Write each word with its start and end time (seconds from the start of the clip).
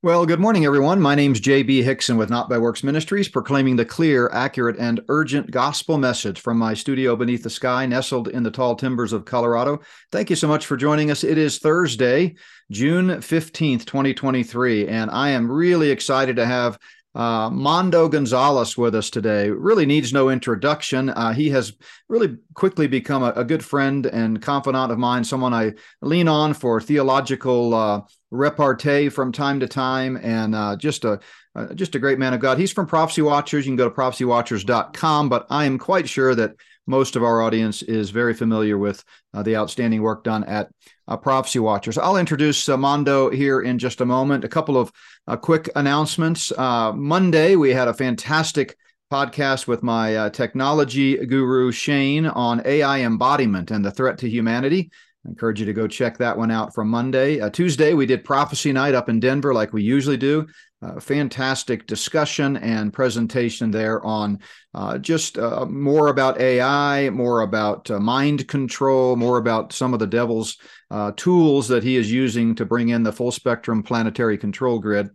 Well, 0.00 0.26
good 0.26 0.38
morning, 0.38 0.64
everyone. 0.64 1.00
My 1.00 1.16
name's 1.16 1.40
J.B. 1.40 1.82
Hixson 1.82 2.18
with 2.18 2.30
Not 2.30 2.48
by 2.48 2.56
Works 2.56 2.84
Ministries, 2.84 3.28
proclaiming 3.28 3.74
the 3.74 3.84
clear, 3.84 4.30
accurate, 4.32 4.76
and 4.78 5.00
urgent 5.08 5.50
gospel 5.50 5.98
message 5.98 6.38
from 6.38 6.56
my 6.56 6.72
studio 6.74 7.16
beneath 7.16 7.42
the 7.42 7.50
sky, 7.50 7.84
nestled 7.84 8.28
in 8.28 8.44
the 8.44 8.50
tall 8.52 8.76
timbers 8.76 9.12
of 9.12 9.24
Colorado. 9.24 9.80
Thank 10.12 10.30
you 10.30 10.36
so 10.36 10.46
much 10.46 10.66
for 10.66 10.76
joining 10.76 11.10
us. 11.10 11.24
It 11.24 11.36
is 11.36 11.58
Thursday, 11.58 12.36
June 12.70 13.08
15th, 13.08 13.86
2023, 13.86 14.86
and 14.86 15.10
I 15.10 15.30
am 15.30 15.50
really 15.50 15.90
excited 15.90 16.36
to 16.36 16.46
have 16.46 16.78
uh, 17.18 17.50
Mondo 17.50 18.08
Gonzales 18.08 18.78
with 18.78 18.94
us 18.94 19.10
today 19.10 19.50
really 19.50 19.86
needs 19.86 20.12
no 20.12 20.30
introduction. 20.30 21.10
Uh, 21.10 21.32
he 21.32 21.50
has 21.50 21.72
really 22.08 22.36
quickly 22.54 22.86
become 22.86 23.24
a, 23.24 23.32
a, 23.32 23.44
good 23.44 23.64
friend 23.64 24.06
and 24.06 24.40
confidant 24.40 24.92
of 24.92 24.98
mine, 24.98 25.24
someone 25.24 25.52
I 25.52 25.72
lean 26.00 26.28
on 26.28 26.54
for 26.54 26.80
theological 26.80 27.74
uh, 27.74 28.02
repartee 28.30 29.08
from 29.08 29.32
time 29.32 29.58
to 29.58 29.66
time, 29.66 30.16
and 30.22 30.54
uh, 30.54 30.76
just 30.76 31.04
a 31.04 31.18
uh, 31.56 31.74
just 31.74 31.96
a 31.96 31.98
great 31.98 32.20
man 32.20 32.34
of 32.34 32.40
God. 32.40 32.56
He's 32.56 32.70
from 32.70 32.86
Prophecy 32.86 33.22
Watchers. 33.22 33.66
You 33.66 33.70
can 33.70 33.76
go 33.76 33.88
to 33.88 33.94
prophecywatchers.com, 33.94 35.28
but 35.28 35.46
I 35.50 35.64
am 35.64 35.76
quite 35.76 36.08
sure 36.08 36.36
that 36.36 36.54
most 36.86 37.16
of 37.16 37.24
our 37.24 37.42
audience 37.42 37.82
is 37.82 38.10
very 38.10 38.32
familiar 38.32 38.78
with 38.78 39.02
uh, 39.34 39.42
the 39.42 39.56
outstanding 39.56 40.02
work 40.02 40.22
done 40.22 40.44
at 40.44 40.70
uh, 41.08 41.16
Prophecy 41.16 41.58
Watchers. 41.58 41.98
I'll 41.98 42.16
introduce 42.16 42.68
uh, 42.68 42.76
Mondo 42.76 43.30
here 43.30 43.62
in 43.62 43.78
just 43.78 44.00
a 44.00 44.06
moment. 44.06 44.44
A 44.44 44.48
couple 44.48 44.76
of 44.76 44.92
uh, 45.26 45.36
quick 45.36 45.68
announcements. 45.74 46.52
Uh, 46.56 46.92
Monday, 46.92 47.56
we 47.56 47.70
had 47.70 47.88
a 47.88 47.94
fantastic 47.94 48.76
podcast 49.10 49.66
with 49.66 49.82
my 49.82 50.14
uh, 50.14 50.30
technology 50.30 51.16
guru, 51.26 51.72
Shane, 51.72 52.26
on 52.26 52.62
AI 52.64 53.00
embodiment 53.00 53.70
and 53.70 53.84
the 53.84 53.90
threat 53.90 54.18
to 54.18 54.28
humanity. 54.28 54.90
I 55.26 55.30
encourage 55.30 55.60
you 55.60 55.66
to 55.66 55.72
go 55.72 55.88
check 55.88 56.18
that 56.18 56.36
one 56.36 56.50
out 56.50 56.74
from 56.74 56.88
Monday. 56.88 57.40
Tuesday, 57.50 57.94
we 57.94 58.06
did 58.06 58.24
Prophecy 58.24 58.72
Night 58.72 58.94
up 58.94 59.08
in 59.08 59.18
Denver, 59.18 59.54
like 59.54 59.72
we 59.72 59.82
usually 59.82 60.18
do 60.18 60.46
uh, 60.80 61.00
fantastic 61.00 61.86
discussion 61.86 62.56
and 62.56 62.92
presentation 62.92 63.70
there 63.70 64.04
on 64.04 64.38
uh, 64.74 64.96
just 64.98 65.36
uh, 65.38 65.66
more 65.66 66.08
about 66.08 66.40
AI, 66.40 67.10
more 67.10 67.40
about 67.40 67.90
uh, 67.90 67.98
mind 67.98 68.46
control, 68.46 69.16
more 69.16 69.38
about 69.38 69.72
some 69.72 69.92
of 69.92 69.98
the 69.98 70.06
devil's 70.06 70.56
uh, 70.90 71.12
tools 71.16 71.68
that 71.68 71.82
he 71.82 71.96
is 71.96 72.10
using 72.10 72.54
to 72.54 72.64
bring 72.64 72.88
in 72.88 73.02
the 73.02 73.12
full 73.12 73.30
spectrum 73.30 73.82
planetary 73.82 74.38
control 74.38 74.78
grid. 74.78 75.10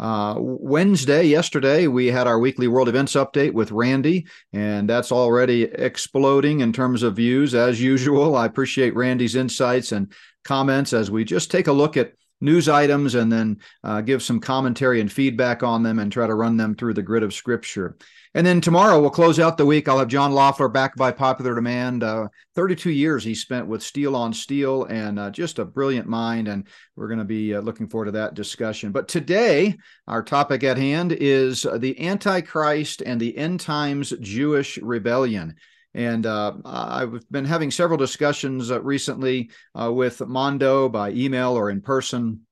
Uh, 0.00 0.36
Wednesday, 0.38 1.24
yesterday, 1.24 1.88
we 1.88 2.06
had 2.06 2.28
our 2.28 2.38
weekly 2.38 2.68
world 2.68 2.88
events 2.88 3.14
update 3.14 3.52
with 3.52 3.72
Randy, 3.72 4.26
and 4.52 4.88
that's 4.88 5.10
already 5.10 5.64
exploding 5.64 6.60
in 6.60 6.72
terms 6.72 7.02
of 7.02 7.16
views 7.16 7.54
as 7.54 7.80
usual. 7.82 8.36
I 8.36 8.46
appreciate 8.46 8.94
Randy's 8.94 9.34
insights 9.34 9.92
and 9.92 10.12
comments 10.44 10.92
as 10.92 11.10
we 11.10 11.24
just 11.24 11.50
take 11.50 11.66
a 11.66 11.72
look 11.72 11.96
at 11.96 12.12
news 12.40 12.68
items 12.68 13.14
and 13.14 13.30
then 13.30 13.58
uh, 13.84 14.00
give 14.00 14.22
some 14.22 14.40
commentary 14.40 15.00
and 15.00 15.10
feedback 15.10 15.62
on 15.62 15.82
them 15.82 15.98
and 15.98 16.12
try 16.12 16.26
to 16.26 16.34
run 16.34 16.56
them 16.56 16.74
through 16.74 16.94
the 16.94 17.02
grid 17.02 17.22
of 17.22 17.34
scripture. 17.34 17.96
And 18.34 18.46
then 18.46 18.60
tomorrow 18.60 19.00
we'll 19.00 19.10
close 19.10 19.40
out 19.40 19.56
the 19.56 19.66
week. 19.66 19.88
I'll 19.88 19.98
have 19.98 20.08
John 20.08 20.32
Loeffler 20.32 20.68
back 20.68 20.94
by 20.96 21.10
popular 21.10 21.54
demand. 21.54 22.04
Uh, 22.04 22.28
32 22.54 22.90
years 22.90 23.24
he 23.24 23.34
spent 23.34 23.66
with 23.66 23.82
Steel 23.82 24.14
on 24.14 24.32
Steel 24.32 24.84
and 24.84 25.18
uh, 25.18 25.30
just 25.30 25.58
a 25.58 25.64
brilliant 25.64 26.06
mind. 26.06 26.46
And 26.46 26.68
we're 26.94 27.08
going 27.08 27.18
to 27.18 27.24
be 27.24 27.54
uh, 27.54 27.60
looking 27.60 27.88
forward 27.88 28.06
to 28.06 28.12
that 28.12 28.34
discussion. 28.34 28.92
But 28.92 29.08
today, 29.08 29.76
our 30.06 30.22
topic 30.22 30.62
at 30.62 30.76
hand 30.76 31.12
is 31.12 31.66
the 31.78 32.06
Antichrist 32.06 33.02
and 33.04 33.20
the 33.20 33.36
end 33.36 33.60
times 33.60 34.12
Jewish 34.20 34.78
rebellion. 34.78 35.56
And 35.98 36.26
uh, 36.26 36.52
I've 36.64 37.28
been 37.28 37.44
having 37.44 37.72
several 37.72 37.98
discussions 37.98 38.70
uh, 38.70 38.80
recently 38.80 39.50
uh, 39.74 39.92
with 39.92 40.24
Mondo 40.24 40.88
by 40.88 41.10
email 41.10 41.58
or 41.58 41.70
in 41.70 41.80
person 41.80 42.42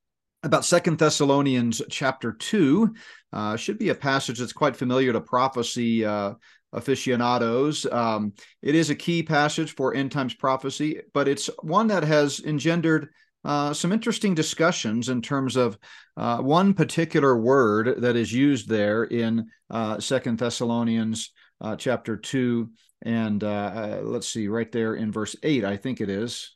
about 0.43 0.65
Second 0.65 0.99
Thessalonians 0.99 1.81
chapter 1.89 2.33
two. 2.33 2.93
Uh, 3.31 3.55
should 3.55 3.79
be 3.79 3.87
a 3.87 3.95
passage 3.95 4.39
that's 4.39 4.51
quite 4.51 4.75
familiar 4.75 5.13
to 5.13 5.21
prophecy 5.21 6.03
uh, 6.03 6.33
aficionados. 6.73 7.85
Um, 7.85 8.33
it 8.61 8.75
is 8.75 8.89
a 8.89 8.95
key 8.95 9.23
passage 9.23 9.73
for 9.75 9.95
end 9.95 10.11
times 10.11 10.33
prophecy, 10.33 10.99
but 11.13 11.29
it's 11.29 11.49
one 11.63 11.87
that 11.87 12.03
has 12.03 12.41
engendered 12.41 13.07
uh, 13.45 13.71
some 13.71 13.93
interesting 13.93 14.35
discussions 14.35 15.07
in 15.07 15.21
terms 15.21 15.55
of 15.55 15.77
uh, 16.17 16.39
one 16.39 16.73
particular 16.73 17.37
word 17.37 18.01
that 18.01 18.17
is 18.17 18.33
used 18.33 18.67
there 18.67 19.05
in 19.05 19.47
uh, 19.69 20.01
Second 20.01 20.37
Thessalonians 20.37 21.31
chapter 21.77 22.17
two 22.17 22.69
and 23.01 23.43
uh, 23.43 23.47
uh, 23.47 23.99
let's 24.03 24.27
see, 24.27 24.47
right 24.47 24.71
there 24.71 24.95
in 24.95 25.11
verse 25.11 25.35
8, 25.43 25.63
I 25.63 25.77
think 25.77 26.01
it 26.01 26.09
is. 26.09 26.51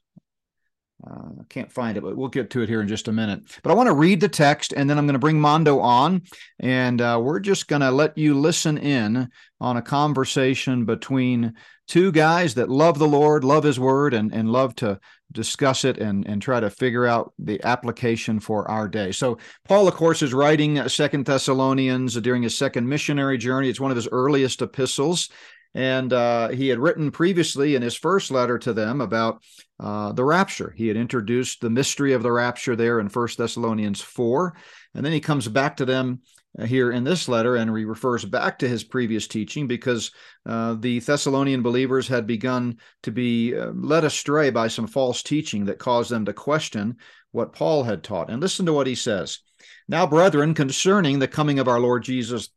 Uh, 1.05 1.29
I 1.39 1.43
can't 1.49 1.71
find 1.71 1.97
it, 1.97 2.01
but 2.01 2.15
we'll 2.15 2.27
get 2.27 2.51
to 2.51 2.61
it 2.61 2.69
here 2.69 2.81
in 2.81 2.87
just 2.87 3.07
a 3.07 3.11
minute. 3.11 3.41
But 3.63 3.71
I 3.71 3.75
want 3.75 3.87
to 3.87 3.93
read 3.93 4.21
the 4.21 4.29
text, 4.29 4.73
and 4.75 4.89
then 4.89 4.97
I'm 4.97 5.07
going 5.07 5.13
to 5.13 5.19
bring 5.19 5.39
Mondo 5.39 5.79
on, 5.79 6.21
and 6.59 7.01
uh, 7.01 7.19
we're 7.21 7.39
just 7.39 7.67
going 7.67 7.81
to 7.81 7.89
let 7.89 8.17
you 8.17 8.35
listen 8.35 8.77
in 8.77 9.29
on 9.59 9.77
a 9.77 9.81
conversation 9.81 10.85
between 10.85 11.53
two 11.87 12.11
guys 12.11 12.53
that 12.55 12.69
love 12.69 12.99
the 12.99 13.07
Lord, 13.07 13.43
love 13.43 13.63
His 13.63 13.79
Word, 13.79 14.13
and 14.13 14.31
and 14.33 14.51
love 14.51 14.75
to 14.75 14.99
discuss 15.31 15.85
it 15.85 15.97
and 15.97 16.27
and 16.27 16.41
try 16.41 16.59
to 16.59 16.69
figure 16.69 17.07
out 17.07 17.33
the 17.39 17.63
application 17.63 18.39
for 18.39 18.69
our 18.69 18.87
day. 18.87 19.11
So 19.11 19.39
Paul, 19.67 19.87
of 19.87 19.95
course, 19.95 20.21
is 20.21 20.33
writing 20.33 20.87
Second 20.87 21.25
Thessalonians 21.25 22.15
during 22.21 22.43
his 22.43 22.57
second 22.57 22.87
missionary 22.87 23.37
journey. 23.37 23.69
It's 23.69 23.79
one 23.79 23.91
of 23.91 23.97
his 23.97 24.09
earliest 24.11 24.61
epistles, 24.61 25.29
and 25.73 26.11
uh, 26.11 26.49
he 26.49 26.67
had 26.67 26.79
written 26.79 27.11
previously 27.11 27.75
in 27.75 27.81
his 27.81 27.95
first 27.95 28.29
letter 28.29 28.57
to 28.59 28.73
them 28.73 29.01
about 29.01 29.41
uh, 29.79 30.11
the 30.11 30.23
rapture. 30.23 30.73
He 30.75 30.87
had 30.87 30.97
introduced 30.97 31.61
the 31.61 31.69
mystery 31.69 32.13
of 32.13 32.23
the 32.23 32.31
rapture 32.31 32.75
there 32.75 32.99
in 32.99 33.09
First 33.09 33.37
Thessalonians 33.37 34.01
4. 34.01 34.53
And 34.93 35.05
then 35.05 35.13
he 35.13 35.21
comes 35.21 35.47
back 35.47 35.77
to 35.77 35.85
them 35.85 36.21
uh, 36.59 36.65
here 36.65 36.91
in 36.91 37.05
this 37.05 37.29
letter 37.29 37.55
and 37.55 37.75
he 37.75 37.85
refers 37.85 38.25
back 38.25 38.59
to 38.59 38.67
his 38.67 38.83
previous 38.83 39.27
teaching 39.27 39.67
because 39.67 40.11
uh, 40.45 40.75
the 40.77 40.99
Thessalonian 40.99 41.61
believers 41.61 42.07
had 42.07 42.27
begun 42.27 42.77
to 43.03 43.11
be 43.11 43.55
uh, 43.55 43.71
led 43.73 44.03
astray 44.03 44.49
by 44.49 44.67
some 44.67 44.87
false 44.87 45.23
teaching 45.23 45.65
that 45.65 45.79
caused 45.79 46.11
them 46.11 46.25
to 46.25 46.33
question 46.33 46.97
what 47.31 47.53
Paul 47.53 47.83
had 47.83 48.03
taught. 48.03 48.29
And 48.29 48.41
listen 48.41 48.65
to 48.65 48.73
what 48.73 48.87
he 48.87 48.95
says. 48.95 49.39
Now, 49.87 50.05
brethren, 50.05 50.53
concerning 50.53 51.19
the 51.19 51.27
coming 51.29 51.59
of 51.59 51.69
our 51.69 51.79
Lord 51.79 52.03
Jesus 52.03 52.49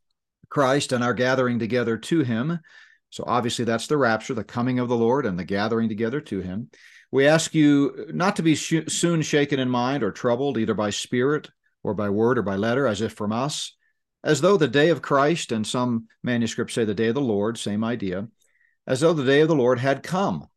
Christ 0.49 0.91
and 0.91 1.03
our 1.03 1.13
gathering 1.13 1.59
together 1.59 1.97
to 1.97 2.21
him, 2.21 2.59
so 3.15 3.23
obviously, 3.25 3.63
that's 3.63 3.87
the 3.87 3.95
rapture, 3.95 4.33
the 4.33 4.43
coming 4.43 4.77
of 4.77 4.89
the 4.89 4.97
Lord, 4.97 5.25
and 5.25 5.39
the 5.39 5.45
gathering 5.45 5.87
together 5.87 6.19
to 6.19 6.41
him. 6.41 6.69
We 7.13 7.27
ask 7.27 7.55
you 7.55 8.07
not 8.09 8.35
to 8.35 8.43
be 8.43 8.55
sh- 8.55 8.89
soon 8.89 9.21
shaken 9.21 9.57
in 9.57 9.69
mind 9.69 10.03
or 10.03 10.11
troubled, 10.11 10.57
either 10.57 10.73
by 10.73 10.89
spirit 10.89 11.49
or 11.81 11.93
by 11.93 12.09
word 12.09 12.37
or 12.37 12.41
by 12.41 12.57
letter, 12.57 12.85
as 12.85 12.99
if 12.99 13.13
from 13.13 13.31
us, 13.31 13.73
as 14.21 14.41
though 14.41 14.57
the 14.57 14.67
day 14.67 14.89
of 14.89 15.01
Christ, 15.01 15.53
and 15.53 15.65
some 15.65 16.07
manuscripts 16.23 16.73
say 16.73 16.83
the 16.83 16.93
day 16.93 17.07
of 17.07 17.15
the 17.15 17.21
Lord, 17.21 17.57
same 17.57 17.85
idea, 17.85 18.27
as 18.85 18.99
though 18.99 19.13
the 19.13 19.23
day 19.23 19.39
of 19.39 19.47
the 19.47 19.55
Lord 19.55 19.79
had 19.79 20.03
come. 20.03 20.47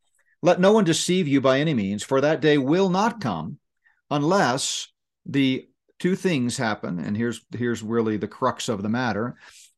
Let 0.43 0.59
no 0.59 0.73
one 0.73 0.83
deceive 0.83 1.29
you 1.29 1.41
by 1.41 1.61
any 1.61 1.75
means, 1.75 2.03
for 2.03 2.21
that 2.21 2.41
day 2.41 2.59
will 2.59 2.89
not 2.89 3.21
come 3.21 3.61
unless 4.11 4.89
the 5.27 5.69
two 6.01 6.17
things 6.17 6.57
happen. 6.57 6.99
And 6.99 7.17
here's 7.17 7.41
here's 7.57 7.85
really 7.85 8.17
the 8.17 8.27
crux 8.27 8.69
of 8.69 8.83
the 8.83 8.89
matter. 8.89 9.37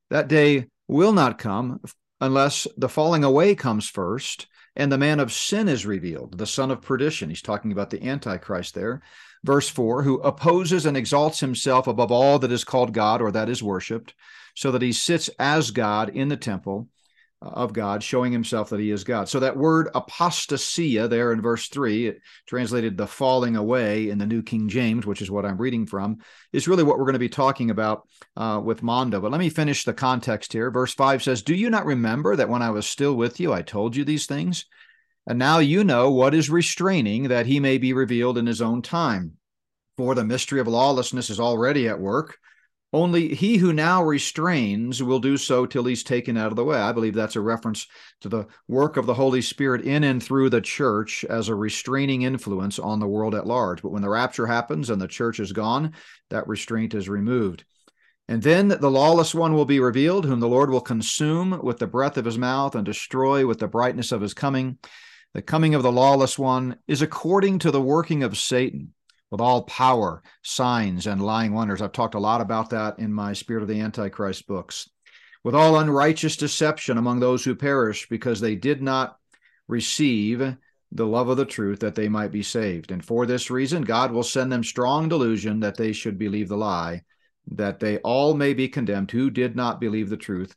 That 0.08 0.28
day 0.28 0.68
will 0.88 1.12
not 1.12 1.38
come 1.38 1.80
unless 2.20 2.66
the 2.76 2.88
falling 2.88 3.24
away 3.24 3.54
comes 3.54 3.88
first 3.88 4.46
and 4.76 4.90
the 4.90 4.98
man 4.98 5.20
of 5.20 5.32
sin 5.32 5.68
is 5.68 5.86
revealed, 5.86 6.38
the 6.38 6.46
son 6.46 6.70
of 6.70 6.82
perdition. 6.82 7.28
He's 7.28 7.42
talking 7.42 7.72
about 7.72 7.90
the 7.90 8.02
Antichrist 8.02 8.74
there. 8.74 9.02
Verse 9.42 9.68
4 9.68 10.02
who 10.02 10.20
opposes 10.20 10.86
and 10.86 10.96
exalts 10.96 11.40
himself 11.40 11.86
above 11.86 12.12
all 12.12 12.38
that 12.38 12.52
is 12.52 12.64
called 12.64 12.92
God 12.92 13.22
or 13.22 13.30
that 13.32 13.48
is 13.48 13.62
worshiped, 13.62 14.14
so 14.54 14.70
that 14.70 14.82
he 14.82 14.92
sits 14.92 15.28
as 15.38 15.70
God 15.70 16.10
in 16.10 16.28
the 16.28 16.36
temple 16.36 16.88
of 17.42 17.72
God, 17.72 18.02
showing 18.02 18.32
himself 18.32 18.68
that 18.70 18.80
he 18.80 18.90
is 18.90 19.02
God. 19.02 19.28
So 19.28 19.40
that 19.40 19.56
word 19.56 19.88
apostasia 19.94 21.08
there 21.08 21.32
in 21.32 21.40
verse 21.40 21.68
3, 21.68 22.08
it 22.08 22.20
translated 22.46 22.96
the 22.96 23.06
falling 23.06 23.56
away 23.56 24.10
in 24.10 24.18
the 24.18 24.26
New 24.26 24.42
King 24.42 24.68
James, 24.68 25.06
which 25.06 25.22
is 25.22 25.30
what 25.30 25.46
I'm 25.46 25.56
reading 25.56 25.86
from, 25.86 26.18
is 26.52 26.68
really 26.68 26.82
what 26.82 26.98
we're 26.98 27.06
going 27.06 27.14
to 27.14 27.18
be 27.18 27.30
talking 27.30 27.70
about 27.70 28.06
uh, 28.36 28.60
with 28.62 28.82
Mondo. 28.82 29.20
But 29.20 29.30
let 29.30 29.40
me 29.40 29.48
finish 29.48 29.84
the 29.84 29.94
context 29.94 30.52
here. 30.52 30.70
Verse 30.70 30.92
5 30.92 31.22
says, 31.22 31.42
Do 31.42 31.54
you 31.54 31.70
not 31.70 31.86
remember 31.86 32.36
that 32.36 32.50
when 32.50 32.62
I 32.62 32.70
was 32.70 32.86
still 32.86 33.14
with 33.14 33.40
you, 33.40 33.52
I 33.52 33.62
told 33.62 33.96
you 33.96 34.04
these 34.04 34.26
things? 34.26 34.66
And 35.26 35.38
now 35.38 35.60
you 35.60 35.82
know 35.82 36.10
what 36.10 36.34
is 36.34 36.50
restraining 36.50 37.28
that 37.28 37.46
he 37.46 37.60
may 37.60 37.78
be 37.78 37.92
revealed 37.92 38.36
in 38.36 38.46
his 38.46 38.60
own 38.60 38.82
time. 38.82 39.34
For 39.96 40.14
the 40.14 40.24
mystery 40.24 40.60
of 40.60 40.68
lawlessness 40.68 41.30
is 41.30 41.40
already 41.40 41.88
at 41.88 42.00
work 42.00 42.38
only 42.92 43.34
he 43.34 43.58
who 43.58 43.72
now 43.72 44.02
restrains 44.02 45.02
will 45.02 45.20
do 45.20 45.36
so 45.36 45.64
till 45.64 45.84
he's 45.84 46.02
taken 46.02 46.36
out 46.36 46.48
of 46.48 46.56
the 46.56 46.64
way. 46.64 46.76
I 46.76 46.90
believe 46.90 47.14
that's 47.14 47.36
a 47.36 47.40
reference 47.40 47.86
to 48.22 48.28
the 48.28 48.46
work 48.66 48.96
of 48.96 49.06
the 49.06 49.14
Holy 49.14 49.42
Spirit 49.42 49.82
in 49.82 50.02
and 50.02 50.20
through 50.20 50.50
the 50.50 50.60
church 50.60 51.24
as 51.24 51.48
a 51.48 51.54
restraining 51.54 52.22
influence 52.22 52.80
on 52.80 52.98
the 52.98 53.06
world 53.06 53.34
at 53.34 53.46
large. 53.46 53.82
But 53.82 53.92
when 53.92 54.02
the 54.02 54.08
rapture 54.08 54.46
happens 54.46 54.90
and 54.90 55.00
the 55.00 55.06
church 55.06 55.38
is 55.38 55.52
gone, 55.52 55.92
that 56.30 56.48
restraint 56.48 56.94
is 56.94 57.08
removed. 57.08 57.64
And 58.26 58.42
then 58.42 58.68
the 58.68 58.90
lawless 58.90 59.34
one 59.34 59.54
will 59.54 59.64
be 59.64 59.80
revealed, 59.80 60.24
whom 60.24 60.40
the 60.40 60.48
Lord 60.48 60.70
will 60.70 60.80
consume 60.80 61.60
with 61.62 61.78
the 61.78 61.86
breath 61.86 62.16
of 62.16 62.24
his 62.24 62.38
mouth 62.38 62.74
and 62.74 62.84
destroy 62.84 63.46
with 63.46 63.58
the 63.60 63.68
brightness 63.68 64.10
of 64.10 64.20
his 64.20 64.34
coming. 64.34 64.78
The 65.34 65.42
coming 65.42 65.76
of 65.76 65.84
the 65.84 65.92
lawless 65.92 66.36
one 66.36 66.76
is 66.88 67.02
according 67.02 67.60
to 67.60 67.70
the 67.70 67.80
working 67.80 68.24
of 68.24 68.36
Satan 68.36 68.94
with 69.30 69.40
all 69.40 69.62
power, 69.62 70.22
signs, 70.42 71.06
and 71.06 71.24
lying 71.24 71.52
wonders. 71.52 71.80
I've 71.80 71.92
talked 71.92 72.14
a 72.14 72.20
lot 72.20 72.40
about 72.40 72.70
that 72.70 72.98
in 72.98 73.12
my 73.12 73.32
Spirit 73.32 73.62
of 73.62 73.68
the 73.68 73.80
Antichrist 73.80 74.46
books. 74.46 74.88
With 75.42 75.54
all 75.54 75.78
unrighteous 75.78 76.36
deception 76.36 76.98
among 76.98 77.20
those 77.20 77.44
who 77.44 77.54
perish, 77.54 78.08
because 78.08 78.40
they 78.40 78.56
did 78.56 78.82
not 78.82 79.16
receive 79.68 80.56
the 80.92 81.06
love 81.06 81.28
of 81.28 81.36
the 81.36 81.44
truth 81.44 81.80
that 81.80 81.94
they 81.94 82.08
might 82.08 82.32
be 82.32 82.42
saved. 82.42 82.90
And 82.90 83.04
for 83.04 83.24
this 83.24 83.50
reason, 83.50 83.82
God 83.82 84.10
will 84.10 84.24
send 84.24 84.50
them 84.50 84.64
strong 84.64 85.08
delusion 85.08 85.60
that 85.60 85.76
they 85.76 85.92
should 85.92 86.18
believe 86.18 86.48
the 86.48 86.56
lie, 86.56 87.02
that 87.52 87.78
they 87.78 87.98
all 87.98 88.34
may 88.34 88.54
be 88.54 88.68
condemned 88.68 89.10
who 89.10 89.30
did 89.30 89.54
not 89.54 89.80
believe 89.80 90.10
the 90.10 90.16
truth, 90.16 90.54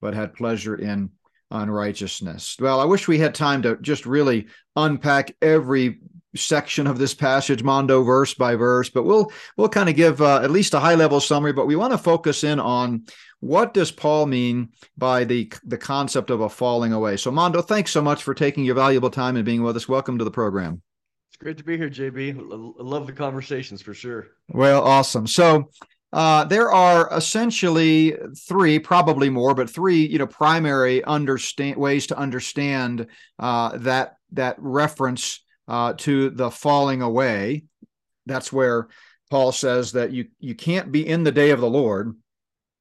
but 0.00 0.14
had 0.14 0.34
pleasure 0.34 0.74
in 0.74 1.10
unrighteousness. 1.50 2.56
Well, 2.60 2.80
I 2.80 2.84
wish 2.84 3.08
we 3.08 3.18
had 3.18 3.34
time 3.34 3.62
to 3.62 3.76
just 3.80 4.04
really 4.04 4.48
unpack 4.76 5.34
every 5.40 6.00
section 6.38 6.86
of 6.86 6.98
this 6.98 7.14
passage 7.14 7.62
mondo 7.62 8.02
verse 8.02 8.34
by 8.34 8.54
verse 8.54 8.88
but 8.90 9.04
we'll 9.04 9.30
we'll 9.56 9.68
kind 9.68 9.88
of 9.88 9.96
give 9.96 10.20
uh, 10.20 10.40
at 10.42 10.50
least 10.50 10.74
a 10.74 10.80
high 10.80 10.94
level 10.94 11.20
summary 11.20 11.52
but 11.52 11.66
we 11.66 11.76
want 11.76 11.92
to 11.92 11.98
focus 11.98 12.44
in 12.44 12.58
on 12.58 13.04
what 13.40 13.74
does 13.74 13.90
paul 13.90 14.26
mean 14.26 14.68
by 14.96 15.24
the 15.24 15.50
the 15.64 15.78
concept 15.78 16.30
of 16.30 16.40
a 16.40 16.48
falling 16.48 16.92
away. 16.92 17.16
So 17.16 17.30
mondo 17.30 17.62
thanks 17.62 17.90
so 17.90 18.02
much 18.02 18.22
for 18.22 18.34
taking 18.34 18.64
your 18.64 18.74
valuable 18.74 19.10
time 19.10 19.36
and 19.36 19.44
being 19.44 19.62
with 19.62 19.76
us. 19.76 19.88
Welcome 19.88 20.18
to 20.18 20.24
the 20.24 20.30
program. 20.30 20.82
It's 21.30 21.36
great 21.36 21.58
to 21.58 21.64
be 21.64 21.76
here 21.76 21.90
jb 21.90 22.36
I 22.36 22.82
love 22.82 23.06
the 23.06 23.12
conversations 23.12 23.82
for 23.82 23.94
sure. 23.94 24.28
Well 24.48 24.82
awesome. 24.82 25.26
So 25.26 25.70
uh, 26.12 26.44
there 26.44 26.72
are 26.72 27.08
essentially 27.14 28.16
three, 28.48 28.78
probably 28.78 29.28
more, 29.28 29.54
but 29.54 29.68
three, 29.68 30.06
you 30.06 30.18
know, 30.18 30.26
primary 30.26 31.04
understand 31.04 31.76
ways 31.76 32.06
to 32.06 32.18
understand 32.18 33.06
uh, 33.38 33.76
that 33.78 34.16
that 34.32 34.56
reference 34.58 35.40
uh, 35.68 35.92
to 35.98 36.30
the 36.30 36.50
falling 36.50 37.02
away. 37.02 37.64
That's 38.26 38.52
where 38.52 38.88
Paul 39.30 39.52
says 39.52 39.92
that 39.92 40.10
you 40.10 40.26
you 40.40 40.54
can't 40.54 40.90
be 40.90 41.06
in 41.06 41.22
the 41.22 41.32
day 41.32 41.50
of 41.50 41.60
the 41.60 41.70
Lord, 41.70 42.16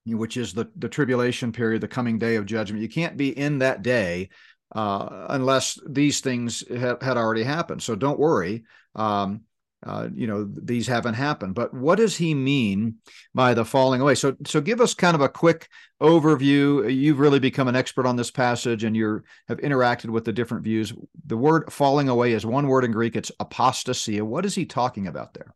which 0.05 0.37
is 0.37 0.53
the 0.53 0.71
the 0.77 0.89
tribulation 0.89 1.51
period, 1.51 1.81
the 1.81 1.87
coming 1.87 2.17
day 2.17 2.35
of 2.35 2.45
judgment. 2.45 2.81
You 2.81 2.89
can't 2.89 3.17
be 3.17 3.37
in 3.37 3.59
that 3.59 3.81
day 3.81 4.29
uh, 4.73 5.27
unless 5.29 5.79
these 5.87 6.21
things 6.21 6.63
ha- 6.69 6.97
had 7.01 7.17
already 7.17 7.43
happened. 7.43 7.83
So 7.83 7.95
don't 7.95 8.19
worry. 8.19 8.63
Um, 8.95 9.41
uh, 9.85 10.09
you 10.13 10.27
know 10.27 10.49
these 10.55 10.87
haven't 10.87 11.13
happened. 11.13 11.55
But 11.55 11.73
what 11.73 11.97
does 11.97 12.17
he 12.17 12.33
mean 12.33 12.95
by 13.33 13.53
the 13.53 13.65
falling 13.65 14.01
away? 14.01 14.15
So 14.15 14.35
so 14.45 14.61
give 14.61 14.81
us 14.81 14.93
kind 14.93 15.15
of 15.15 15.21
a 15.21 15.29
quick 15.29 15.69
overview. 16.01 16.93
You've 16.93 17.19
really 17.19 17.39
become 17.39 17.67
an 17.67 17.75
expert 17.75 18.05
on 18.05 18.15
this 18.15 18.31
passage 18.31 18.83
and 18.83 18.95
you 18.95 19.21
have 19.47 19.59
interacted 19.59 20.09
with 20.09 20.25
the 20.25 20.33
different 20.33 20.63
views. 20.63 20.93
The 21.25 21.37
word 21.37 21.71
falling 21.71 22.09
away 22.09 22.33
is 22.33 22.45
one 22.45 22.67
word 22.67 22.85
in 22.85 22.91
greek. 22.91 23.15
It's 23.15 23.31
apostasia. 23.39 24.23
What 24.23 24.45
is 24.45 24.55
he 24.55 24.65
talking 24.65 25.07
about 25.07 25.33
there? 25.33 25.53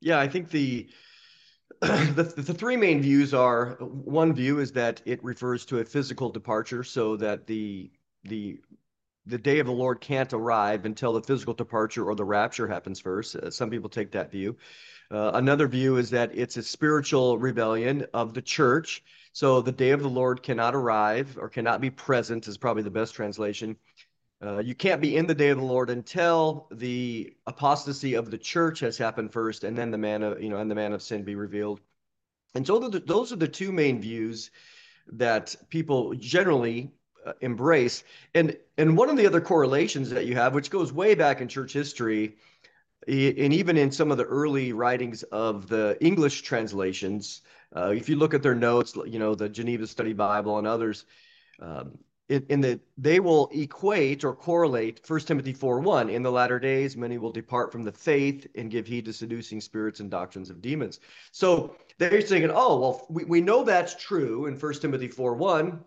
Yeah 0.00 0.18
i 0.18 0.26
think 0.26 0.50
the 0.50 0.88
the, 1.80 2.32
the 2.36 2.52
three 2.54 2.76
main 2.76 3.00
views 3.00 3.32
are 3.32 3.76
one 3.80 4.34
view 4.34 4.58
is 4.58 4.72
that 4.72 5.00
it 5.06 5.22
refers 5.24 5.64
to 5.64 5.78
a 5.78 5.84
physical 5.84 6.28
departure 6.28 6.84
so 6.84 7.16
that 7.16 7.46
the 7.46 7.90
the 8.24 8.58
the 9.26 9.38
day 9.38 9.58
of 9.58 9.66
the 9.66 9.72
Lord 9.72 10.00
can't 10.00 10.32
arrive 10.32 10.84
until 10.84 11.12
the 11.12 11.22
physical 11.22 11.54
departure 11.54 12.04
or 12.04 12.14
the 12.14 12.24
rapture 12.24 12.66
happens 12.66 13.00
first. 13.00 13.36
Uh, 13.36 13.50
some 13.50 13.70
people 13.70 13.88
take 13.88 14.12
that 14.12 14.30
view. 14.30 14.56
Uh, 15.10 15.32
another 15.34 15.66
view 15.66 15.96
is 15.96 16.10
that 16.10 16.30
it's 16.34 16.56
a 16.56 16.62
spiritual 16.62 17.38
rebellion 17.38 18.06
of 18.14 18.32
the 18.32 18.42
church. 18.42 19.02
So 19.32 19.60
the 19.60 19.72
day 19.72 19.90
of 19.90 20.02
the 20.02 20.08
Lord 20.08 20.42
cannot 20.42 20.74
arrive 20.74 21.36
or 21.38 21.48
cannot 21.48 21.80
be 21.80 21.90
present, 21.90 22.48
is 22.48 22.58
probably 22.58 22.82
the 22.82 22.90
best 22.90 23.14
translation. 23.14 23.76
Uh, 24.42 24.58
you 24.58 24.74
can't 24.74 25.02
be 25.02 25.16
in 25.16 25.26
the 25.26 25.34
day 25.34 25.50
of 25.50 25.58
the 25.58 25.64
Lord 25.64 25.90
until 25.90 26.66
the 26.72 27.34
apostasy 27.46 28.14
of 28.14 28.30
the 28.30 28.38
church 28.38 28.80
has 28.80 28.96
happened 28.96 29.32
first, 29.32 29.64
and 29.64 29.76
then 29.76 29.90
the 29.90 29.98
man 29.98 30.22
of 30.22 30.42
you 30.42 30.48
know, 30.48 30.56
and 30.56 30.70
the 30.70 30.74
man 30.74 30.92
of 30.92 31.02
sin 31.02 31.24
be 31.24 31.34
revealed. 31.34 31.80
And 32.54 32.66
so 32.66 32.78
the, 32.78 33.00
those 33.00 33.32
are 33.32 33.36
the 33.36 33.46
two 33.46 33.70
main 33.70 34.00
views 34.00 34.50
that 35.12 35.54
people 35.68 36.14
generally 36.14 36.90
embrace. 37.40 38.04
And 38.34 38.56
and 38.78 38.96
one 38.96 39.10
of 39.10 39.16
the 39.16 39.26
other 39.26 39.40
correlations 39.40 40.10
that 40.10 40.26
you 40.26 40.34
have, 40.34 40.54
which 40.54 40.70
goes 40.70 40.92
way 40.92 41.14
back 41.14 41.40
in 41.40 41.48
church 41.48 41.72
history, 41.72 42.36
and 43.06 43.52
even 43.52 43.76
in 43.76 43.90
some 43.90 44.10
of 44.10 44.18
the 44.18 44.24
early 44.24 44.72
writings 44.72 45.22
of 45.24 45.68
the 45.68 45.96
English 46.00 46.42
translations, 46.42 47.42
uh, 47.74 47.92
if 47.96 48.08
you 48.08 48.16
look 48.16 48.34
at 48.34 48.42
their 48.42 48.54
notes, 48.54 48.96
you 49.06 49.18
know 49.18 49.34
the 49.34 49.48
Geneva 49.48 49.86
Study 49.86 50.12
Bible 50.12 50.58
and 50.58 50.66
others, 50.66 51.04
um, 51.60 51.98
in, 52.28 52.60
the 52.60 52.78
they 52.96 53.18
will 53.18 53.50
equate 53.52 54.22
or 54.22 54.34
correlate 54.34 55.00
1 55.06 55.20
Timothy 55.20 55.52
4:1. 55.52 56.10
In 56.10 56.22
the 56.22 56.30
latter 56.30 56.60
days, 56.60 56.96
many 56.96 57.18
will 57.18 57.32
depart 57.32 57.72
from 57.72 57.82
the 57.82 57.92
faith 57.92 58.46
and 58.54 58.70
give 58.70 58.86
heed 58.86 59.04
to 59.06 59.12
seducing 59.12 59.60
spirits 59.60 60.00
and 60.00 60.10
doctrines 60.10 60.48
of 60.48 60.62
demons. 60.62 61.00
So 61.32 61.76
they're 61.98 62.20
saying, 62.20 62.50
oh 62.52 62.78
well, 62.80 63.06
we, 63.10 63.24
we 63.24 63.40
know 63.40 63.64
that's 63.64 63.96
true 63.96 64.46
in 64.46 64.54
1 64.54 64.74
Timothy 64.74 65.08
4:1 65.08 65.80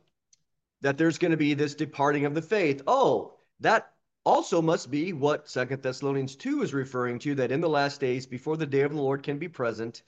that 0.84 0.98
there's 0.98 1.18
going 1.18 1.32
to 1.32 1.38
be 1.38 1.54
this 1.54 1.74
departing 1.74 2.26
of 2.26 2.36
the 2.36 2.42
faith. 2.42 2.84
Oh, 2.86 3.34
that 3.62 3.94
also 4.26 4.62
must 4.62 4.92
be 4.92 5.14
what 5.14 5.50
Second 5.50 5.82
Thessalonians 5.82 6.36
2 6.36 6.62
is 6.62 6.74
referring 6.74 7.20
to 7.20 7.36
that 7.36 7.52
in 7.52 7.62
the 7.62 7.70
last 7.70 8.00
days, 8.00 8.26
before 8.26 8.58
the 8.58 8.66
day 8.66 8.82
of 8.82 8.92
the 8.92 9.02
Lord 9.02 9.24
can 9.24 9.40
be 9.40 9.48
present, 9.48 10.04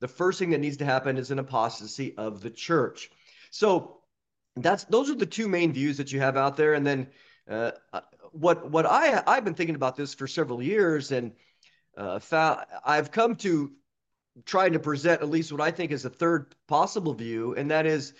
the 0.00 0.08
first 0.08 0.38
thing 0.38 0.50
that 0.50 0.60
needs 0.60 0.76
to 0.76 0.84
happen 0.84 1.16
is 1.16 1.30
an 1.30 1.38
apostasy 1.38 2.16
of 2.16 2.40
the 2.40 2.50
church. 2.50 3.10
So 3.50 4.02
that's 4.54 4.84
those 4.84 5.10
are 5.10 5.14
the 5.14 5.26
two 5.26 5.48
main 5.48 5.72
views 5.72 5.96
that 5.96 6.12
you 6.12 6.20
have 6.20 6.36
out 6.36 6.56
there. 6.56 6.74
And 6.74 6.86
then 6.86 7.08
uh, 7.50 7.72
uh 7.92 8.00
what 8.32 8.70
what 8.70 8.86
I 8.86 9.22
I've 9.26 9.44
been 9.44 9.54
thinking 9.54 9.76
about 9.76 9.96
this 9.96 10.14
for 10.14 10.26
several 10.26 10.62
years, 10.62 11.10
and 11.10 11.32
uh, 11.96 12.20
I've 12.84 13.10
come 13.10 13.34
to 13.36 13.72
trying 14.44 14.74
to 14.74 14.78
present 14.78 15.22
at 15.22 15.30
least 15.30 15.50
what 15.50 15.60
I 15.60 15.70
think 15.70 15.90
is 15.90 16.04
a 16.04 16.10
third 16.10 16.54
possible 16.68 17.14
view, 17.14 17.54
and 17.54 17.70
that 17.70 17.86
is 17.86 18.12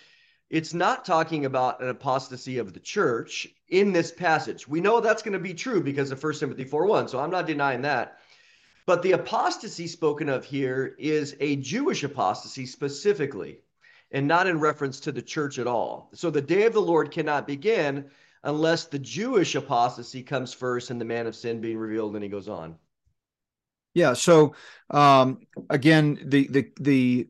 it's 0.49 0.73
not 0.73 1.05
talking 1.05 1.45
about 1.45 1.81
an 1.81 1.89
apostasy 1.89 2.57
of 2.57 2.73
the 2.73 2.79
church 2.79 3.47
in 3.67 3.93
this 3.93 4.11
passage. 4.11 4.67
We 4.67 4.81
know 4.81 4.99
that's 4.99 5.21
going 5.21 5.33
to 5.33 5.39
be 5.39 5.53
true 5.53 5.81
because 5.81 6.11
of 6.11 6.23
1 6.23 6.33
Timothy 6.33 6.65
4:1, 6.65 7.09
so 7.09 7.19
I'm 7.19 7.29
not 7.29 7.47
denying 7.47 7.83
that. 7.83 8.17
But 8.85 9.03
the 9.03 9.11
apostasy 9.11 9.85
spoken 9.85 10.29
of 10.29 10.45
here 10.45 10.95
is 10.97 11.35
a 11.39 11.57
Jewish 11.57 12.03
apostasy 12.03 12.65
specifically, 12.65 13.59
and 14.11 14.27
not 14.27 14.47
in 14.47 14.59
reference 14.59 14.99
to 15.01 15.11
the 15.11 15.21
church 15.21 15.59
at 15.59 15.67
all. 15.67 16.09
So 16.13 16.31
the 16.31 16.41
day 16.41 16.65
of 16.65 16.73
the 16.73 16.81
Lord 16.81 17.11
cannot 17.11 17.45
begin 17.45 18.09
unless 18.43 18.85
the 18.85 18.97
Jewish 18.97 19.53
apostasy 19.53 20.23
comes 20.23 20.53
first 20.53 20.89
and 20.89 20.99
the 20.99 21.05
man 21.05 21.27
of 21.27 21.35
sin 21.35 21.61
being 21.61 21.77
revealed, 21.77 22.15
and 22.15 22.23
he 22.23 22.29
goes 22.29 22.49
on. 22.49 22.79
Yeah. 23.93 24.13
So 24.13 24.55
um, 24.91 25.39
again, 25.69 26.19
the 26.25 26.47
the 26.47 26.67
the 26.79 27.27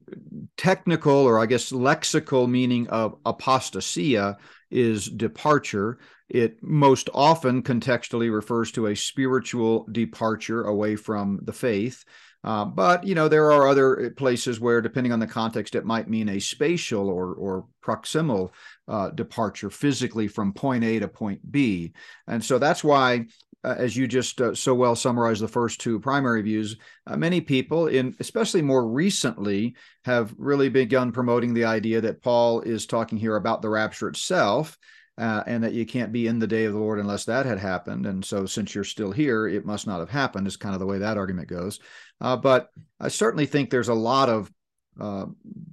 technical 0.57 1.13
or 1.13 1.39
I 1.39 1.45
guess 1.45 1.71
lexical 1.71 2.49
meaning 2.49 2.87
of 2.89 3.21
apostasia 3.23 4.37
is 4.69 5.05
departure. 5.07 5.99
It 6.27 6.61
most 6.61 7.09
often 7.13 7.63
contextually 7.63 8.31
refers 8.33 8.71
to 8.73 8.87
a 8.87 8.95
spiritual 8.95 9.87
departure 9.91 10.63
away 10.63 10.95
from 10.95 11.39
the 11.43 11.53
faith. 11.53 12.03
Uh, 12.43 12.63
but 12.63 13.05
you 13.05 13.15
know 13.15 13.27
there 13.27 13.51
are 13.51 13.67
other 13.67 14.11
places 14.15 14.59
where, 14.61 14.81
depending 14.81 15.11
on 15.11 15.19
the 15.19 15.27
context, 15.27 15.75
it 15.75 15.83
might 15.85 16.09
mean 16.09 16.29
a 16.29 16.39
spatial 16.39 17.09
or 17.09 17.33
or 17.33 17.65
proximal 17.83 18.51
uh, 18.87 19.09
departure 19.09 19.69
physically 19.69 20.27
from 20.27 20.53
point 20.53 20.83
A 20.83 20.99
to 20.99 21.07
point 21.09 21.39
B, 21.51 21.91
and 22.27 22.43
so 22.43 22.57
that's 22.57 22.81
why 22.81 23.25
uh, 23.63 23.75
as 23.77 23.95
you 23.95 24.07
just 24.07 24.39
uh, 24.41 24.55
so 24.55 24.73
well 24.73 24.95
summarized 24.95 25.41
the 25.41 25.47
first 25.47 25.81
two 25.81 25.99
primary 25.99 26.41
views, 26.41 26.77
uh, 27.07 27.17
many 27.17 27.41
people, 27.41 27.87
in 27.87 28.15
especially 28.19 28.61
more 28.61 28.87
recently, 28.87 29.75
have 30.05 30.33
really 30.37 30.69
begun 30.69 31.11
promoting 31.11 31.53
the 31.53 31.65
idea 31.65 31.99
that 32.01 32.21
Paul 32.21 32.61
is 32.61 32.85
talking 32.85 33.17
here 33.17 33.35
about 33.35 33.61
the 33.61 33.69
rapture 33.69 34.07
itself. 34.07 34.77
Uh, 35.17 35.43
and 35.47 35.61
that 35.61 35.73
you 35.73 35.85
can't 35.85 36.13
be 36.13 36.27
in 36.27 36.39
the 36.39 36.47
day 36.47 36.63
of 36.63 36.71
the 36.71 36.79
Lord 36.79 36.97
unless 36.97 37.25
that 37.25 37.45
had 37.45 37.59
happened. 37.59 38.05
And 38.05 38.23
so, 38.23 38.45
since 38.45 38.73
you're 38.73 38.85
still 38.85 39.11
here, 39.11 39.49
it 39.49 39.65
must 39.65 39.85
not 39.85 39.99
have 39.99 40.09
happened, 40.09 40.47
is 40.47 40.55
kind 40.55 40.73
of 40.73 40.79
the 40.79 40.85
way 40.85 40.97
that 40.99 41.17
argument 41.17 41.49
goes. 41.49 41.81
Uh, 42.21 42.37
but 42.37 42.69
I 43.01 43.09
certainly 43.09 43.45
think 43.45 43.69
there's 43.69 43.89
a 43.89 43.93
lot 43.93 44.29
of, 44.29 44.49
uh, 44.97 45.25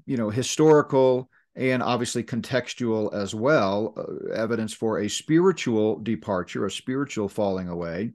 you 0.05 0.17
know, 0.17 0.31
historical 0.31 1.31
and 1.57 1.83
obviously 1.83 2.23
contextual 2.23 3.13
as 3.15 3.35
well, 3.35 3.95
uh, 3.97 4.33
evidence 4.35 4.73
for 4.73 5.01
a 5.01 5.09
spiritual 5.09 5.99
departure, 5.99 6.67
a 6.67 6.71
spiritual 6.71 7.29
falling 7.29 7.69
away. 7.69 8.13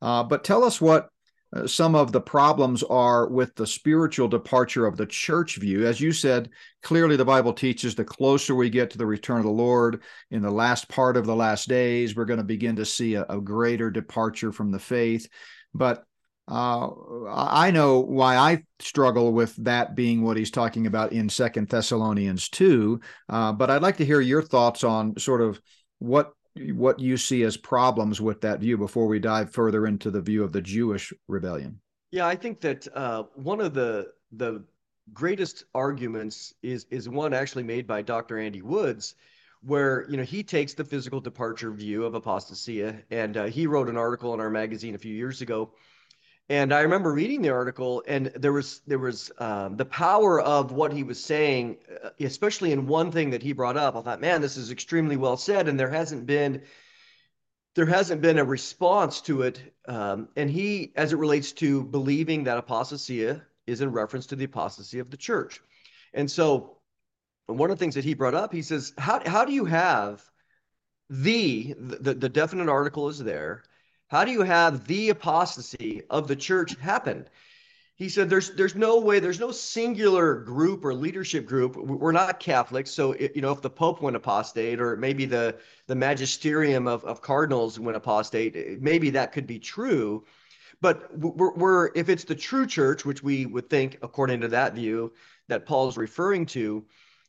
Uh, 0.00 0.22
but 0.22 0.44
tell 0.44 0.62
us 0.62 0.80
what 0.80 1.08
uh, 1.54 1.66
some 1.66 1.94
of 1.94 2.12
the 2.12 2.20
problems 2.20 2.82
are 2.84 3.28
with 3.28 3.54
the 3.54 3.66
spiritual 3.66 4.28
departure 4.28 4.86
of 4.86 4.96
the 4.96 5.06
church 5.06 5.56
view. 5.56 5.86
As 5.86 6.00
you 6.00 6.12
said, 6.12 6.50
clearly 6.82 7.16
the 7.16 7.24
Bible 7.24 7.52
teaches 7.52 7.94
the 7.94 8.04
closer 8.04 8.54
we 8.54 8.70
get 8.70 8.90
to 8.90 8.98
the 8.98 9.06
return 9.06 9.38
of 9.38 9.44
the 9.44 9.50
Lord 9.50 10.02
in 10.30 10.42
the 10.42 10.50
last 10.50 10.88
part 10.88 11.16
of 11.16 11.26
the 11.26 11.36
last 11.36 11.68
days, 11.68 12.14
we're 12.14 12.24
going 12.24 12.38
to 12.38 12.44
begin 12.44 12.76
to 12.76 12.84
see 12.84 13.14
a, 13.14 13.24
a 13.28 13.40
greater 13.40 13.90
departure 13.90 14.52
from 14.52 14.70
the 14.70 14.78
faith. 14.78 15.28
But 15.74 16.04
uh, 16.48 16.90
I 17.28 17.70
know 17.72 18.00
why 18.00 18.36
I 18.36 18.62
struggle 18.78 19.32
with 19.32 19.56
that 19.64 19.96
being 19.96 20.22
what 20.22 20.36
he's 20.36 20.50
talking 20.50 20.86
about 20.86 21.12
in 21.12 21.28
Second 21.28 21.68
Thessalonians 21.68 22.48
two. 22.48 23.00
Uh, 23.28 23.52
but 23.52 23.70
I'd 23.70 23.82
like 23.82 23.96
to 23.96 24.04
hear 24.04 24.20
your 24.20 24.42
thoughts 24.42 24.84
on 24.84 25.18
sort 25.18 25.40
of 25.40 25.60
what 25.98 26.32
what 26.72 27.00
you 27.00 27.16
see 27.16 27.42
as 27.42 27.56
problems 27.56 28.20
with 28.20 28.40
that 28.40 28.60
view 28.60 28.78
before 28.78 29.06
we 29.06 29.18
dive 29.18 29.52
further 29.52 29.86
into 29.86 30.10
the 30.10 30.20
view 30.20 30.44
of 30.44 30.52
the 30.52 30.62
Jewish 30.62 31.12
rebellion. 31.28 31.80
Yeah, 32.12 32.26
I 32.26 32.36
think 32.36 32.60
that 32.60 32.86
uh, 32.94 33.24
one 33.34 33.60
of 33.60 33.74
the 33.74 34.12
the 34.32 34.64
greatest 35.12 35.64
arguments 35.74 36.54
is 36.62 36.86
is 36.90 37.08
one 37.08 37.34
actually 37.34 37.64
made 37.64 37.86
by 37.86 38.02
Dr. 38.02 38.38
Andy 38.38 38.62
Woods, 38.62 39.16
where 39.62 40.06
you 40.08 40.16
know 40.16 40.22
he 40.22 40.42
takes 40.42 40.74
the 40.74 40.84
physical 40.84 41.20
departure 41.20 41.72
view 41.72 42.04
of 42.04 42.14
apostasia, 42.14 43.02
and 43.10 43.36
uh, 43.36 43.44
he 43.46 43.66
wrote 43.66 43.88
an 43.88 43.96
article 43.96 44.32
in 44.32 44.40
our 44.40 44.50
magazine 44.50 44.94
a 44.94 44.98
few 44.98 45.14
years 45.14 45.42
ago. 45.42 45.72
And 46.48 46.72
I 46.72 46.82
remember 46.82 47.12
reading 47.12 47.42
the 47.42 47.50
article, 47.50 48.04
and 48.06 48.26
there 48.26 48.52
was 48.52 48.80
there 48.86 49.00
was 49.00 49.32
um, 49.38 49.76
the 49.76 49.84
power 49.84 50.40
of 50.40 50.70
what 50.70 50.92
he 50.92 51.02
was 51.02 51.22
saying, 51.22 51.78
uh, 52.04 52.10
especially 52.20 52.70
in 52.72 52.86
one 52.86 53.10
thing 53.10 53.30
that 53.30 53.42
he 53.42 53.52
brought 53.52 53.76
up. 53.76 53.96
I 53.96 54.02
thought, 54.02 54.20
man, 54.20 54.40
this 54.40 54.56
is 54.56 54.70
extremely 54.70 55.16
well 55.16 55.36
said, 55.36 55.66
and 55.66 55.78
there 55.78 55.90
hasn't 55.90 56.24
been 56.24 56.62
there 57.74 57.86
hasn't 57.86 58.22
been 58.22 58.38
a 58.38 58.44
response 58.44 59.20
to 59.22 59.42
it. 59.42 59.60
Um, 59.86 60.28
and 60.36 60.48
he, 60.48 60.92
as 60.96 61.12
it 61.12 61.16
relates 61.16 61.52
to 61.52 61.84
believing 61.84 62.44
that 62.44 62.64
apostasia 62.64 63.42
is 63.66 63.80
in 63.80 63.92
reference 63.92 64.26
to 64.26 64.36
the 64.36 64.44
apostasy 64.44 65.00
of 65.00 65.10
the 65.10 65.16
church. 65.16 65.60
And 66.14 66.30
so, 66.30 66.78
one 67.46 67.70
of 67.70 67.76
the 67.78 67.82
things 67.82 67.96
that 67.96 68.04
he 68.04 68.14
brought 68.14 68.34
up, 68.34 68.52
he 68.52 68.62
says, 68.62 68.92
how, 68.96 69.20
how 69.28 69.44
do 69.44 69.52
you 69.52 69.66
have 69.66 70.24
the, 71.10 71.74
the, 71.78 72.14
the 72.14 72.28
definite 72.28 72.68
article 72.68 73.08
is 73.08 73.18
there. 73.18 73.62
How 74.08 74.24
do 74.24 74.30
you 74.30 74.42
have 74.42 74.86
the 74.86 75.10
apostasy 75.10 76.02
of 76.10 76.28
the 76.28 76.36
church 76.36 76.76
happen? 76.76 77.26
he 77.96 78.10
said 78.10 78.28
there's 78.28 78.50
there's 78.50 78.74
no 78.74 79.00
way 79.00 79.18
there's 79.18 79.40
no 79.40 79.50
singular 79.50 80.34
group 80.34 80.84
or 80.84 80.94
leadership 80.94 81.46
group. 81.46 81.76
We're 81.76 82.12
not 82.12 82.38
catholics 82.38 82.90
so 82.90 83.12
it, 83.12 83.34
you 83.34 83.42
know 83.42 83.52
if 83.52 83.62
the 83.62 83.70
pope 83.70 84.02
went 84.02 84.16
apostate 84.16 84.80
or 84.80 84.96
maybe 84.96 85.24
the 85.24 85.56
the 85.86 85.94
magisterium 85.94 86.86
of, 86.86 87.04
of 87.04 87.22
cardinals 87.22 87.80
went 87.80 87.96
apostate 87.96 88.80
maybe 88.80 89.10
that 89.10 89.32
could 89.32 89.46
be 89.46 89.58
true. 89.58 90.24
But 90.82 91.16
we're, 91.18 91.54
we're 91.54 91.90
if 91.94 92.10
it's 92.10 92.24
the 92.24 92.34
true 92.34 92.66
church 92.66 93.06
which 93.06 93.22
we 93.22 93.46
would 93.46 93.70
think 93.70 93.98
according 94.02 94.42
to 94.42 94.48
that 94.48 94.74
view 94.74 95.12
that 95.48 95.64
paul's 95.64 95.96
referring 95.96 96.44
to 96.46 96.84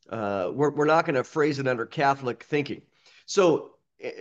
uh, 0.10 0.51
we're, 0.53 0.72
we're 0.72 0.86
not 0.86 1.05
going 1.05 1.15
to 1.15 1.24
phrase 1.24 1.60
it 1.60 1.67
under 1.67 1.86
catholic 1.86 2.43
thinking. 2.43 2.81
So 3.25 3.72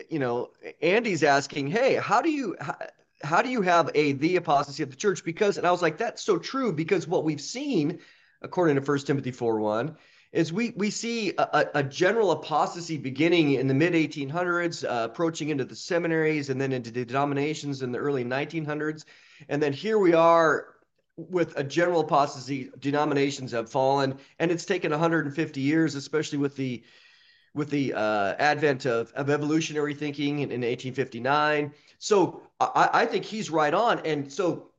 you 0.08 0.18
know 0.18 0.50
andy's 0.80 1.22
asking 1.22 1.66
hey 1.66 1.96
how 1.96 2.22
do 2.22 2.30
you 2.30 2.56
how, 2.60 2.76
how 3.22 3.42
do 3.42 3.48
you 3.48 3.62
have 3.62 3.90
a 3.94 4.12
the 4.12 4.36
apostasy 4.36 4.82
of 4.82 4.90
the 4.90 4.96
church? 4.96 5.24
Because, 5.24 5.58
and 5.58 5.66
I 5.66 5.70
was 5.70 5.82
like, 5.82 5.98
that's 5.98 6.22
so 6.22 6.38
true 6.38 6.72
because 6.72 7.06
what 7.06 7.24
we've 7.24 7.40
seen, 7.40 7.98
according 8.42 8.76
to 8.76 8.82
First 8.82 9.06
Timothy 9.06 9.30
4 9.30 9.58
1, 9.60 9.96
is 10.32 10.52
we 10.52 10.74
we 10.76 10.90
see 10.90 11.32
a, 11.38 11.66
a 11.74 11.82
general 11.82 12.32
apostasy 12.32 12.98
beginning 12.98 13.52
in 13.52 13.68
the 13.68 13.74
mid 13.74 13.94
1800s, 13.94 14.84
uh, 14.84 15.04
approaching 15.04 15.48
into 15.48 15.64
the 15.64 15.76
seminaries 15.76 16.50
and 16.50 16.60
then 16.60 16.72
into 16.72 16.90
the 16.90 17.04
denominations 17.04 17.82
in 17.82 17.92
the 17.92 17.98
early 17.98 18.24
1900s, 18.24 19.04
and 19.48 19.62
then 19.62 19.72
here 19.72 19.98
we 19.98 20.12
are 20.12 20.74
with 21.16 21.56
a 21.56 21.64
general 21.64 22.00
apostasy. 22.00 22.70
Denominations 22.78 23.52
have 23.52 23.70
fallen, 23.70 24.18
and 24.38 24.50
it's 24.50 24.66
taken 24.66 24.90
150 24.90 25.60
years, 25.60 25.94
especially 25.94 26.38
with 26.38 26.56
the 26.56 26.82
with 27.56 27.70
the 27.70 27.94
uh, 27.94 28.34
advent 28.38 28.84
of, 28.84 29.10
of 29.12 29.30
evolutionary 29.30 29.94
thinking 29.94 30.40
in, 30.40 30.52
in 30.52 30.60
1859. 30.60 31.72
So 31.98 32.42
I, 32.60 32.90
I, 32.92 33.06
think 33.06 33.24
he's 33.24 33.50
right 33.50 33.72
on. 33.72 34.00
And 34.04 34.30
so 34.30 34.72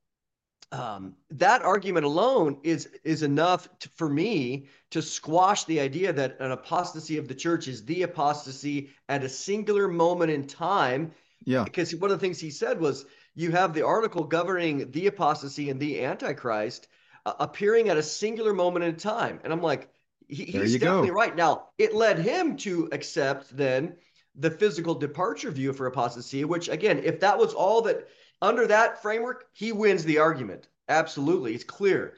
um, 0.72 1.16
that 1.32 1.64
argument 1.64 2.06
alone 2.06 2.60
is 2.62 2.88
is 3.04 3.24
enough 3.24 3.68
to, 3.80 3.90
for 3.90 4.08
me 4.08 4.68
to 4.92 5.02
squash 5.02 5.64
the 5.64 5.80
idea 5.80 6.14
that 6.14 6.38
an 6.40 6.52
apostasy 6.52 7.18
of 7.18 7.28
the 7.28 7.34
church 7.34 7.68
is 7.68 7.84
the 7.84 8.04
apostasy 8.04 8.92
at 9.10 9.24
a 9.24 9.30
singular 9.30 9.88
moment 9.88 10.32
in 10.32 10.46
time. 10.46 11.12
Yeah. 11.46 11.64
Because 11.64 11.96
one 11.96 12.12
of 12.12 12.20
the 12.20 12.26
things 12.26 12.40
he 12.40 12.52
said 12.52 12.80
was 12.80 13.06
you 13.34 13.52
have 13.52 13.74
the 13.74 13.86
article 13.86 14.24
governing 14.24 14.92
the 14.92 15.08
apostasy 15.08 15.72
and 15.72 15.80
the 15.80 16.04
antichrist 16.04 16.88
uh, 17.26 17.34
appearing 17.40 17.90
at 17.90 17.98
a 17.98 18.04
singular 18.04 18.54
moment 18.54 18.86
in 18.86 18.96
time. 18.98 19.40
And 19.44 19.52
I'm 19.52 19.62
like, 19.64 19.90
he, 20.28 20.46
he's 20.46 20.78
definitely 20.78 21.08
go. 21.08 21.14
right. 21.14 21.36
Now, 21.36 21.70
it 21.78 21.96
led 21.96 22.20
him 22.20 22.58
to 22.58 22.90
accept 22.92 23.56
then 23.56 23.96
the 24.36 24.52
physical 24.52 24.96
departure 24.96 25.52
view 25.52 25.74
for 25.74 25.88
apostasy, 25.88 26.46
which 26.46 26.70
again, 26.70 27.02
if 27.04 27.20
that 27.22 27.38
was 27.38 27.54
all 27.54 27.82
that 27.84 28.08
under 28.42 28.68
that 28.68 29.02
framework, 29.02 29.46
he 29.54 29.72
wins 29.72 30.04
the 30.04 30.20
argument. 30.20 30.68
Absolutely. 30.90 31.54
It's 31.54 31.64
clear. 31.64 32.16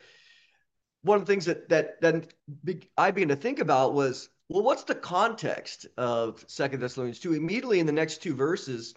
One 1.03 1.19
of 1.19 1.25
the 1.25 1.31
things 1.31 1.45
that 1.45 1.69
that 1.69 2.01
then 2.01 2.25
I 2.97 3.11
began 3.11 3.29
to 3.29 3.35
think 3.35 3.59
about 3.59 3.93
was, 3.93 4.29
well, 4.49 4.63
what's 4.63 4.83
the 4.83 4.95
context 4.95 5.85
of 5.97 6.43
Second 6.47 6.81
Thessalonians 6.81 7.19
2? 7.19 7.35
Immediately 7.35 7.79
in 7.79 7.85
the 7.85 7.93
next 7.93 8.21
two 8.21 8.35
verses, 8.35 8.95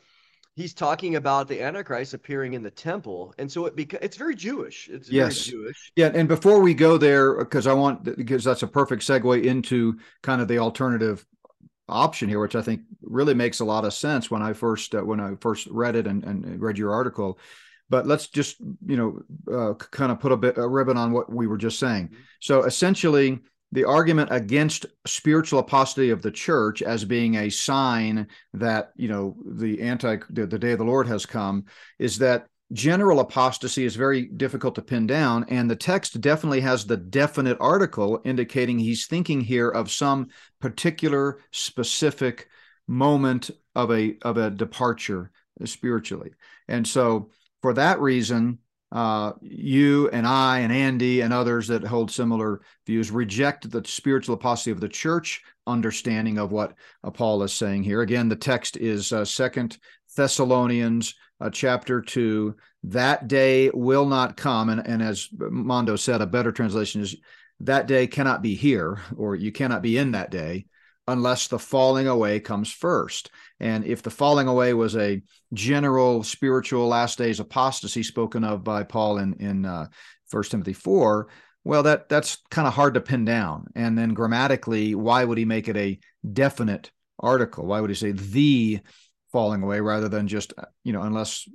he's 0.54 0.74
talking 0.74 1.16
about 1.16 1.48
the 1.48 1.62
Antichrist 1.62 2.14
appearing 2.14 2.54
in 2.54 2.62
the 2.62 2.70
temple, 2.70 3.34
and 3.38 3.50
so 3.50 3.66
it 3.66 3.76
beca- 3.76 4.02
it's 4.02 4.16
very 4.16 4.34
Jewish. 4.34 4.88
It's 4.88 5.10
yes. 5.10 5.46
very 5.46 5.58
Jewish. 5.58 5.92
Yeah, 5.96 6.10
and 6.14 6.28
before 6.28 6.60
we 6.60 6.74
go 6.74 6.98
there, 6.98 7.36
because 7.38 7.66
I 7.66 7.72
want 7.72 8.04
because 8.16 8.44
that's 8.44 8.62
a 8.62 8.68
perfect 8.68 9.02
segue 9.02 9.44
into 9.44 9.98
kind 10.22 10.40
of 10.40 10.48
the 10.48 10.58
alternative 10.58 11.24
option 11.88 12.28
here, 12.28 12.40
which 12.40 12.56
I 12.56 12.62
think 12.62 12.82
really 13.02 13.34
makes 13.34 13.60
a 13.60 13.64
lot 13.64 13.84
of 13.84 13.94
sense 13.94 14.30
when 14.30 14.42
I 14.42 14.52
first 14.52 14.94
uh, 14.94 15.00
when 15.02 15.20
I 15.20 15.34
first 15.40 15.66
read 15.68 15.96
it 15.96 16.06
and, 16.06 16.24
and 16.24 16.60
read 16.60 16.78
your 16.78 16.92
article. 16.92 17.38
But 17.88 18.06
let's 18.06 18.28
just 18.28 18.56
you 18.60 18.96
know 18.96 19.22
uh, 19.52 19.74
kind 19.74 20.12
of 20.12 20.20
put 20.20 20.32
a 20.32 20.36
bit 20.36 20.58
a 20.58 20.66
ribbon 20.66 20.96
on 20.96 21.12
what 21.12 21.32
we 21.32 21.46
were 21.46 21.58
just 21.58 21.78
saying. 21.78 22.06
Mm-hmm. 22.06 22.22
So 22.40 22.64
essentially, 22.64 23.40
the 23.72 23.84
argument 23.84 24.28
against 24.30 24.86
spiritual 25.06 25.58
apostasy 25.58 26.10
of 26.10 26.22
the 26.22 26.30
church 26.30 26.82
as 26.82 27.04
being 27.04 27.36
a 27.36 27.50
sign 27.50 28.28
that 28.52 28.92
you 28.96 29.08
know 29.08 29.36
the 29.44 29.80
anti 29.80 30.18
the, 30.30 30.46
the 30.46 30.58
day 30.58 30.72
of 30.72 30.78
the 30.78 30.84
lord 30.84 31.06
has 31.06 31.26
come 31.26 31.64
is 31.98 32.18
that 32.18 32.46
general 32.72 33.20
apostasy 33.20 33.84
is 33.84 33.96
very 33.96 34.22
difficult 34.22 34.74
to 34.74 34.82
pin 34.82 35.06
down. 35.06 35.44
And 35.48 35.70
the 35.70 35.76
text 35.76 36.20
definitely 36.20 36.60
has 36.62 36.84
the 36.84 36.96
definite 36.96 37.58
article 37.60 38.20
indicating 38.24 38.78
he's 38.78 39.06
thinking 39.06 39.40
here 39.40 39.68
of 39.68 39.90
some 39.90 40.28
particular 40.60 41.40
specific 41.50 42.48
moment 42.88 43.50
of 43.74 43.90
a 43.90 44.16
of 44.22 44.36
a 44.36 44.50
departure 44.50 45.30
spiritually. 45.64 46.30
And 46.68 46.86
so 46.86 47.30
for 47.60 47.74
that 47.74 48.00
reason 48.00 48.58
uh, 48.92 49.32
you 49.40 50.10
and 50.10 50.26
I 50.26 50.60
and 50.60 50.72
Andy 50.72 51.22
and 51.22 51.32
others 51.32 51.66
that 51.68 51.82
hold 51.82 52.10
similar 52.10 52.60
views 52.86 53.10
reject 53.10 53.70
the 53.70 53.82
spiritual 53.86 54.34
apostasy 54.34 54.70
of 54.70 54.80
the 54.80 54.88
church 54.88 55.42
understanding 55.66 56.38
of 56.38 56.52
what 56.52 56.74
uh, 57.02 57.10
Paul 57.10 57.42
is 57.42 57.52
saying 57.52 57.84
here. 57.84 58.02
Again, 58.02 58.28
the 58.28 58.36
text 58.36 58.76
is 58.76 59.12
uh, 59.12 59.24
Second 59.24 59.78
Thessalonians 60.14 61.14
uh, 61.40 61.48
chapter 61.48 62.02
two. 62.02 62.54
That 62.84 63.28
day 63.28 63.70
will 63.72 64.06
not 64.06 64.36
come, 64.36 64.68
and, 64.68 64.86
and 64.86 65.02
as 65.02 65.28
Mondo 65.32 65.96
said, 65.96 66.20
a 66.20 66.26
better 66.26 66.52
translation 66.52 67.00
is 67.00 67.16
that 67.60 67.86
day 67.86 68.06
cannot 68.06 68.42
be 68.42 68.54
here, 68.54 69.00
or 69.16 69.36
you 69.36 69.52
cannot 69.52 69.82
be 69.82 69.96
in 69.96 70.12
that 70.12 70.30
day 70.30 70.66
unless 71.08 71.48
the 71.48 71.58
falling 71.58 72.06
away 72.06 72.40
comes 72.40 72.70
first. 72.70 73.30
And 73.60 73.84
if 73.84 74.02
the 74.02 74.10
falling 74.10 74.48
away 74.48 74.74
was 74.74 74.96
a 74.96 75.22
general 75.52 76.22
spiritual 76.22 76.88
last 76.88 77.18
days 77.18 77.40
apostasy 77.40 78.02
spoken 78.02 78.44
of 78.44 78.64
by 78.64 78.84
Paul 78.84 79.18
in 79.18 79.34
in 79.34 79.64
uh, 79.64 79.88
Timothy 80.30 80.72
four, 80.72 81.28
well, 81.64 81.82
that 81.84 82.08
that's 82.08 82.38
kind 82.50 82.66
of 82.66 82.74
hard 82.74 82.94
to 82.94 83.00
pin 83.00 83.24
down. 83.24 83.66
And 83.74 83.96
then 83.96 84.14
grammatically, 84.14 84.94
why 84.94 85.24
would 85.24 85.38
he 85.38 85.44
make 85.44 85.68
it 85.68 85.76
a 85.76 85.98
definite 86.30 86.90
article? 87.18 87.66
Why 87.66 87.80
would 87.80 87.90
he 87.90 87.96
say 87.96 88.12
the 88.12 88.80
falling 89.32 89.62
away 89.62 89.80
rather 89.80 90.08
than 90.08 90.28
just 90.28 90.52
you 90.84 90.92
know 90.92 91.02
unless 91.02 91.46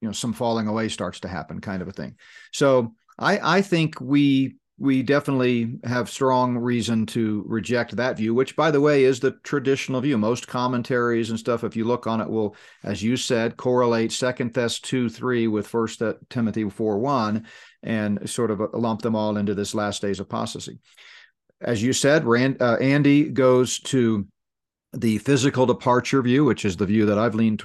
you 0.00 0.08
know 0.08 0.12
some 0.12 0.32
falling 0.32 0.68
away 0.68 0.88
starts 0.88 1.20
to 1.20 1.28
happen 1.28 1.60
kind 1.60 1.82
of 1.82 1.88
a 1.88 1.92
thing. 1.92 2.16
So 2.52 2.94
I 3.18 3.58
I 3.58 3.62
think 3.62 4.00
we 4.00 4.56
we 4.78 5.02
definitely 5.02 5.78
have 5.84 6.08
strong 6.08 6.56
reason 6.58 7.06
to 7.06 7.44
reject 7.46 7.94
that 7.96 8.16
view, 8.16 8.34
which, 8.34 8.56
by 8.56 8.70
the 8.70 8.80
way, 8.80 9.04
is 9.04 9.20
the 9.20 9.32
traditional 9.44 10.00
view. 10.00 10.18
Most 10.18 10.48
commentaries 10.48 11.30
and 11.30 11.38
stuff, 11.38 11.62
if 11.62 11.76
you 11.76 11.84
look 11.84 12.06
on 12.06 12.20
it, 12.20 12.28
will, 12.28 12.56
as 12.82 13.02
you 13.02 13.16
said, 13.16 13.56
correlate 13.56 14.10
Second 14.10 14.54
Thess 14.54 14.80
two 14.80 15.08
three 15.08 15.46
with 15.46 15.68
First 15.68 16.02
Timothy 16.30 16.68
four 16.68 16.98
one, 16.98 17.46
and 17.82 18.28
sort 18.28 18.50
of 18.50 18.60
lump 18.72 19.02
them 19.02 19.14
all 19.14 19.36
into 19.36 19.54
this 19.54 19.74
last 19.74 20.02
days 20.02 20.20
apostasy. 20.20 20.78
As 21.60 21.80
you 21.80 21.92
said, 21.92 22.24
Rand, 22.24 22.60
uh, 22.60 22.76
Andy 22.80 23.28
goes 23.28 23.78
to 23.80 24.26
the 24.94 25.18
physical 25.18 25.64
departure 25.64 26.22
view, 26.22 26.44
which 26.44 26.64
is 26.64 26.76
the 26.76 26.86
view 26.86 27.06
that 27.06 27.18
I've 27.18 27.34
leaned 27.34 27.62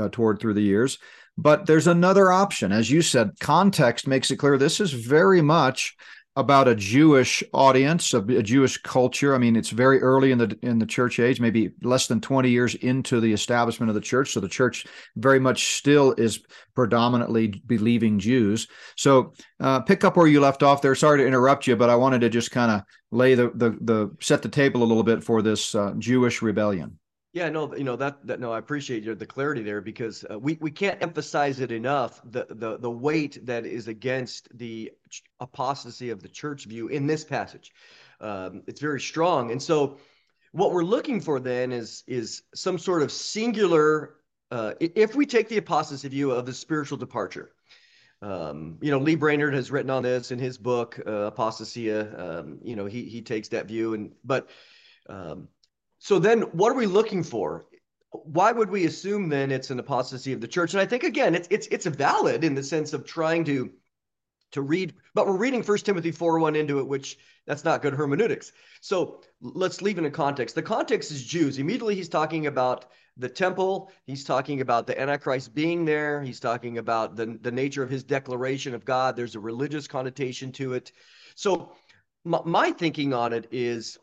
uh, 0.00 0.08
toward 0.08 0.40
through 0.40 0.54
the 0.54 0.62
years. 0.62 0.98
But 1.36 1.66
there's 1.66 1.88
another 1.88 2.32
option. 2.32 2.72
As 2.72 2.90
you 2.90 3.02
said, 3.02 3.32
context 3.40 4.06
makes 4.06 4.30
it 4.30 4.36
clear 4.36 4.56
this 4.56 4.80
is 4.80 4.92
very 4.92 5.42
much 5.42 5.94
about 6.36 6.66
a 6.66 6.74
Jewish 6.74 7.44
audience, 7.52 8.12
a, 8.12 8.18
a, 8.18 8.42
Jewish 8.42 8.76
culture. 8.78 9.34
I 9.34 9.38
mean, 9.38 9.54
it's 9.54 9.70
very 9.70 10.00
early 10.02 10.32
in 10.32 10.38
the 10.38 10.58
in 10.62 10.78
the 10.78 10.86
church 10.86 11.20
age, 11.20 11.40
maybe 11.40 11.70
less 11.82 12.08
than 12.08 12.20
20 12.20 12.50
years 12.50 12.74
into 12.74 13.20
the 13.20 13.32
establishment 13.32 13.88
of 13.88 13.94
the 13.94 14.00
church. 14.00 14.32
So 14.32 14.40
the 14.40 14.48
church 14.48 14.86
very 15.16 15.38
much 15.38 15.76
still 15.76 16.12
is 16.12 16.40
predominantly 16.74 17.62
believing 17.66 18.18
Jews. 18.18 18.66
So 18.96 19.34
uh, 19.60 19.80
pick 19.80 20.02
up 20.02 20.16
where 20.16 20.26
you 20.26 20.40
left 20.40 20.64
off 20.64 20.82
there. 20.82 20.96
Sorry 20.96 21.18
to 21.18 21.26
interrupt 21.26 21.68
you, 21.68 21.76
but 21.76 21.90
I 21.90 21.94
wanted 21.94 22.20
to 22.22 22.28
just 22.28 22.50
kind 22.50 22.72
of 22.72 22.82
lay 23.12 23.36
the, 23.36 23.50
the 23.54 23.78
the 23.80 24.10
set 24.20 24.42
the 24.42 24.48
table 24.48 24.82
a 24.82 24.84
little 24.84 25.04
bit 25.04 25.22
for 25.22 25.40
this 25.40 25.74
uh, 25.74 25.94
Jewish 25.98 26.42
rebellion. 26.42 26.98
Yeah, 27.34 27.48
no, 27.48 27.74
you 27.74 27.82
know 27.82 27.96
that 27.96 28.24
that 28.28 28.38
no, 28.38 28.52
I 28.52 28.58
appreciate 28.58 29.02
your 29.02 29.16
the 29.16 29.26
clarity 29.26 29.64
there 29.64 29.80
because 29.80 30.24
uh, 30.30 30.38
we 30.38 30.56
we 30.60 30.70
can't 30.70 31.02
emphasize 31.02 31.58
it 31.58 31.72
enough 31.72 32.20
the 32.30 32.46
the 32.48 32.78
the 32.78 32.90
weight 32.90 33.44
that 33.44 33.66
is 33.66 33.88
against 33.88 34.56
the 34.56 34.92
apostasy 35.40 36.10
of 36.10 36.22
the 36.22 36.28
church 36.28 36.66
view 36.66 36.86
in 36.86 37.08
this 37.08 37.24
passage. 37.24 37.72
Um, 38.20 38.62
it's 38.68 38.80
very 38.80 39.00
strong, 39.00 39.50
and 39.50 39.60
so 39.60 39.98
what 40.52 40.70
we're 40.70 40.84
looking 40.84 41.20
for 41.20 41.40
then 41.40 41.72
is 41.72 42.04
is 42.06 42.42
some 42.54 42.78
sort 42.78 43.02
of 43.02 43.10
singular. 43.10 44.14
Uh, 44.52 44.74
if 44.78 45.16
we 45.16 45.26
take 45.26 45.48
the 45.48 45.56
apostasy 45.56 46.06
view 46.06 46.30
of 46.30 46.46
the 46.46 46.52
spiritual 46.52 46.98
departure, 46.98 47.50
um, 48.22 48.78
you 48.80 48.92
know, 48.92 48.98
Lee 48.98 49.16
Brainard 49.16 49.54
has 49.54 49.72
written 49.72 49.90
on 49.90 50.04
this 50.04 50.30
in 50.30 50.38
his 50.38 50.56
book, 50.56 51.00
uh, 51.04 51.32
Apostasia. 51.32 52.16
Um, 52.16 52.60
you 52.62 52.76
know, 52.76 52.86
he 52.86 53.02
he 53.06 53.22
takes 53.22 53.48
that 53.48 53.66
view, 53.66 53.94
and 53.94 54.12
but 54.22 54.50
um, 55.08 55.48
so 56.04 56.18
then, 56.18 56.42
what 56.52 56.70
are 56.70 56.76
we 56.76 56.84
looking 56.84 57.22
for? 57.22 57.64
Why 58.10 58.52
would 58.52 58.68
we 58.68 58.84
assume 58.84 59.30
then 59.30 59.50
it's 59.50 59.70
an 59.70 59.78
apostasy 59.78 60.34
of 60.34 60.42
the 60.42 60.46
church? 60.46 60.74
And 60.74 60.80
I 60.82 60.84
think 60.84 61.02
again, 61.02 61.34
it's 61.34 61.48
it's 61.50 61.66
it's 61.68 61.86
valid 61.86 62.44
in 62.44 62.54
the 62.54 62.62
sense 62.62 62.92
of 62.92 63.06
trying 63.06 63.42
to 63.46 63.72
to 64.52 64.60
read, 64.60 64.92
but 65.14 65.26
we're 65.26 65.38
reading 65.38 65.62
First 65.62 65.86
Timothy 65.86 66.10
4 66.10 66.38
1 66.38 66.56
into 66.56 66.78
it, 66.78 66.86
which 66.86 67.16
that's 67.46 67.64
not 67.64 67.80
good 67.80 67.94
hermeneutics. 67.94 68.52
So 68.82 69.22
let's 69.40 69.80
leave 69.80 69.96
it 69.96 70.04
in 70.04 70.12
context. 70.12 70.54
The 70.54 70.60
context 70.60 71.10
is 71.10 71.24
Jews. 71.24 71.58
Immediately, 71.58 71.94
he's 71.94 72.10
talking 72.10 72.48
about 72.48 72.84
the 73.16 73.30
temple. 73.30 73.90
He's 74.04 74.24
talking 74.24 74.60
about 74.60 74.86
the 74.86 75.00
Antichrist 75.00 75.54
being 75.54 75.86
there. 75.86 76.22
He's 76.22 76.38
talking 76.38 76.76
about 76.76 77.16
the, 77.16 77.38
the 77.40 77.50
nature 77.50 77.82
of 77.82 77.88
his 77.88 78.04
declaration 78.04 78.74
of 78.74 78.84
God. 78.84 79.16
There's 79.16 79.36
a 79.36 79.40
religious 79.40 79.88
connotation 79.88 80.52
to 80.52 80.74
it. 80.74 80.92
So 81.34 81.72
my, 82.26 82.40
my 82.44 82.72
thinking 82.72 83.14
on 83.14 83.32
it 83.32 83.48
is 83.50 83.96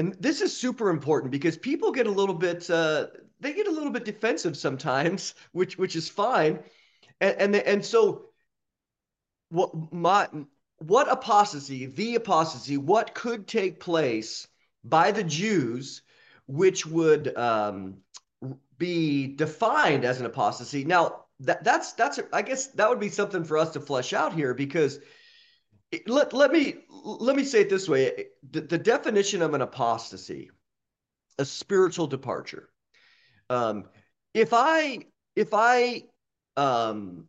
and 0.00 0.14
this 0.14 0.40
is 0.40 0.56
super 0.56 0.88
important 0.88 1.30
because 1.30 1.58
people 1.58 1.92
get 1.92 2.06
a 2.06 2.10
little 2.10 2.34
bit 2.34 2.70
uh, 2.70 3.08
they 3.38 3.52
get 3.52 3.66
a 3.66 3.70
little 3.70 3.90
bit 3.90 4.06
defensive 4.06 4.56
sometimes, 4.56 5.34
which 5.52 5.76
which 5.76 5.94
is 5.94 6.08
fine, 6.08 6.60
and 7.20 7.36
and, 7.38 7.54
and 7.56 7.84
so 7.84 8.30
what 9.50 9.92
my 9.92 10.26
what 10.78 11.12
apostasy, 11.12 11.84
the 11.84 12.14
apostasy, 12.14 12.78
what 12.78 13.14
could 13.14 13.46
take 13.46 13.78
place 13.78 14.48
by 14.82 15.12
the 15.12 15.22
Jews, 15.22 16.00
which 16.46 16.86
would 16.86 17.36
um, 17.36 17.98
be 18.78 19.26
defined 19.36 20.06
as 20.06 20.18
an 20.18 20.24
apostasy. 20.24 20.82
Now 20.82 21.26
that 21.40 21.62
that's 21.62 21.92
that's 21.92 22.18
I 22.32 22.40
guess 22.40 22.68
that 22.68 22.88
would 22.88 23.00
be 23.00 23.10
something 23.10 23.44
for 23.44 23.58
us 23.58 23.74
to 23.74 23.80
flesh 23.80 24.14
out 24.14 24.32
here 24.32 24.54
because 24.54 24.98
let, 26.06 26.32
let 26.32 26.52
me 26.52 26.74
let 27.02 27.36
me 27.36 27.44
say 27.44 27.62
it 27.62 27.70
this 27.70 27.88
way. 27.88 28.26
The, 28.50 28.60
the 28.60 28.78
definition 28.78 29.42
of 29.42 29.54
an 29.54 29.62
apostasy 29.62 30.50
a 31.38 31.44
spiritual 31.44 32.06
departure. 32.06 32.68
Um, 33.48 33.86
if 34.34 34.50
i 34.52 34.98
if 35.34 35.48
i 35.52 36.04
um, 36.56 37.26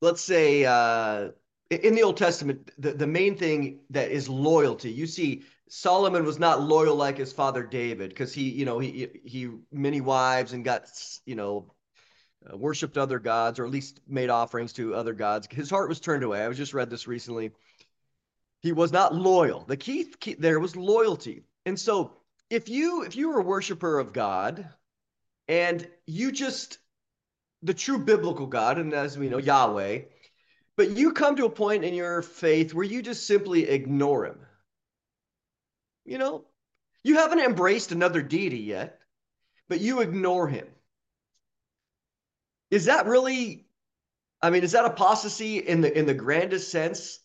let's 0.00 0.20
say 0.20 0.64
uh, 0.64 1.30
in 1.70 1.94
the 1.94 2.02
old 2.02 2.16
testament 2.16 2.70
the, 2.78 2.92
the 2.92 3.06
main 3.06 3.36
thing 3.36 3.80
that 3.90 4.10
is 4.10 4.28
loyalty 4.28 4.92
you 4.92 5.06
see 5.06 5.42
solomon 5.68 6.24
was 6.24 6.38
not 6.38 6.62
loyal 6.62 6.94
like 6.94 7.18
his 7.18 7.32
father 7.32 7.62
david 7.62 8.10
because 8.10 8.32
he 8.32 8.48
you 8.50 8.64
know 8.64 8.78
he 8.78 9.08
he 9.24 9.50
many 9.72 10.00
wives 10.00 10.52
and 10.52 10.64
got 10.64 10.88
you 11.26 11.34
know 11.34 11.72
uh, 12.46 12.56
worshipped 12.56 12.96
other 12.96 13.18
gods 13.18 13.58
or 13.58 13.64
at 13.64 13.70
least 13.70 14.00
made 14.06 14.30
offerings 14.30 14.72
to 14.74 14.94
other 14.94 15.12
gods. 15.12 15.48
His 15.50 15.70
heart 15.70 15.88
was 15.88 16.00
turned 16.00 16.22
away. 16.22 16.42
I 16.42 16.48
was 16.48 16.56
just 16.56 16.74
read 16.74 16.90
this 16.90 17.06
recently. 17.06 17.50
He 18.60 18.72
was 18.72 18.92
not 18.92 19.14
loyal. 19.14 19.64
The 19.66 19.76
key, 19.76 20.04
key 20.04 20.34
there 20.34 20.60
was 20.60 20.76
loyalty. 20.76 21.44
And 21.66 21.78
so 21.78 22.12
if 22.50 22.68
you 22.68 23.02
if 23.02 23.16
you 23.16 23.28
were 23.28 23.40
a 23.40 23.44
worshiper 23.44 23.98
of 23.98 24.12
God 24.12 24.68
and 25.46 25.88
you 26.06 26.32
just 26.32 26.78
the 27.62 27.74
true 27.74 27.98
biblical 27.98 28.46
God, 28.46 28.78
and 28.78 28.92
as 28.92 29.18
we 29.18 29.28
know, 29.28 29.38
Yahweh, 29.38 30.02
but 30.76 30.90
you 30.90 31.12
come 31.12 31.36
to 31.36 31.46
a 31.46 31.50
point 31.50 31.84
in 31.84 31.92
your 31.92 32.22
faith 32.22 32.72
where 32.72 32.84
you 32.84 33.02
just 33.02 33.26
simply 33.26 33.68
ignore 33.68 34.26
him. 34.26 34.38
You 36.04 36.18
know, 36.18 36.44
you 37.02 37.16
haven't 37.16 37.40
embraced 37.40 37.90
another 37.90 38.22
deity 38.22 38.60
yet, 38.60 39.00
but 39.68 39.80
you 39.80 40.00
ignore 40.00 40.46
him 40.46 40.68
is 42.70 42.86
that 42.86 43.06
really 43.06 43.68
I 44.40 44.50
mean, 44.50 44.62
is 44.62 44.72
that 44.72 44.84
apostasy 44.84 45.58
in 45.58 45.80
the 45.80 45.96
in 45.96 46.06
the 46.06 46.14
grandest 46.14 46.70
sense? 46.70 47.20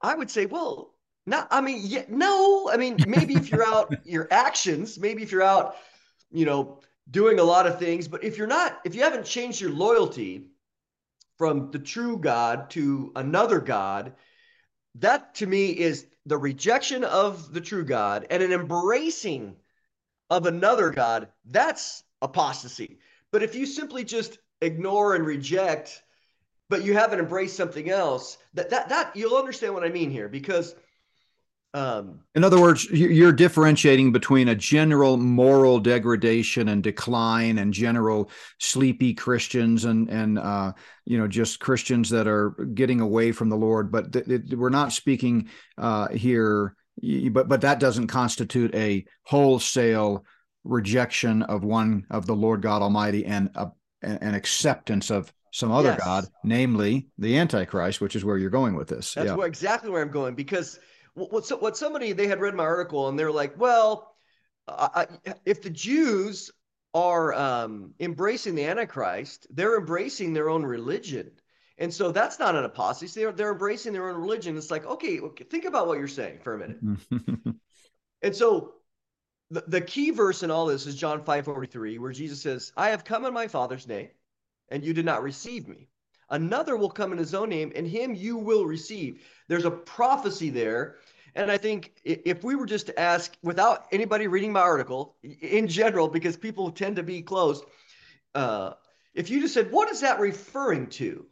I 0.00 0.14
would 0.14 0.30
say, 0.30 0.46
well, 0.46 0.94
not 1.26 1.48
I 1.50 1.60
mean, 1.60 1.80
yeah, 1.82 2.04
no. 2.08 2.70
I 2.70 2.76
mean, 2.76 2.96
maybe 3.06 3.34
if 3.34 3.50
you're 3.50 3.66
out 3.66 3.94
your 4.04 4.28
actions, 4.30 4.98
maybe 4.98 5.22
if 5.22 5.32
you're 5.32 5.42
out, 5.42 5.76
you 6.32 6.44
know, 6.44 6.80
doing 7.10 7.38
a 7.38 7.44
lot 7.44 7.66
of 7.66 7.78
things, 7.78 8.08
but 8.08 8.24
if 8.24 8.36
you're 8.36 8.46
not, 8.46 8.80
if 8.84 8.94
you 8.94 9.02
haven't 9.02 9.26
changed 9.26 9.60
your 9.60 9.70
loyalty 9.70 10.48
from 11.38 11.70
the 11.70 11.78
true 11.78 12.18
God 12.18 12.70
to 12.70 13.12
another 13.16 13.60
God, 13.60 14.14
that 14.96 15.34
to 15.36 15.46
me 15.46 15.70
is 15.70 16.06
the 16.26 16.38
rejection 16.38 17.04
of 17.04 17.52
the 17.52 17.60
true 17.60 17.84
God 17.84 18.26
and 18.30 18.42
an 18.42 18.52
embracing 18.52 19.56
of 20.30 20.46
another 20.46 20.90
God. 20.90 21.28
That's 21.44 22.02
apostasy. 22.22 22.98
But 23.34 23.42
if 23.42 23.56
you 23.56 23.66
simply 23.66 24.04
just 24.04 24.38
ignore 24.60 25.16
and 25.16 25.26
reject, 25.26 26.04
but 26.70 26.84
you 26.84 26.94
haven't 26.94 27.18
embraced 27.18 27.56
something 27.56 27.90
else, 27.90 28.38
that 28.54 28.70
that 28.70 28.88
that 28.90 29.16
you'll 29.16 29.36
understand 29.36 29.74
what 29.74 29.82
I 29.82 29.88
mean 29.88 30.08
here 30.08 30.28
because 30.28 30.76
um, 31.74 32.20
in 32.36 32.44
other 32.44 32.60
words, 32.60 32.84
you're 32.84 33.32
differentiating 33.32 34.12
between 34.12 34.46
a 34.46 34.54
general 34.54 35.16
moral 35.16 35.80
degradation 35.80 36.68
and 36.68 36.80
decline, 36.80 37.58
and 37.58 37.74
general 37.74 38.30
sleepy 38.60 39.14
Christians, 39.14 39.84
and 39.84 40.08
and 40.08 40.38
uh, 40.38 40.72
you 41.04 41.18
know 41.18 41.26
just 41.26 41.58
Christians 41.58 42.10
that 42.10 42.28
are 42.28 42.50
getting 42.50 43.00
away 43.00 43.32
from 43.32 43.48
the 43.48 43.56
Lord. 43.56 43.90
But 43.90 44.12
th- 44.12 44.26
th- 44.26 44.42
we're 44.52 44.68
not 44.68 44.92
speaking 44.92 45.48
uh, 45.76 46.06
here. 46.10 46.76
But 47.32 47.48
but 47.48 47.62
that 47.62 47.80
doesn't 47.80 48.06
constitute 48.06 48.72
a 48.76 49.04
wholesale 49.24 50.24
rejection 50.64 51.42
of 51.42 51.64
one 51.64 52.06
of 52.10 52.26
the 52.26 52.34
Lord 52.34 52.62
God 52.62 52.82
Almighty 52.82 53.24
and 53.24 53.50
a, 53.54 53.70
an 54.02 54.34
acceptance 54.34 55.10
of 55.10 55.32
some 55.52 55.70
other 55.70 55.90
yes. 55.90 56.00
God, 56.02 56.26
namely 56.42 57.08
the 57.18 57.38
Antichrist, 57.38 58.00
which 58.00 58.16
is 58.16 58.24
where 58.24 58.36
you're 58.36 58.50
going 58.50 58.74
with 58.74 58.88
this. 58.88 59.14
That's 59.14 59.28
yeah. 59.28 59.34
where, 59.34 59.46
exactly 59.46 59.90
where 59.90 60.02
I'm 60.02 60.10
going 60.10 60.34
because 60.34 60.80
what 61.14 61.48
what 61.62 61.76
somebody 61.76 62.12
they 62.12 62.26
had 62.26 62.40
read 62.40 62.54
my 62.54 62.64
article 62.64 63.08
and 63.08 63.16
they're 63.16 63.30
like, 63.30 63.58
well, 63.58 64.16
I, 64.66 65.06
if 65.44 65.62
the 65.62 65.70
Jews 65.70 66.50
are 66.92 67.34
um, 67.34 67.94
embracing 68.00 68.54
the 68.54 68.64
Antichrist, 68.64 69.46
they're 69.50 69.78
embracing 69.78 70.32
their 70.32 70.48
own 70.48 70.64
religion. 70.64 71.30
And 71.76 71.92
so 71.92 72.12
that's 72.12 72.38
not 72.38 72.54
an 72.54 72.64
apostasy. 72.64 73.20
They're, 73.20 73.32
they're 73.32 73.52
embracing 73.52 73.92
their 73.92 74.08
own 74.08 74.20
religion. 74.20 74.56
It's 74.56 74.70
like, 74.70 74.86
okay, 74.86 75.20
think 75.50 75.64
about 75.64 75.88
what 75.88 75.98
you're 75.98 76.06
saying 76.06 76.38
for 76.44 76.54
a 76.54 76.58
minute. 76.58 76.78
and 78.22 78.34
so 78.34 78.74
the, 79.50 79.64
the 79.66 79.80
key 79.80 80.10
verse 80.10 80.42
in 80.42 80.50
all 80.50 80.66
this 80.66 80.86
is 80.86 80.96
John 80.96 81.22
5 81.22 81.44
43, 81.44 81.98
where 81.98 82.12
Jesus 82.12 82.40
says, 82.40 82.72
I 82.76 82.90
have 82.90 83.04
come 83.04 83.24
in 83.24 83.34
my 83.34 83.48
Father's 83.48 83.86
name, 83.86 84.08
and 84.68 84.84
you 84.84 84.92
did 84.92 85.04
not 85.04 85.22
receive 85.22 85.68
me. 85.68 85.88
Another 86.30 86.76
will 86.76 86.90
come 86.90 87.12
in 87.12 87.18
his 87.18 87.34
own 87.34 87.50
name, 87.50 87.72
and 87.76 87.86
him 87.86 88.14
you 88.14 88.36
will 88.36 88.64
receive. 88.64 89.22
There's 89.48 89.66
a 89.66 89.70
prophecy 89.70 90.50
there. 90.50 90.96
And 91.34 91.50
I 91.50 91.58
think 91.58 91.92
if 92.04 92.44
we 92.44 92.54
were 92.54 92.66
just 92.66 92.86
to 92.86 92.98
ask, 92.98 93.36
without 93.42 93.86
anybody 93.92 94.28
reading 94.28 94.52
my 94.52 94.60
article 94.60 95.16
in 95.22 95.66
general, 95.68 96.08
because 96.08 96.36
people 96.36 96.70
tend 96.70 96.96
to 96.96 97.02
be 97.02 97.22
closed, 97.22 97.64
uh, 98.34 98.74
if 99.14 99.30
you 99.30 99.40
just 99.40 99.54
said, 99.54 99.70
what 99.70 99.90
is 99.90 100.00
that 100.00 100.20
referring 100.20 100.86
to? 100.88 101.26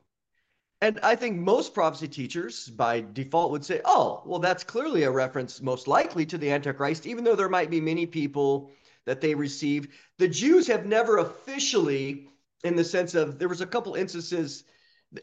And 0.83 0.99
I 1.05 1.15
think 1.15 1.39
most 1.39 1.75
prophecy 1.75 2.09
teachers 2.09 2.69
by 2.69 3.05
default 3.13 3.53
would 3.53 3.65
say, 3.65 3.81
oh, 3.85 4.21
well, 4.27 4.41
that's 4.41 4.65
clearly 4.65 5.05
a 5.05 5.11
reference 5.13 5.63
most 5.63 5.87
likely 5.87 6.27
to 6.27 6.37
the 6.37 6.51
Antichrist, 6.51 7.07
even 7.07 7.23
though 7.23 7.37
there 7.37 7.49
might 7.49 7.71
be 7.71 7.81
many 7.81 8.05
people 8.05 8.73
that 9.05 9.21
they 9.21 9.33
receive. 9.37 9.95
The 10.19 10.27
Jews 10.27 10.67
have 10.67 10.85
never 10.85 11.19
officially, 11.19 12.27
in 12.65 12.75
the 12.75 12.83
sense 12.83 13.15
of 13.15 13.39
there 13.39 13.49
was 13.49 13.61
a 13.61 13.67
couple 13.67 13.95
instances, 13.95 14.65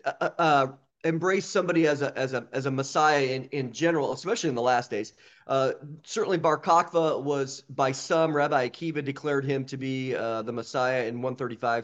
uh, 0.06 0.14
uh, 0.22 0.30
uh 0.40 0.68
embraced 1.04 1.52
somebody 1.52 1.88
as 1.88 2.02
a 2.02 2.18
as 2.18 2.34
a 2.34 2.48
as 2.54 2.66
a 2.66 2.72
Messiah 2.72 3.26
in, 3.26 3.44
in 3.46 3.74
general, 3.74 4.14
especially 4.14 4.48
in 4.48 4.56
the 4.56 4.62
last 4.62 4.90
days. 4.90 5.12
Uh, 5.46 5.74
certainly, 6.04 6.38
Bar 6.38 6.60
Kokhba 6.62 7.22
was 7.22 7.64
by 7.70 7.92
some 7.92 8.34
Rabbi 8.34 8.70
Akiva 8.70 9.04
declared 9.04 9.44
him 9.44 9.66
to 9.66 9.76
be 9.76 10.16
uh, 10.16 10.42
the 10.42 10.54
Messiah 10.54 11.06
in 11.06 11.16
135, 11.16 11.84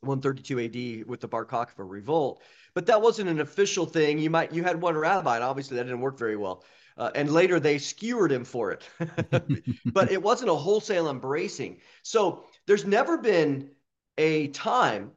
132 0.00 1.00
AD 1.04 1.08
with 1.08 1.20
the 1.20 1.28
Bar 1.28 1.44
Kokhba 1.44 1.88
revolt 1.88 2.42
but 2.74 2.86
that 2.86 3.02
wasn't 3.02 3.28
an 3.28 3.40
official 3.40 3.86
thing. 3.86 4.18
You 4.18 4.30
might 4.30 4.52
you 4.52 4.62
had 4.62 4.80
one 4.80 4.96
rabbi, 4.96 5.36
and 5.36 5.44
obviously 5.44 5.76
that 5.76 5.84
didn't 5.84 6.00
work 6.00 6.18
very 6.18 6.36
well. 6.36 6.64
Uh, 6.96 7.10
and 7.14 7.32
later 7.32 7.58
they 7.58 7.78
skewered 7.78 8.30
him 8.30 8.44
for 8.44 8.72
it, 8.72 8.88
but 9.86 10.10
it 10.10 10.22
wasn't 10.22 10.50
a 10.50 10.54
wholesale 10.54 11.08
embracing. 11.08 11.78
So 12.02 12.44
there's 12.66 12.84
never 12.84 13.16
been 13.16 13.70
a 14.18 14.48
time. 14.48 15.12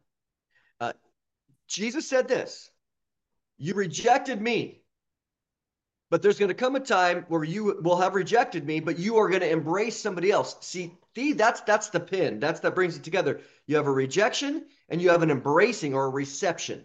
Uh, 0.80 0.94
Jesus 1.68 2.08
said 2.08 2.28
this: 2.28 2.70
"You 3.58 3.74
rejected 3.74 4.42
me, 4.42 4.84
but 6.14 6.22
there's 6.22 6.38
going 6.38 6.50
to 6.50 6.54
come 6.54 6.76
a 6.76 6.80
time 6.80 7.26
where 7.28 7.44
you 7.44 7.80
will 7.82 7.98
have 7.98 8.14
rejected 8.14 8.68
me, 8.68 8.80
but 8.80 9.00
you 9.00 9.18
are 9.18 9.28
going 9.28 9.42
to 9.42 9.50
embrace 9.50 10.00
somebody 10.00 10.30
else. 10.30 10.56
See, 10.62 10.96
see, 11.16 11.34
that's 11.34 11.62
that's 11.62 11.90
the 11.90 12.00
pin. 12.00 12.40
That's 12.40 12.60
that 12.60 12.76
brings 12.76 12.96
it 12.96 13.04
together. 13.04 13.42
You 13.66 13.78
have 13.78 13.88
a 13.88 13.92
rejection 13.92 14.68
and 14.90 15.02
you 15.02 15.10
have 15.10 15.24
an 15.24 15.32
embracing 15.32 15.96
or 15.96 16.06
a 16.06 16.10
reception. 16.10 16.84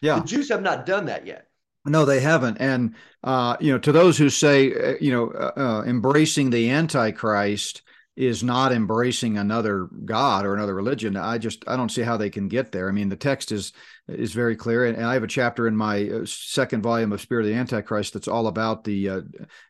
Yeah. 0.00 0.20
The 0.20 0.26
Jews 0.26 0.48
have 0.48 0.62
not 0.62 0.86
done 0.86 1.06
that 1.06 1.26
yet. 1.26 1.46
No, 1.86 2.04
they 2.04 2.20
haven't. 2.20 2.58
And 2.60 2.94
uh, 3.24 3.56
you 3.60 3.72
know, 3.72 3.78
to 3.78 3.92
those 3.92 4.18
who 4.18 4.28
say, 4.28 4.72
uh, 4.72 4.94
you 5.00 5.12
know, 5.12 5.30
uh, 5.30 5.52
uh, 5.56 5.82
embracing 5.86 6.50
the 6.50 6.70
Antichrist 6.70 7.82
is 8.16 8.42
not 8.42 8.70
embracing 8.70 9.38
another 9.38 9.88
god 10.04 10.44
or 10.44 10.54
another 10.54 10.74
religion 10.74 11.16
i 11.16 11.38
just 11.38 11.64
i 11.66 11.76
don't 11.76 11.90
see 11.90 12.02
how 12.02 12.16
they 12.16 12.28
can 12.28 12.48
get 12.48 12.70
there 12.70 12.88
i 12.88 12.92
mean 12.92 13.08
the 13.08 13.16
text 13.16 13.50
is 13.50 13.72
is 14.08 14.32
very 14.32 14.54
clear 14.56 14.84
and 14.84 15.04
i 15.06 15.14
have 15.14 15.22
a 15.22 15.28
chapter 15.28 15.66
in 15.66 15.74
my 15.76 16.08
uh, 16.08 16.24
second 16.26 16.82
volume 16.82 17.12
of 17.12 17.20
spirit 17.20 17.46
of 17.46 17.48
the 17.48 17.56
antichrist 17.56 18.12
that's 18.12 18.28
all 18.28 18.48
about 18.48 18.84
the 18.84 19.08
uh, 19.08 19.20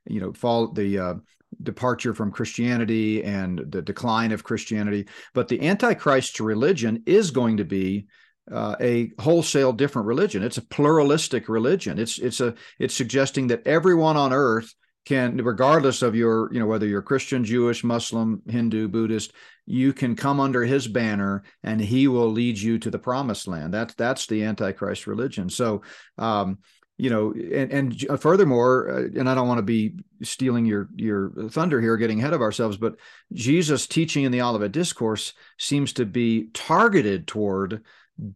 you 0.07 0.21
know 0.21 0.33
fall 0.33 0.66
the 0.73 0.99
uh, 0.99 1.14
departure 1.62 2.14
from 2.14 2.33
christianity 2.33 3.23
and 3.23 3.61
the 3.69 3.83
decline 3.83 4.33
of 4.33 4.43
christianity 4.43 5.07
but 5.33 5.47
the 5.47 5.69
antichrist's 5.69 6.40
religion 6.40 7.03
is 7.07 7.31
going 7.31 7.59
to 7.59 7.64
be 7.64 8.07
uh, 8.52 8.76
a 8.80 9.12
wholesale 9.18 9.72
different 9.72 10.06
religion. 10.06 10.42
It's 10.42 10.58
a 10.58 10.62
pluralistic 10.62 11.48
religion. 11.48 11.98
It's 11.98 12.18
it's 12.18 12.40
a 12.40 12.54
it's 12.78 12.94
suggesting 12.94 13.48
that 13.48 13.66
everyone 13.66 14.16
on 14.16 14.32
earth 14.32 14.74
can 15.06 15.36
regardless 15.38 16.02
of 16.02 16.14
your 16.14 16.52
you 16.52 16.60
know 16.60 16.66
whether 16.66 16.86
you're 16.86 17.02
christian 17.02 17.42
jewish 17.42 17.82
muslim 17.82 18.42
hindu 18.48 18.86
buddhist 18.86 19.32
you 19.66 19.92
can 19.92 20.14
come 20.14 20.38
under 20.40 20.62
his 20.64 20.86
banner 20.86 21.42
and 21.62 21.80
he 21.80 22.06
will 22.06 22.30
lead 22.30 22.58
you 22.58 22.78
to 22.78 22.90
the 22.90 22.98
promised 22.98 23.48
land 23.48 23.72
that's 23.72 23.94
that's 23.94 24.26
the 24.26 24.44
antichrist 24.44 25.06
religion 25.06 25.48
so 25.48 25.80
um 26.18 26.58
you 26.98 27.08
know 27.08 27.32
and, 27.32 27.72
and 27.72 28.20
furthermore 28.20 28.90
uh, 28.90 29.18
and 29.18 29.28
i 29.28 29.34
don't 29.34 29.48
want 29.48 29.58
to 29.58 29.62
be 29.62 29.94
stealing 30.22 30.66
your 30.66 30.88
your 30.96 31.32
thunder 31.48 31.80
here 31.80 31.96
getting 31.96 32.18
ahead 32.18 32.34
of 32.34 32.42
ourselves 32.42 32.76
but 32.76 32.96
jesus 33.32 33.86
teaching 33.86 34.24
in 34.24 34.32
the 34.32 34.42
olivet 34.42 34.70
discourse 34.70 35.32
seems 35.58 35.94
to 35.94 36.04
be 36.04 36.48
targeted 36.52 37.26
toward 37.26 37.82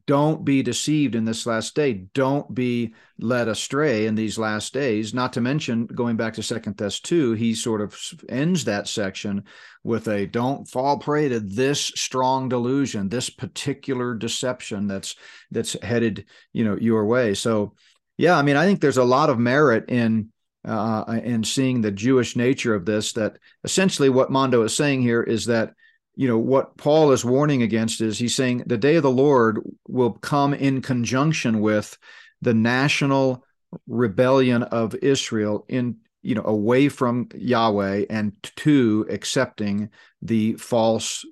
don't 0.06 0.44
be 0.44 0.62
deceived 0.62 1.14
in 1.14 1.24
this 1.24 1.46
last 1.46 1.74
day. 1.74 1.92
Don't 2.14 2.54
be 2.54 2.94
led 3.18 3.48
astray 3.48 4.06
in 4.06 4.14
these 4.14 4.38
last 4.38 4.72
days. 4.72 5.12
Not 5.12 5.32
to 5.34 5.40
mention 5.40 5.86
going 5.86 6.16
back 6.16 6.34
to 6.34 6.42
second 6.42 6.78
thess 6.78 7.00
2 7.00 7.32
he 7.32 7.54
sort 7.54 7.80
of 7.80 7.98
ends 8.28 8.64
that 8.64 8.88
section 8.88 9.44
with 9.82 10.08
a 10.08 10.26
don't 10.26 10.66
fall 10.68 10.98
prey 10.98 11.28
to 11.28 11.40
this 11.40 11.80
strong 11.80 12.48
delusion 12.48 13.08
this 13.08 13.30
particular 13.30 14.14
deception 14.14 14.86
that's 14.86 15.16
that's 15.50 15.76
headed 15.82 16.26
you 16.52 16.64
know 16.64 16.76
your 16.76 17.04
way. 17.04 17.34
So 17.34 17.74
yeah 18.16 18.38
i 18.38 18.42
mean 18.42 18.56
i 18.56 18.64
think 18.64 18.80
there's 18.80 18.96
a 18.96 19.04
lot 19.04 19.30
of 19.30 19.38
merit 19.38 19.88
in 19.88 20.30
uh, 20.66 21.20
in 21.22 21.44
seeing 21.44 21.80
the 21.80 21.90
jewish 21.90 22.36
nature 22.36 22.74
of 22.74 22.86
this 22.86 23.12
that 23.12 23.36
essentially 23.64 24.08
what 24.08 24.30
mondo 24.30 24.62
is 24.62 24.74
saying 24.74 25.02
here 25.02 25.22
is 25.22 25.46
that 25.46 25.74
you 26.16 26.28
know 26.28 26.38
what 26.38 26.76
paul 26.76 27.12
is 27.12 27.24
warning 27.24 27.62
against 27.62 28.00
is 28.00 28.18
he's 28.18 28.34
saying 28.34 28.62
the 28.66 28.78
day 28.78 28.96
of 28.96 29.02
the 29.02 29.10
lord 29.10 29.60
will 29.88 30.12
come 30.12 30.54
in 30.54 30.80
conjunction 30.82 31.60
with 31.60 31.98
the 32.42 32.54
national 32.54 33.44
rebellion 33.86 34.62
of 34.62 34.94
israel 34.96 35.64
in 35.68 35.96
you 36.22 36.34
know 36.34 36.44
away 36.44 36.88
from 36.88 37.28
yahweh 37.34 38.04
and 38.10 38.32
to 38.42 39.06
accepting 39.10 39.90
the 40.22 40.54
false 40.54 41.24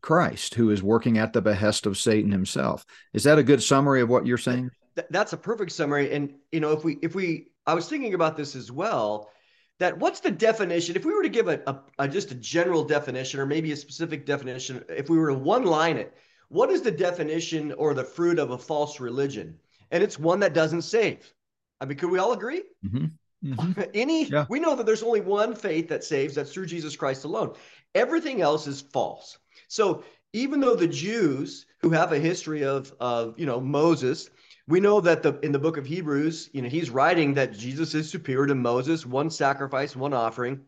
christ 0.00 0.54
who 0.54 0.70
is 0.70 0.82
working 0.82 1.18
at 1.18 1.32
the 1.32 1.42
behest 1.42 1.86
of 1.86 1.98
satan 1.98 2.30
himself. 2.30 2.84
Is 3.12 3.24
that 3.24 3.38
a 3.38 3.42
good 3.42 3.62
summary 3.62 4.00
of 4.00 4.08
what 4.08 4.26
you're 4.26 4.38
saying? 4.38 4.70
That's 5.10 5.32
a 5.32 5.36
perfect 5.36 5.72
summary. 5.72 6.12
And 6.12 6.34
you 6.52 6.60
know 6.60 6.72
if 6.72 6.84
we 6.84 6.98
if 7.02 7.14
we 7.14 7.48
i 7.66 7.74
was 7.74 7.88
thinking 7.88 8.14
about 8.14 8.36
this 8.36 8.56
as 8.56 8.70
well 8.70 9.30
that 9.78 9.98
what's 9.98 10.20
the 10.20 10.30
definition 10.30 10.96
if 10.96 11.04
we 11.04 11.14
were 11.14 11.22
to 11.22 11.28
give 11.28 11.48
a, 11.48 11.60
a, 11.66 11.80
a, 11.98 12.08
just 12.08 12.30
a 12.30 12.34
general 12.34 12.84
definition 12.84 13.40
or 13.40 13.46
maybe 13.46 13.72
a 13.72 13.76
specific 13.76 14.26
definition 14.26 14.84
if 14.88 15.10
we 15.10 15.18
were 15.18 15.28
to 15.28 15.34
one 15.34 15.64
line 15.64 15.96
it 15.96 16.14
what 16.48 16.70
is 16.70 16.82
the 16.82 16.90
definition 16.90 17.72
or 17.72 17.94
the 17.94 18.04
fruit 18.04 18.38
of 18.38 18.50
a 18.50 18.58
false 18.58 19.00
religion 19.00 19.58
and 19.90 20.02
it's 20.02 20.18
one 20.18 20.40
that 20.40 20.54
doesn't 20.54 20.82
save 20.82 21.32
i 21.80 21.84
mean 21.84 21.98
could 21.98 22.10
we 22.10 22.18
all 22.18 22.32
agree 22.32 22.62
mm-hmm. 22.84 23.06
Mm-hmm. 23.44 23.82
any 23.94 24.24
yeah. 24.24 24.46
we 24.48 24.60
know 24.60 24.74
that 24.74 24.86
there's 24.86 25.02
only 25.02 25.20
one 25.20 25.54
faith 25.54 25.88
that 25.88 26.04
saves 26.04 26.34
that's 26.34 26.52
through 26.52 26.66
jesus 26.66 26.96
christ 26.96 27.24
alone 27.24 27.54
everything 27.94 28.40
else 28.40 28.66
is 28.66 28.80
false 28.80 29.38
so 29.68 30.04
even 30.32 30.60
though 30.60 30.74
the 30.74 30.88
jews 30.88 31.66
who 31.80 31.90
have 31.90 32.12
a 32.12 32.18
history 32.18 32.64
of 32.64 32.94
of 32.98 33.38
you 33.38 33.46
know 33.46 33.60
moses 33.60 34.30
we 34.68 34.80
know 34.80 35.00
that 35.00 35.22
the 35.22 35.38
in 35.40 35.52
the 35.52 35.58
book 35.58 35.76
of 35.76 35.86
Hebrews, 35.86 36.50
you 36.52 36.62
know, 36.62 36.68
he's 36.68 36.90
writing 36.90 37.34
that 37.34 37.52
Jesus 37.52 37.94
is 37.94 38.10
superior 38.10 38.46
to 38.46 38.54
Moses, 38.54 39.06
one 39.06 39.30
sacrifice, 39.30 39.94
one 39.94 40.12
offering. 40.12 40.60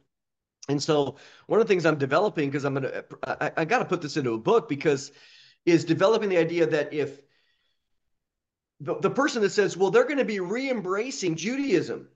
And 0.68 0.82
so 0.82 1.16
one 1.46 1.61
of 1.61 1.66
the 1.66 1.72
things 1.72 1.87
I'm 1.87 1.98
developing, 1.98 2.48
because 2.48 2.64
I'm 2.64 2.74
gonna 2.74 3.04
I, 3.26 3.50
I 3.58 3.64
gotta 3.64 3.84
put 3.84 4.02
this 4.02 4.16
into 4.16 4.34
a 4.34 4.38
book 4.38 4.68
because 4.68 5.12
is 5.66 5.84
developing 5.84 6.28
the 6.28 6.38
idea 6.38 6.66
that 6.66 6.92
if 6.92 7.20
the, 8.80 8.98
the 9.00 9.11
person 9.11 9.42
that 9.42 9.50
says, 9.50 9.76
well, 9.76 9.90
they're 9.90 10.04
going 10.04 10.18
to 10.18 10.24
be 10.24 10.40
re-embracing 10.40 11.37
Judaism. 11.37 12.08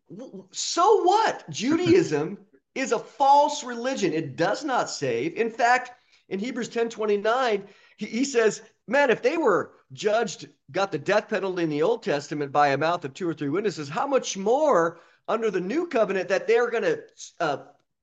So 0.53 1.03
what? 1.03 1.49
Judaism 1.51 2.39
is 2.75 2.93
a 2.93 2.99
false 2.99 3.65
religion. 3.65 4.13
It 4.13 4.37
does 4.37 4.65
not 4.65 4.89
save. 4.89 5.35
In 5.35 5.51
fact, 5.51 5.91
in 6.29 6.39
Hebrews 6.39 6.69
10 6.69 6.89
29, 6.89 7.65
he, 7.97 8.07
he 8.07 8.25
says, 8.25 8.63
man, 8.89 9.11
if 9.11 9.23
they 9.23 9.37
were 9.37 9.73
judged, 9.93 10.49
got 10.71 10.93
the 10.93 10.99
death 10.99 11.29
penalty 11.29 11.63
in 11.63 11.71
the 11.71 11.83
Old 11.83 12.03
Testament 12.03 12.53
by 12.53 12.69
a 12.69 12.79
mouth 12.79 13.05
of 13.05 13.15
two 13.15 13.29
or 13.29 13.35
three 13.35 13.49
witnesses, 13.49 13.89
how 13.89 14.07
much 14.07 14.37
more 14.37 15.01
under 15.29 15.51
the 15.51 15.61
new 15.61 15.87
covenant 15.87 16.29
that 16.29 16.47
they're 16.47 16.71
going 16.71 16.83
to 16.83 17.03
uh, 17.41 17.59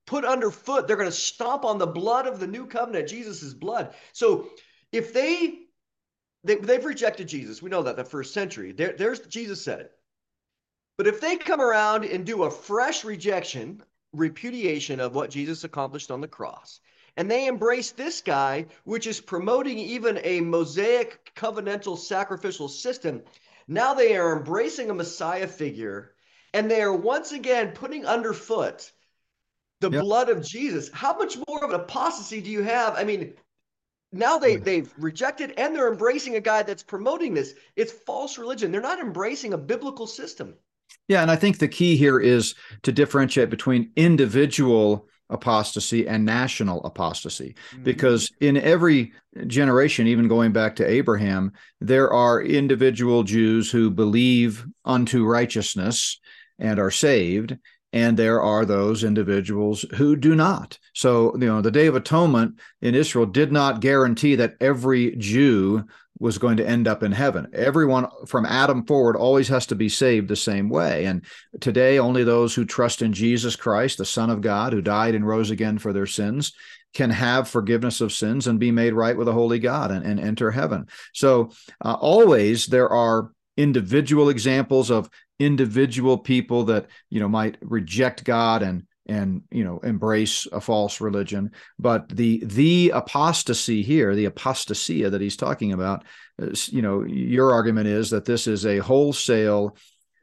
put 0.06 0.24
underfoot, 0.24 0.86
they're 0.86 0.96
going 0.96 1.08
to 1.08 1.14
stomp 1.14 1.64
on 1.64 1.78
the 1.78 1.86
blood 1.86 2.26
of 2.26 2.40
the 2.40 2.46
new 2.46 2.66
covenant, 2.66 3.08
Jesus' 3.08 3.54
blood. 3.54 3.94
So 4.12 4.48
if 4.92 5.12
they, 5.12 5.60
they 6.44 6.56
they've 6.56 6.84
rejected 6.84 7.28
Jesus, 7.28 7.62
we 7.62 7.70
know 7.70 7.82
that 7.82 7.96
the 7.96 8.04
first 8.04 8.34
century. 8.34 8.72
There, 8.72 8.94
there's 8.96 9.20
Jesus 9.20 9.62
said 9.62 9.80
it. 9.80 9.92
But 10.96 11.06
if 11.06 11.20
they 11.20 11.36
come 11.36 11.60
around 11.60 12.04
and 12.04 12.26
do 12.26 12.42
a 12.42 12.50
fresh 12.50 13.04
rejection, 13.04 13.82
repudiation 14.12 15.00
of 15.00 15.14
what 15.14 15.30
Jesus 15.30 15.64
accomplished 15.64 16.10
on 16.10 16.20
the 16.20 16.28
cross, 16.28 16.80
and 17.16 17.30
they 17.30 17.46
embrace 17.46 17.92
this 17.92 18.20
guy, 18.20 18.66
which 18.84 19.06
is 19.06 19.20
promoting 19.20 19.78
even 19.78 20.20
a 20.22 20.40
Mosaic 20.40 21.32
covenantal 21.34 21.98
sacrificial 21.98 22.68
system. 22.68 23.22
Now 23.68 23.94
they 23.94 24.16
are 24.16 24.36
embracing 24.36 24.90
a 24.90 24.94
Messiah 24.94 25.46
figure 25.46 26.12
and 26.52 26.70
they 26.70 26.82
are 26.82 26.94
once 26.94 27.32
again 27.32 27.72
putting 27.72 28.04
underfoot 28.04 28.90
the 29.80 29.90
yep. 29.90 30.02
blood 30.02 30.28
of 30.28 30.44
Jesus. 30.44 30.90
How 30.92 31.16
much 31.16 31.36
more 31.48 31.64
of 31.64 31.70
an 31.70 31.80
apostasy 31.80 32.40
do 32.40 32.50
you 32.50 32.62
have? 32.62 32.94
I 32.96 33.04
mean, 33.04 33.34
now 34.12 34.38
they 34.38 34.56
mm. 34.56 34.64
they've 34.64 34.92
rejected 34.98 35.54
and 35.56 35.74
they're 35.74 35.90
embracing 35.90 36.36
a 36.36 36.40
guy 36.40 36.62
that's 36.62 36.82
promoting 36.82 37.34
this. 37.34 37.54
It's 37.76 37.92
false 37.92 38.38
religion. 38.38 38.72
They're 38.72 38.80
not 38.80 39.00
embracing 39.00 39.52
a 39.52 39.58
biblical 39.58 40.06
system. 40.06 40.54
Yeah, 41.08 41.22
and 41.22 41.30
I 41.30 41.36
think 41.36 41.58
the 41.58 41.68
key 41.68 41.96
here 41.96 42.18
is 42.18 42.54
to 42.82 42.92
differentiate 42.92 43.50
between 43.50 43.92
individual 43.96 45.08
apostasy 45.30 46.06
and 46.06 46.24
national 46.24 46.84
apostasy 46.84 47.54
mm-hmm. 47.72 47.82
because 47.82 48.30
in 48.40 48.56
every 48.56 49.12
generation 49.46 50.06
even 50.06 50.28
going 50.28 50.52
back 50.52 50.76
to 50.76 50.88
Abraham 50.88 51.52
there 51.80 52.12
are 52.12 52.42
individual 52.42 53.22
Jews 53.22 53.70
who 53.70 53.90
believe 53.90 54.66
unto 54.84 55.24
righteousness 55.24 56.18
and 56.58 56.78
are 56.78 56.90
saved 56.90 57.56
and 57.92 58.16
there 58.16 58.40
are 58.40 58.64
those 58.64 59.02
individuals 59.02 59.84
who 59.96 60.16
do 60.16 60.34
not 60.34 60.78
so 60.94 61.32
you 61.38 61.46
know 61.46 61.60
the 61.60 61.70
day 61.70 61.86
of 61.86 61.96
atonement 61.96 62.60
in 62.82 62.94
Israel 62.94 63.26
did 63.26 63.52
not 63.52 63.80
guarantee 63.80 64.34
that 64.34 64.56
every 64.60 65.16
Jew 65.16 65.84
was 66.20 66.38
going 66.38 66.58
to 66.58 66.68
end 66.68 66.86
up 66.86 67.02
in 67.02 67.10
heaven. 67.10 67.48
Everyone 67.52 68.06
from 68.26 68.44
Adam 68.44 68.84
forward 68.84 69.16
always 69.16 69.48
has 69.48 69.66
to 69.66 69.74
be 69.74 69.88
saved 69.88 70.28
the 70.28 70.36
same 70.36 70.68
way. 70.68 71.06
And 71.06 71.24
today, 71.60 71.98
only 71.98 72.22
those 72.22 72.54
who 72.54 72.64
trust 72.64 73.00
in 73.02 73.14
Jesus 73.14 73.56
Christ, 73.56 73.98
the 73.98 74.04
Son 74.04 74.30
of 74.30 74.42
God, 74.42 74.72
who 74.72 74.82
died 74.82 75.14
and 75.14 75.26
rose 75.26 75.50
again 75.50 75.78
for 75.78 75.92
their 75.92 76.06
sins, 76.06 76.52
can 76.92 77.10
have 77.10 77.48
forgiveness 77.48 78.00
of 78.00 78.12
sins 78.12 78.46
and 78.46 78.60
be 78.60 78.70
made 78.70 78.92
right 78.92 79.16
with 79.16 79.28
a 79.28 79.32
holy 79.32 79.58
God 79.58 79.90
and, 79.90 80.04
and 80.04 80.20
enter 80.20 80.50
heaven. 80.50 80.86
So, 81.14 81.52
uh, 81.82 81.94
always 81.94 82.66
there 82.66 82.90
are 82.90 83.32
individual 83.56 84.28
examples 84.28 84.90
of 84.90 85.08
individual 85.38 86.18
people 86.18 86.64
that 86.64 86.86
you 87.08 87.18
know 87.18 87.28
might 87.28 87.56
reject 87.62 88.24
God 88.24 88.62
and 88.62 88.84
and 89.06 89.42
you 89.50 89.64
know 89.64 89.78
embrace 89.80 90.46
a 90.52 90.60
false 90.60 91.00
religion. 91.00 91.52
But 91.78 92.08
the 92.08 92.42
the 92.44 92.90
apostasy 92.90 93.82
here 93.82 94.14
the 94.14 94.26
apostasia 94.26 95.10
that 95.10 95.20
he's 95.20 95.36
talking 95.36 95.72
about 95.72 96.04
is, 96.38 96.68
you 96.68 96.82
know 96.82 97.04
your 97.04 97.52
argument 97.52 97.88
is 97.88 98.10
that 98.10 98.24
this 98.24 98.46
is 98.46 98.66
a 98.66 98.78
wholesale 98.78 99.76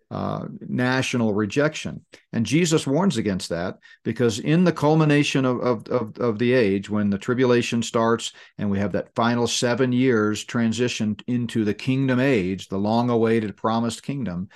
uh, 0.10 0.46
national 0.62 1.34
rejection. 1.34 2.06
And 2.32 2.46
jesus 2.46 2.88
warns 2.88 3.18
against 3.18 3.50
that 3.50 3.80
because 4.06 4.40
in 4.40 4.64
the 4.64 4.72
culmination 4.72 5.44
of, 5.44 5.60
of, 5.60 5.88
of, 5.90 6.18
of 6.18 6.40
the 6.40 6.54
age 6.54 6.90
when 6.90 7.10
the 7.10 7.18
tribulation 7.18 7.84
starts 7.84 8.32
and 8.58 8.70
we 8.70 8.80
have 8.80 8.94
that 8.94 9.14
final 9.16 9.48
seven 9.48 9.92
years 9.92 10.46
transition 10.46 11.18
into 11.28 11.66
the 11.66 11.74
kingdom 11.74 12.22
age 12.22 12.70
the 12.70 12.78
long 12.78 13.10
awaited 13.10 13.58
promised 13.58 14.02
kingdom 14.02 14.48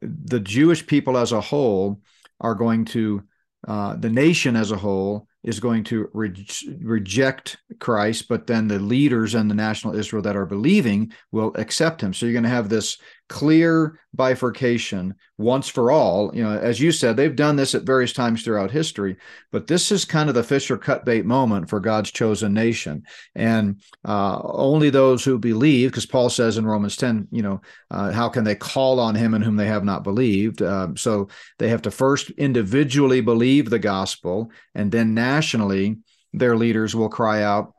the 0.00 0.40
jewish 0.40 0.84
people 0.86 1.16
as 1.16 1.30
a 1.30 1.40
whole 1.40 2.00
are 2.40 2.54
going 2.54 2.84
to 2.84 3.22
uh, 3.66 3.96
the 3.96 4.10
nation 4.10 4.56
as 4.56 4.70
a 4.70 4.76
whole 4.76 5.26
is 5.42 5.60
going 5.60 5.84
to 5.84 6.08
re- 6.12 6.46
reject 6.80 7.58
Christ, 7.78 8.28
but 8.28 8.46
then 8.46 8.68
the 8.68 8.78
leaders 8.78 9.34
and 9.34 9.50
the 9.50 9.54
national 9.54 9.94
Israel 9.94 10.22
that 10.22 10.36
are 10.36 10.46
believing 10.46 11.12
will 11.32 11.52
accept 11.56 12.02
him. 12.02 12.12
So 12.12 12.26
you're 12.26 12.34
going 12.34 12.42
to 12.44 12.50
have 12.50 12.68
this 12.68 12.98
clear 13.30 13.96
bifurcation 14.12 15.14
once 15.38 15.68
for 15.68 15.92
all. 15.92 16.34
You 16.34 16.42
know, 16.42 16.58
as 16.58 16.80
you 16.80 16.90
said, 16.90 17.16
they've 17.16 17.34
done 17.34 17.54
this 17.54 17.76
at 17.76 17.84
various 17.84 18.12
times 18.12 18.42
throughout 18.42 18.72
history, 18.72 19.16
but 19.52 19.68
this 19.68 19.92
is 19.92 20.04
kind 20.04 20.28
of 20.28 20.34
the 20.34 20.42
Fisher 20.42 20.76
cut 20.76 21.04
bait 21.04 21.24
moment 21.24 21.70
for 21.70 21.78
God's 21.78 22.10
chosen 22.10 22.52
nation. 22.52 23.04
And 23.36 23.80
uh, 24.04 24.40
only 24.42 24.90
those 24.90 25.24
who 25.24 25.38
believe, 25.38 25.90
because 25.90 26.06
Paul 26.06 26.28
says 26.28 26.58
in 26.58 26.66
Romans 26.66 26.96
10, 26.96 27.28
you 27.30 27.42
know, 27.42 27.62
uh, 27.92 28.10
how 28.10 28.28
can 28.28 28.42
they 28.42 28.56
call 28.56 28.98
on 28.98 29.14
him 29.14 29.32
in 29.32 29.42
whom 29.42 29.54
they 29.54 29.68
have 29.68 29.84
not 29.84 30.02
believed? 30.02 30.60
Uh, 30.60 30.88
so 30.96 31.28
they 31.60 31.68
have 31.68 31.82
to 31.82 31.92
first 31.92 32.30
individually 32.32 33.20
believe 33.20 33.70
the 33.70 33.78
gospel, 33.78 34.50
and 34.74 34.90
then 34.90 35.14
nationally, 35.14 35.98
their 36.32 36.56
leaders 36.56 36.96
will 36.96 37.08
cry 37.08 37.44
out, 37.44 37.74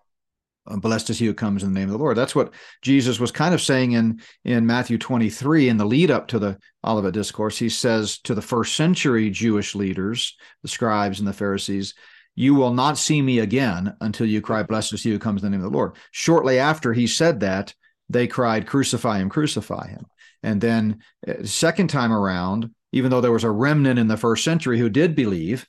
blessed 0.66 1.10
is 1.10 1.20
he 1.20 1.26
who 1.26 1.34
comes 1.34 1.64
in 1.64 1.74
the 1.74 1.80
name 1.80 1.90
of 1.90 1.94
the 1.94 1.98
Lord. 1.98 2.18
That's 2.18 2.36
what 2.36 2.54
Jesus 2.82 3.20
was 3.20 3.32
kind 3.32 3.54
of 3.54 3.62
saying 3.62 3.94
in 3.94 4.22
in 4.44 4.66
Matthew 4.66 4.98
23 4.98 5.70
in 5.70 5.78
the 5.78 5.86
lead 5.86 6.12
up 6.12 6.28
to 6.30 6.40
the 6.40 6.58
Olivet 6.86 7.14
discourse. 7.14 7.58
He 7.58 7.70
says 7.70 8.20
to 8.20 8.36
the 8.36 8.42
first 8.42 8.76
century 8.76 9.30
Jewish 9.30 9.76
leaders, 9.76 10.36
the 10.62 10.68
scribes 10.68 11.20
and 11.20 11.28
the 11.28 11.34
Pharisees, 11.34 11.94
"You 12.36 12.56
will 12.56 12.74
not 12.74 12.98
see 12.98 13.22
me 13.22 13.40
again 13.40 13.96
until 14.02 14.28
you 14.28 14.42
cry, 14.42 14.64
blessed 14.64 14.94
is 14.94 15.04
he 15.04 15.12
who 15.12 15.20
comes 15.20 15.42
in 15.42 15.52
the 15.52 15.58
name 15.58 15.66
of 15.66 15.72
the 15.72 15.78
Lord." 15.78 15.94
Shortly 16.12 16.60
after 16.60 16.94
he 16.94 17.08
said 17.08 17.40
that, 17.40 17.74
they 18.10 18.28
cried, 18.28 18.68
"Crucify 18.68 19.20
him, 19.20 19.30
crucify 19.30 19.88
him." 19.90 20.06
And 20.44 20.62
then 20.62 21.00
uh, 21.28 21.44
second 21.44 21.90
time 21.90 22.12
around, 22.12 22.72
even 22.92 23.12
though 23.12 23.22
there 23.22 23.32
was 23.32 23.44
a 23.44 23.52
remnant 23.52 24.00
in 24.00 24.08
the 24.08 24.18
first 24.18 24.44
century 24.44 24.80
who 24.80 24.90
did 24.90 25.16
believe 25.16 25.68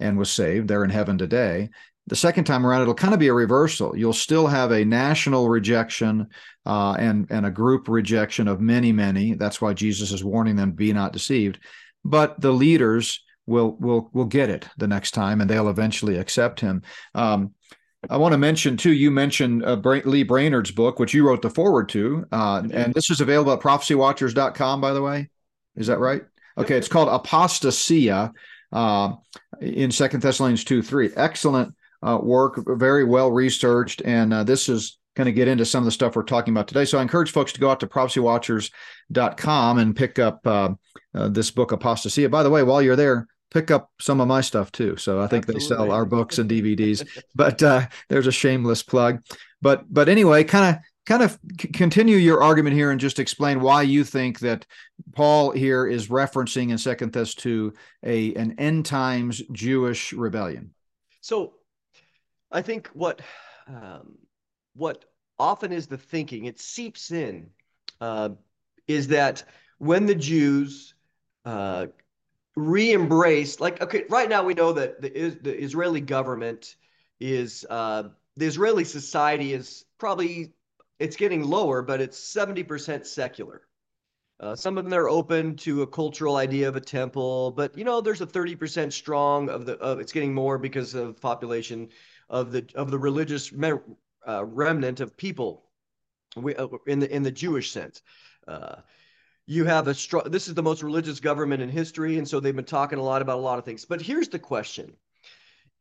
and 0.00 0.18
was 0.18 0.30
saved, 0.30 0.68
they're 0.68 0.84
in 0.84 0.90
heaven 0.90 1.18
today 1.18 1.70
the 2.06 2.16
second 2.16 2.44
time 2.44 2.66
around, 2.66 2.82
it'll 2.82 2.94
kind 2.94 3.14
of 3.14 3.20
be 3.20 3.28
a 3.28 3.32
reversal. 3.32 3.96
You'll 3.96 4.12
still 4.12 4.48
have 4.48 4.72
a 4.72 4.84
national 4.84 5.48
rejection 5.48 6.28
uh, 6.66 6.96
and 6.98 7.26
and 7.30 7.46
a 7.46 7.50
group 7.50 7.88
rejection 7.88 8.48
of 8.48 8.60
many, 8.60 8.92
many. 8.92 9.34
That's 9.34 9.60
why 9.60 9.72
Jesus 9.72 10.10
is 10.10 10.24
warning 10.24 10.56
them, 10.56 10.72
"Be 10.72 10.92
not 10.92 11.12
deceived." 11.12 11.60
But 12.04 12.40
the 12.40 12.52
leaders 12.52 13.22
will 13.46 13.76
will 13.78 14.10
will 14.12 14.24
get 14.24 14.50
it 14.50 14.68
the 14.78 14.88
next 14.88 15.12
time, 15.12 15.40
and 15.40 15.48
they'll 15.48 15.68
eventually 15.68 16.16
accept 16.16 16.58
him. 16.58 16.82
Um, 17.14 17.54
I 18.10 18.16
want 18.16 18.32
to 18.32 18.38
mention 18.38 18.76
too. 18.76 18.92
You 18.92 19.12
mentioned 19.12 19.64
uh, 19.64 19.76
Bra- 19.76 20.00
Lee 20.04 20.24
Brainard's 20.24 20.72
book, 20.72 20.98
which 20.98 21.14
you 21.14 21.26
wrote 21.26 21.42
the 21.42 21.50
forward 21.50 21.88
to, 21.90 22.26
uh, 22.32 22.64
and 22.72 22.92
this 22.94 23.10
is 23.10 23.20
available 23.20 23.52
at 23.52 23.60
prophecywatchers.com. 23.60 24.80
By 24.80 24.92
the 24.92 25.02
way, 25.02 25.30
is 25.76 25.86
that 25.86 26.00
right? 26.00 26.22
Okay, 26.58 26.76
it's 26.76 26.88
called 26.88 27.08
Apostasia 27.08 28.32
uh, 28.72 29.12
in 29.60 29.92
Second 29.92 30.20
Thessalonians 30.20 30.64
two 30.64 30.82
three. 30.82 31.10
Excellent 31.14 31.76
uh, 32.02 32.18
work, 32.22 32.62
very 32.66 33.04
well 33.04 33.30
researched. 33.30 34.02
And 34.04 34.32
uh, 34.32 34.44
this 34.44 34.68
is 34.68 34.98
going 35.14 35.26
to 35.26 35.32
get 35.32 35.48
into 35.48 35.64
some 35.64 35.82
of 35.82 35.84
the 35.84 35.90
stuff 35.90 36.16
we're 36.16 36.22
talking 36.22 36.54
about 36.54 36.68
today. 36.68 36.84
So 36.84 36.98
I 36.98 37.02
encourage 37.02 37.30
folks 37.30 37.52
to 37.52 37.60
go 37.60 37.70
out 37.70 37.80
to 37.80 37.86
prophecywatchers.com 37.86 39.78
and 39.78 39.96
pick 39.96 40.18
up 40.18 40.46
uh, 40.46 40.70
uh, 41.14 41.28
this 41.28 41.50
book, 41.50 41.70
Apostasia. 41.70 42.30
By 42.30 42.42
the 42.42 42.50
way, 42.50 42.62
while 42.62 42.80
you're 42.80 42.96
there, 42.96 43.26
pick 43.50 43.70
up 43.70 43.90
some 44.00 44.20
of 44.20 44.28
my 44.28 44.40
stuff 44.40 44.72
too. 44.72 44.96
So 44.96 45.20
I 45.20 45.26
think 45.26 45.44
Absolutely. 45.44 45.60
they 45.60 45.68
sell 45.68 45.92
our 45.92 46.06
books 46.06 46.38
and 46.38 46.50
DVDs, 46.50 47.06
but 47.34 47.62
uh, 47.62 47.86
there's 48.08 48.26
a 48.26 48.32
shameless 48.32 48.82
plug. 48.82 49.22
But 49.60 49.92
but 49.92 50.08
anyway, 50.08 50.44
kind 50.44 50.74
of 50.76 50.82
kind 51.04 51.22
of 51.22 51.38
c- 51.60 51.68
continue 51.68 52.16
your 52.16 52.42
argument 52.42 52.74
here 52.74 52.90
and 52.90 53.00
just 53.00 53.18
explain 53.18 53.60
why 53.60 53.82
you 53.82 54.04
think 54.04 54.40
that 54.40 54.66
Paul 55.14 55.50
here 55.50 55.86
is 55.86 56.08
referencing 56.08 56.70
in 56.70 56.78
Second 56.78 57.12
Thess 57.12 57.34
to 57.36 57.74
a 58.02 58.34
an 58.34 58.54
end 58.58 58.86
times 58.86 59.42
Jewish 59.52 60.12
rebellion. 60.12 60.70
So 61.20 61.54
I 62.52 62.62
think 62.62 62.88
what 62.88 63.20
um, 63.66 64.18
what 64.74 65.04
often 65.38 65.72
is 65.72 65.86
the 65.86 65.98
thinking, 65.98 66.44
it 66.44 66.60
seeps 66.60 67.10
in, 67.10 67.50
uh, 68.00 68.30
is 68.86 69.08
that 69.08 69.44
when 69.78 70.06
the 70.06 70.14
Jews 70.14 70.94
uh, 71.44 71.86
re-embrace, 72.54 73.58
like 73.60 73.80
okay, 73.80 74.04
right 74.08 74.28
now 74.28 74.44
we 74.44 74.54
know 74.54 74.72
that 74.72 75.00
the, 75.00 75.08
the 75.40 75.62
Israeli 75.62 76.00
government 76.00 76.76
is 77.20 77.64
uh, 77.70 78.04
the 78.36 78.46
Israeli 78.46 78.84
society 78.84 79.52
is 79.52 79.84
probably 79.98 80.52
it's 80.98 81.16
getting 81.16 81.42
lower, 81.42 81.82
but 81.82 82.00
it's 82.00 82.18
seventy 82.18 82.62
percent 82.62 83.06
secular. 83.06 83.62
Uh, 84.40 84.56
some 84.56 84.76
of 84.76 84.82
them 84.82 84.92
are 84.92 85.08
open 85.08 85.54
to 85.54 85.82
a 85.82 85.86
cultural 85.86 86.34
idea 86.34 86.66
of 86.66 86.74
a 86.74 86.80
temple, 86.80 87.52
but 87.52 87.78
you 87.78 87.84
know, 87.84 88.00
there's 88.00 88.20
a 88.20 88.26
30% 88.26 88.92
strong 88.92 89.48
of 89.48 89.66
the, 89.66 89.74
of, 89.78 90.00
it's 90.00 90.10
getting 90.10 90.34
more 90.34 90.58
because 90.58 90.94
of 90.94 91.20
population 91.20 91.88
of 92.32 92.50
the 92.50 92.66
of 92.74 92.90
the 92.90 92.98
religious 92.98 93.52
uh, 94.26 94.44
remnant 94.44 95.00
of 95.00 95.16
people 95.16 95.64
we, 96.34 96.56
uh, 96.56 96.66
in 96.86 96.98
the 96.98 97.14
in 97.14 97.22
the 97.22 97.30
Jewish 97.30 97.70
sense. 97.70 98.02
Uh, 98.48 98.76
you 99.46 99.64
have 99.64 99.86
a 99.86 99.94
strong. 99.94 100.24
This 100.30 100.48
is 100.48 100.54
the 100.54 100.62
most 100.62 100.82
religious 100.82 101.20
government 101.20 101.62
in 101.62 101.68
history, 101.68 102.18
and 102.18 102.26
so 102.26 102.40
they've 102.40 102.56
been 102.56 102.64
talking 102.64 102.98
a 102.98 103.02
lot 103.02 103.22
about 103.22 103.38
a 103.38 103.42
lot 103.42 103.58
of 103.58 103.64
things. 103.64 103.84
But 103.84 104.00
here's 104.00 104.28
the 104.28 104.38
question: 104.38 104.96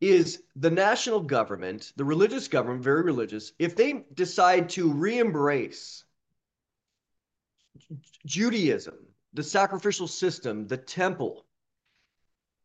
Is 0.01 0.43
the 0.55 0.71
national 0.71 1.21
government, 1.21 1.93
the 1.95 2.05
religious 2.05 2.47
government, 2.47 2.83
very 2.83 3.01
religious, 3.01 3.53
if 3.57 3.75
they 3.75 4.05
decide 4.13 4.69
to 4.71 4.91
re-embrace 4.91 6.03
Judaism, 8.25 8.95
the 9.33 9.43
sacrificial 9.43 10.07
system, 10.07 10.67
the 10.67 10.77
temple, 10.77 11.45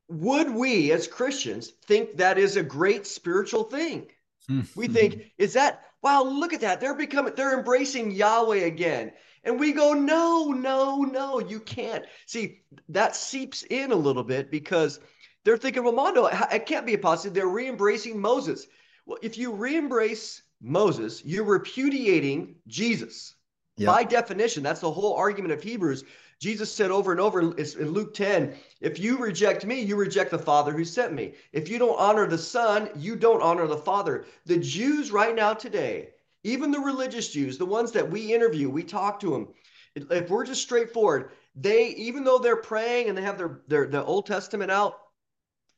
would 0.09 0.51
we 0.51 0.93
as 0.93 1.09
Christians 1.09 1.71
think 1.87 2.17
that 2.17 2.39
is 2.39 2.57
a 2.57 2.63
great 2.63 3.07
spiritual 3.07 3.65
thing? 3.65 4.07
Hmm. 4.49 4.61
we 4.77 4.87
think, 4.87 5.33
is 5.39 5.55
that, 5.55 5.83
wow, 6.03 6.23
look 6.23 6.53
at 6.53 6.61
that. 6.61 6.81
They're 6.81 6.95
becoming, 6.95 7.35
they're 7.35 7.59
embracing 7.59 8.13
Yahweh 8.13 8.59
again. 8.59 9.13
And 9.43 9.59
we 9.59 9.73
go, 9.73 9.93
no, 9.93 10.53
no, 10.53 11.03
no, 11.03 11.41
you 11.41 11.61
can't. 11.61 12.05
See, 12.27 12.61
that 12.89 13.17
seeps 13.17 13.63
in 13.65 13.93
a 13.93 13.97
little 13.97 14.25
bit 14.25 14.51
because 14.51 15.01
they're 15.45 15.57
thinking, 15.57 15.85
well, 15.85 15.93
Mondo, 15.93 16.27
it 16.27 16.67
can't 16.67 16.87
be 16.87 16.95
a 16.95 16.99
positive. 16.99 17.35
They're 17.35 17.47
re 17.47 17.69
embracing 17.69 18.21
Moses. 18.21 18.67
Well, 19.05 19.19
if 19.23 19.39
you 19.39 19.53
re 19.53 19.77
embrace 19.77 20.43
Moses, 20.61 21.25
you're 21.25 21.45
repudiating 21.45 22.57
Jesus. 22.67 23.35
Yep. 23.77 23.87
By 23.87 24.05
definition, 24.05 24.63
that's 24.63 24.81
the 24.81 24.91
whole 24.91 25.15
argument 25.15 25.53
of 25.53 25.63
Hebrews. 25.63 26.03
Jesus 26.39 26.71
said 26.71 26.91
over 26.91 27.13
and 27.13 27.21
over 27.21 27.41
in 27.41 27.91
Luke 27.91 28.13
10, 28.13 28.55
if 28.81 28.99
you 28.99 29.17
reject 29.17 29.65
me, 29.65 29.81
you 29.81 29.97
reject 29.97 30.31
the 30.31 30.39
Father 30.39 30.73
who 30.73 30.85
sent 30.85 31.15
me. 31.15 31.35
If 31.53 31.69
you 31.69 31.79
don't 31.79 31.99
honor 31.99 32.27
the 32.27 32.37
Son, 32.37 32.91
you 32.95 33.17
don't 33.17 33.43
honor 33.43 33.67
the 33.67 33.79
Father. 33.79 34.27
The 34.45 34.59
Jews 34.59 35.11
right 35.11 35.35
now 35.35 35.55
today, 35.55 36.11
even 36.45 36.71
the 36.71 36.81
religious 36.81 37.29
Jews, 37.29 37.57
the 37.57 37.65
ones 37.65 37.91
that 37.93 38.11
we 38.11 38.35
interview, 38.35 38.69
we 38.69 38.83
talk 38.83 39.19
to 39.21 39.31
them. 39.31 39.49
If 39.95 40.29
we're 40.29 40.45
just 40.45 40.63
straightforward, 40.63 41.31
they, 41.55 41.89
even 41.89 42.23
though 42.23 42.39
they're 42.39 42.57
praying 42.57 43.09
and 43.09 43.17
they 43.17 43.23
have 43.23 43.39
their, 43.39 43.63
their 43.67 43.87
the 43.87 44.05
Old 44.05 44.27
Testament 44.27 44.71
out, 44.71 44.99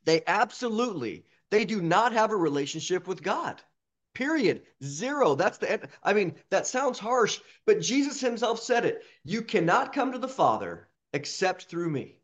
they 0.03 0.21
absolutely, 0.27 1.25
they 1.51 1.63
do 1.63 1.81
not 1.81 2.11
have 2.11 2.31
a 2.31 2.35
relationship 2.35 3.07
with 3.07 3.23
God. 3.23 3.61
Period. 4.13 4.63
Zero. 4.83 5.35
That's 5.35 5.57
the 5.57 5.71
end. 5.71 5.87
I 6.03 6.13
mean, 6.13 6.35
that 6.49 6.67
sounds 6.67 6.99
harsh, 6.99 7.39
but 7.65 7.81
Jesus 7.81 8.19
himself 8.19 8.59
said 8.61 8.85
it. 8.85 9.03
You 9.23 9.41
cannot 9.41 9.93
come 9.93 10.11
to 10.11 10.19
the 10.19 10.27
Father 10.27 10.89
except 11.13 11.65
through 11.65 11.89
me. 11.89 12.19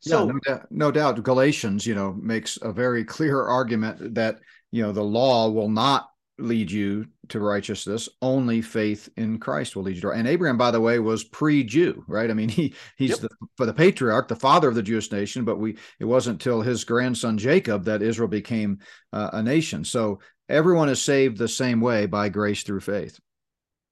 So, 0.00 0.26
yeah, 0.26 0.32
no, 0.32 0.38
doubt, 0.38 0.66
no 0.70 0.90
doubt 0.90 1.22
Galatians, 1.24 1.86
you 1.86 1.94
know, 1.94 2.12
makes 2.12 2.58
a 2.62 2.72
very 2.72 3.04
clear 3.04 3.42
argument 3.42 4.14
that, 4.14 4.38
you 4.70 4.82
know, 4.82 4.92
the 4.92 5.02
law 5.02 5.50
will 5.50 5.68
not 5.68 6.08
lead 6.38 6.70
you 6.70 7.04
to 7.28 7.40
righteousness. 7.40 8.08
Only 8.22 8.62
faith 8.62 9.08
in 9.16 9.38
Christ 9.38 9.74
will 9.74 9.82
lead 9.82 9.96
you 9.96 10.02
to. 10.02 10.10
And 10.10 10.28
Abraham, 10.28 10.56
by 10.56 10.70
the 10.70 10.80
way, 10.80 11.00
was 11.00 11.24
pre-Jew, 11.24 12.04
right? 12.06 12.30
I 12.30 12.34
mean, 12.34 12.48
he 12.48 12.74
he's 12.96 13.10
yep. 13.10 13.18
the, 13.22 13.28
for 13.56 13.66
the 13.66 13.74
patriarch, 13.74 14.28
the 14.28 14.36
father 14.36 14.68
of 14.68 14.76
the 14.76 14.82
Jewish 14.82 15.10
nation. 15.10 15.44
But 15.44 15.58
we 15.58 15.76
it 15.98 16.04
wasn't 16.04 16.40
till 16.40 16.62
his 16.62 16.84
grandson 16.84 17.36
Jacob 17.36 17.84
that 17.86 18.02
Israel 18.02 18.28
became 18.28 18.78
uh, 19.12 19.30
a 19.32 19.42
nation. 19.42 19.84
So 19.84 20.20
everyone 20.48 20.88
is 20.88 21.02
saved 21.02 21.38
the 21.38 21.48
same 21.48 21.80
way 21.80 22.06
by 22.06 22.28
grace 22.28 22.62
through 22.62 22.80
faith. 22.80 23.20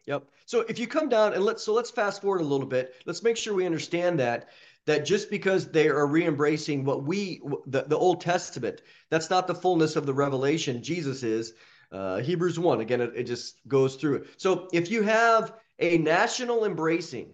Yep. 0.07 0.25
So 0.47 0.61
if 0.69 0.79
you 0.79 0.87
come 0.87 1.09
down 1.09 1.35
and 1.35 1.45
let's 1.45 1.65
so 1.65 1.73
let's 1.73 1.91
fast 1.91 2.23
forward 2.23 2.41
a 2.41 2.45
little 2.45 2.67
bit. 2.67 2.95
Let's 3.07 3.23
make 3.23 3.37
sure 3.37 3.55
we 3.55 3.67
understand 3.67 4.21
that 4.21 4.49
that 4.87 5.05
just 5.05 5.31
because 5.31 5.69
they 5.69 5.89
are 5.89 6.07
re-embracing 6.07 6.85
what 6.85 7.05
we 7.05 7.41
the, 7.67 7.83
the 7.83 7.99
Old 7.99 8.21
Testament, 8.21 8.83
that's 9.11 9.31
not 9.31 9.47
the 9.47 9.55
fullness 9.55 9.97
of 9.97 10.07
the 10.07 10.15
revelation. 10.15 10.83
Jesus 10.83 11.23
is. 11.23 11.55
Uh, 11.93 12.19
Hebrews 12.19 12.59
1, 12.59 12.81
again, 12.81 13.01
it, 13.01 13.13
it 13.15 13.25
just 13.25 13.61
goes 13.69 13.95
through 13.95 14.17
it. 14.17 14.27
So 14.39 14.69
if 14.73 14.91
you 14.91 15.03
have 15.03 15.55
a 15.79 15.99
national 15.99 16.65
embracing 16.65 17.33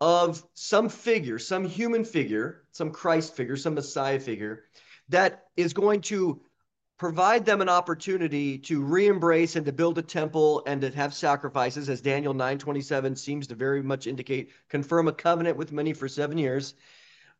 of 0.00 0.44
some 0.54 0.88
figure, 0.88 1.38
some 1.38 1.64
human 1.64 2.04
figure, 2.04 2.64
some 2.72 2.90
Christ 2.90 3.34
figure, 3.34 3.56
some 3.56 3.74
Messiah 3.74 4.20
figure, 4.20 4.64
that 5.08 5.46
is 5.56 5.72
going 5.72 6.02
to 6.02 6.42
provide 6.98 7.46
them 7.46 7.60
an 7.60 7.68
opportunity 7.68 8.58
to 8.58 8.82
re-embrace 8.82 9.56
and 9.56 9.64
to 9.64 9.72
build 9.72 9.96
a 9.98 10.02
temple 10.02 10.62
and 10.66 10.80
to 10.80 10.90
have 10.90 11.14
sacrifices 11.14 11.88
as 11.88 12.00
daniel 12.00 12.34
927 12.34 13.16
seems 13.16 13.46
to 13.46 13.54
very 13.54 13.82
much 13.82 14.06
indicate 14.06 14.50
confirm 14.68 15.08
a 15.08 15.12
covenant 15.12 15.56
with 15.56 15.72
many 15.72 15.92
for 15.92 16.08
seven 16.08 16.36
years 16.36 16.74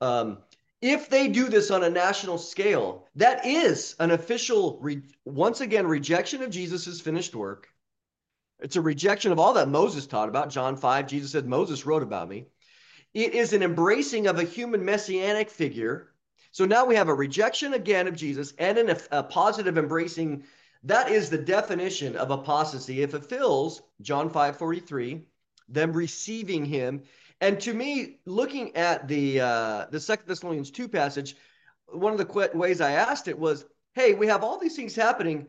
um, 0.00 0.38
if 0.80 1.08
they 1.08 1.28
do 1.28 1.48
this 1.48 1.70
on 1.70 1.82
a 1.82 1.90
national 1.90 2.38
scale, 2.38 3.06
that 3.16 3.44
is 3.44 3.96
an 3.98 4.12
official, 4.12 4.78
re- 4.80 5.02
once 5.24 5.60
again, 5.60 5.86
rejection 5.86 6.42
of 6.42 6.50
Jesus's 6.50 7.00
finished 7.00 7.34
work. 7.34 7.68
It's 8.60 8.76
a 8.76 8.80
rejection 8.80 9.32
of 9.32 9.38
all 9.38 9.54
that 9.54 9.68
Moses 9.68 10.06
taught 10.06 10.28
about. 10.28 10.50
John 10.50 10.76
5, 10.76 11.06
Jesus 11.08 11.32
said, 11.32 11.46
Moses 11.46 11.84
wrote 11.84 12.02
about 12.02 12.28
me. 12.28 12.46
It 13.12 13.34
is 13.34 13.52
an 13.52 13.62
embracing 13.62 14.26
of 14.26 14.38
a 14.38 14.44
human 14.44 14.84
messianic 14.84 15.50
figure. 15.50 16.12
So 16.50 16.64
now 16.64 16.84
we 16.84 16.96
have 16.96 17.08
a 17.08 17.14
rejection 17.14 17.74
again 17.74 18.08
of 18.08 18.16
Jesus 18.16 18.52
and 18.58 18.78
an, 18.78 18.96
a 19.10 19.22
positive 19.22 19.78
embracing. 19.78 20.44
That 20.84 21.10
is 21.10 21.30
the 21.30 21.38
definition 21.38 22.16
of 22.16 22.30
apostasy. 22.30 23.02
It 23.02 23.10
fulfills 23.10 23.82
John 24.00 24.30
5 24.30 24.56
43, 24.56 25.26
them 25.68 25.92
receiving 25.92 26.64
him 26.64 27.02
and 27.40 27.60
to 27.60 27.72
me, 27.72 28.18
looking 28.26 28.74
at 28.74 29.06
the 29.06 29.40
uh, 29.40 29.86
the 29.90 30.00
Second 30.00 30.26
Thessalonians 30.26 30.70
two 30.70 30.88
passage, 30.88 31.36
one 31.86 32.12
of 32.12 32.18
the 32.18 32.24
qu- 32.24 32.50
ways 32.54 32.80
I 32.80 32.92
asked 32.92 33.28
it 33.28 33.38
was, 33.38 33.64
"Hey, 33.94 34.14
we 34.14 34.26
have 34.26 34.42
all 34.42 34.58
these 34.58 34.74
things 34.74 34.96
happening. 34.96 35.48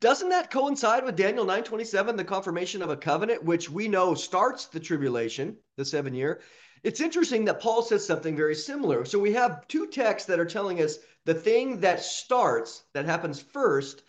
Doesn't 0.00 0.28
that 0.30 0.50
coincide 0.50 1.04
with 1.04 1.16
Daniel 1.16 1.44
nine 1.44 1.64
twenty 1.64 1.84
seven, 1.84 2.16
the 2.16 2.24
confirmation 2.24 2.82
of 2.82 2.90
a 2.90 2.96
covenant, 2.96 3.44
which 3.44 3.68
we 3.68 3.88
know 3.88 4.14
starts 4.14 4.66
the 4.66 4.80
tribulation, 4.80 5.56
the 5.76 5.84
seven 5.84 6.14
year?" 6.14 6.40
It's 6.82 7.00
interesting 7.00 7.44
that 7.44 7.60
Paul 7.60 7.82
says 7.82 8.06
something 8.06 8.36
very 8.36 8.54
similar. 8.54 9.04
So 9.04 9.18
we 9.18 9.32
have 9.32 9.66
two 9.68 9.86
texts 9.86 10.26
that 10.28 10.40
are 10.40 10.46
telling 10.46 10.80
us 10.80 10.98
the 11.24 11.34
thing 11.34 11.80
that 11.80 12.02
starts, 12.02 12.84
that 12.94 13.04
happens 13.04 13.40
first. 13.40 14.02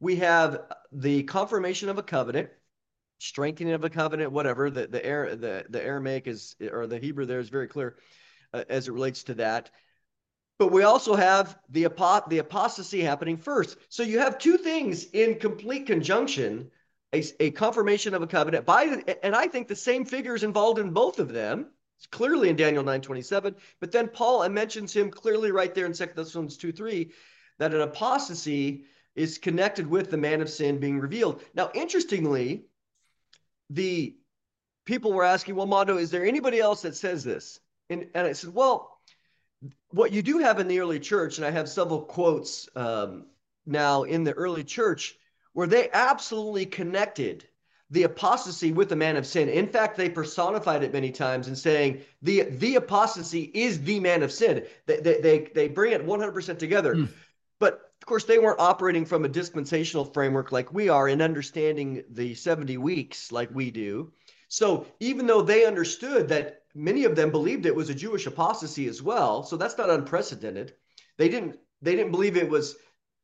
We 0.00 0.16
have 0.16 0.62
the 0.92 1.22
confirmation 1.24 1.88
of 1.88 1.98
a 1.98 2.02
covenant, 2.02 2.50
strengthening 3.18 3.74
of 3.74 3.84
a 3.84 3.90
covenant, 3.90 4.32
whatever. 4.32 4.70
The 4.70 4.86
the 4.86 4.98
the 4.98 5.64
the 5.68 5.84
Aramaic 5.84 6.26
is 6.26 6.56
or 6.72 6.86
the 6.86 6.98
Hebrew 6.98 7.26
there 7.26 7.40
is 7.40 7.48
very 7.48 7.68
clear 7.68 7.96
uh, 8.52 8.64
as 8.68 8.88
it 8.88 8.92
relates 8.92 9.24
to 9.24 9.34
that. 9.34 9.70
But 10.58 10.72
we 10.72 10.82
also 10.82 11.14
have 11.14 11.58
the 11.68 11.86
apo- 11.86 12.28
the 12.28 12.38
apostasy 12.38 13.02
happening 13.02 13.36
first. 13.36 13.76
So 13.88 14.02
you 14.02 14.20
have 14.20 14.38
two 14.38 14.56
things 14.56 15.04
in 15.12 15.38
complete 15.38 15.86
conjunction: 15.86 16.70
a, 17.12 17.22
a 17.40 17.50
confirmation 17.50 18.14
of 18.14 18.22
a 18.22 18.26
covenant 18.26 18.64
by, 18.64 19.02
and 19.22 19.34
I 19.34 19.48
think 19.48 19.68
the 19.68 19.76
same 19.76 20.04
figure 20.04 20.34
is 20.34 20.42
involved 20.42 20.78
in 20.78 20.90
both 20.90 21.18
of 21.18 21.32
them. 21.32 21.70
It's 21.98 22.06
clearly 22.06 22.48
in 22.48 22.56
Daniel 22.56 22.84
nine 22.84 23.00
twenty 23.00 23.22
seven. 23.22 23.54
But 23.80 23.92
then 23.92 24.08
Paul 24.08 24.48
mentions 24.48 24.92
him 24.92 25.10
clearly 25.10 25.52
right 25.52 25.74
there 25.74 25.86
in 25.86 25.94
Second 25.94 26.16
Thessalonians 26.16 26.56
two 26.56 26.72
three, 26.72 27.12
that 27.58 27.74
an 27.74 27.80
apostasy 27.80 28.84
is 29.14 29.38
connected 29.38 29.86
with 29.86 30.10
the 30.10 30.16
man 30.16 30.40
of 30.40 30.50
sin 30.50 30.80
being 30.80 30.98
revealed. 30.98 31.42
Now, 31.54 31.70
interestingly, 31.72 32.66
the 33.70 34.16
people 34.84 35.12
were 35.12 35.24
asking, 35.24 35.54
well, 35.54 35.66
Mondo, 35.66 35.96
is 35.96 36.10
there 36.10 36.26
anybody 36.26 36.58
else 36.58 36.82
that 36.82 36.96
says 36.96 37.22
this? 37.22 37.60
And, 37.88 38.08
and 38.14 38.26
I 38.26 38.32
said, 38.32 38.52
well, 38.52 38.98
what 39.90 40.12
you 40.12 40.20
do 40.20 40.38
have 40.38 40.58
in 40.58 40.68
the 40.68 40.80
early 40.80 40.98
church, 40.98 41.38
and 41.38 41.46
I 41.46 41.50
have 41.50 41.68
several 41.68 42.02
quotes 42.02 42.68
um, 42.74 43.26
now 43.64 44.02
in 44.02 44.24
the 44.24 44.32
early 44.32 44.64
church 44.64 45.16
where 45.52 45.68
they 45.68 45.88
absolutely 45.92 46.66
connected 46.66 47.48
the 47.94 48.02
apostasy 48.02 48.72
with 48.72 48.88
the 48.88 48.96
man 48.96 49.16
of 49.16 49.24
sin. 49.24 49.48
In 49.48 49.68
fact, 49.68 49.96
they 49.96 50.08
personified 50.08 50.82
it 50.82 50.92
many 50.92 51.12
times 51.12 51.46
in 51.46 51.54
saying 51.54 52.02
the 52.22 52.42
the 52.42 52.74
apostasy 52.74 53.52
is 53.54 53.80
the 53.82 54.00
man 54.00 54.24
of 54.24 54.32
sin. 54.32 54.64
They 54.86 54.98
they 54.98 55.20
they, 55.20 55.50
they 55.54 55.68
bring 55.68 55.92
it 55.92 56.04
100% 56.04 56.58
together. 56.58 56.96
Mm. 56.96 57.08
But 57.60 57.92
of 58.02 58.06
course, 58.06 58.24
they 58.24 58.40
weren't 58.40 58.58
operating 58.58 59.04
from 59.04 59.24
a 59.24 59.28
dispensational 59.28 60.04
framework 60.04 60.50
like 60.50 60.74
we 60.74 60.88
are 60.88 61.08
in 61.08 61.22
understanding 61.22 62.02
the 62.10 62.34
70 62.34 62.76
weeks 62.78 63.30
like 63.30 63.54
we 63.54 63.70
do. 63.70 64.12
So 64.48 64.86
even 64.98 65.28
though 65.28 65.42
they 65.42 65.64
understood 65.64 66.28
that 66.28 66.62
many 66.74 67.04
of 67.04 67.14
them 67.14 67.30
believed 67.30 67.64
it 67.64 67.76
was 67.76 67.90
a 67.90 67.94
Jewish 67.94 68.26
apostasy 68.26 68.88
as 68.88 69.02
well, 69.02 69.44
so 69.44 69.56
that's 69.56 69.78
not 69.78 69.88
unprecedented. 69.88 70.74
They 71.16 71.28
didn't 71.28 71.60
they 71.80 71.94
didn't 71.94 72.10
believe 72.10 72.36
it 72.36 72.50
was 72.50 72.74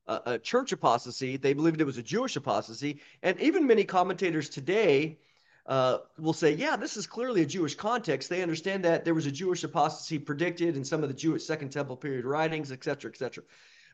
a, 0.07 0.21
a 0.27 0.39
church 0.39 0.73
apostasy. 0.73 1.37
They 1.37 1.53
believed 1.53 1.81
it 1.81 1.85
was 1.85 1.99
a 1.99 2.03
Jewish 2.03 2.37
apostasy. 2.37 3.01
And 3.23 3.39
even 3.41 3.67
many 3.67 3.85
commentators 3.85 4.49
today 4.49 5.19
uh, 5.67 5.99
will 6.19 6.33
say, 6.33 6.53
yeah, 6.55 6.77
this 6.77 6.97
is 6.97 7.07
clearly 7.07 7.43
a 7.43 7.47
Jewish 7.47 7.75
context. 7.75 8.29
They 8.29 8.43
understand 8.43 8.85
that 8.85 9.05
there 9.05 9.15
was 9.15 9.27
a 9.27 9.31
Jewish 9.31 9.63
apostasy 9.63 10.19
predicted 10.19 10.77
in 10.77 10.85
some 10.85 11.03
of 11.03 11.09
the 11.09 11.15
Jewish 11.15 11.45
Second 11.45 11.71
Temple 11.71 11.97
period 11.97 12.25
writings, 12.25 12.73
et 12.73 12.83
cetera, 12.83 13.11
et 13.11 13.17
cetera. 13.17 13.45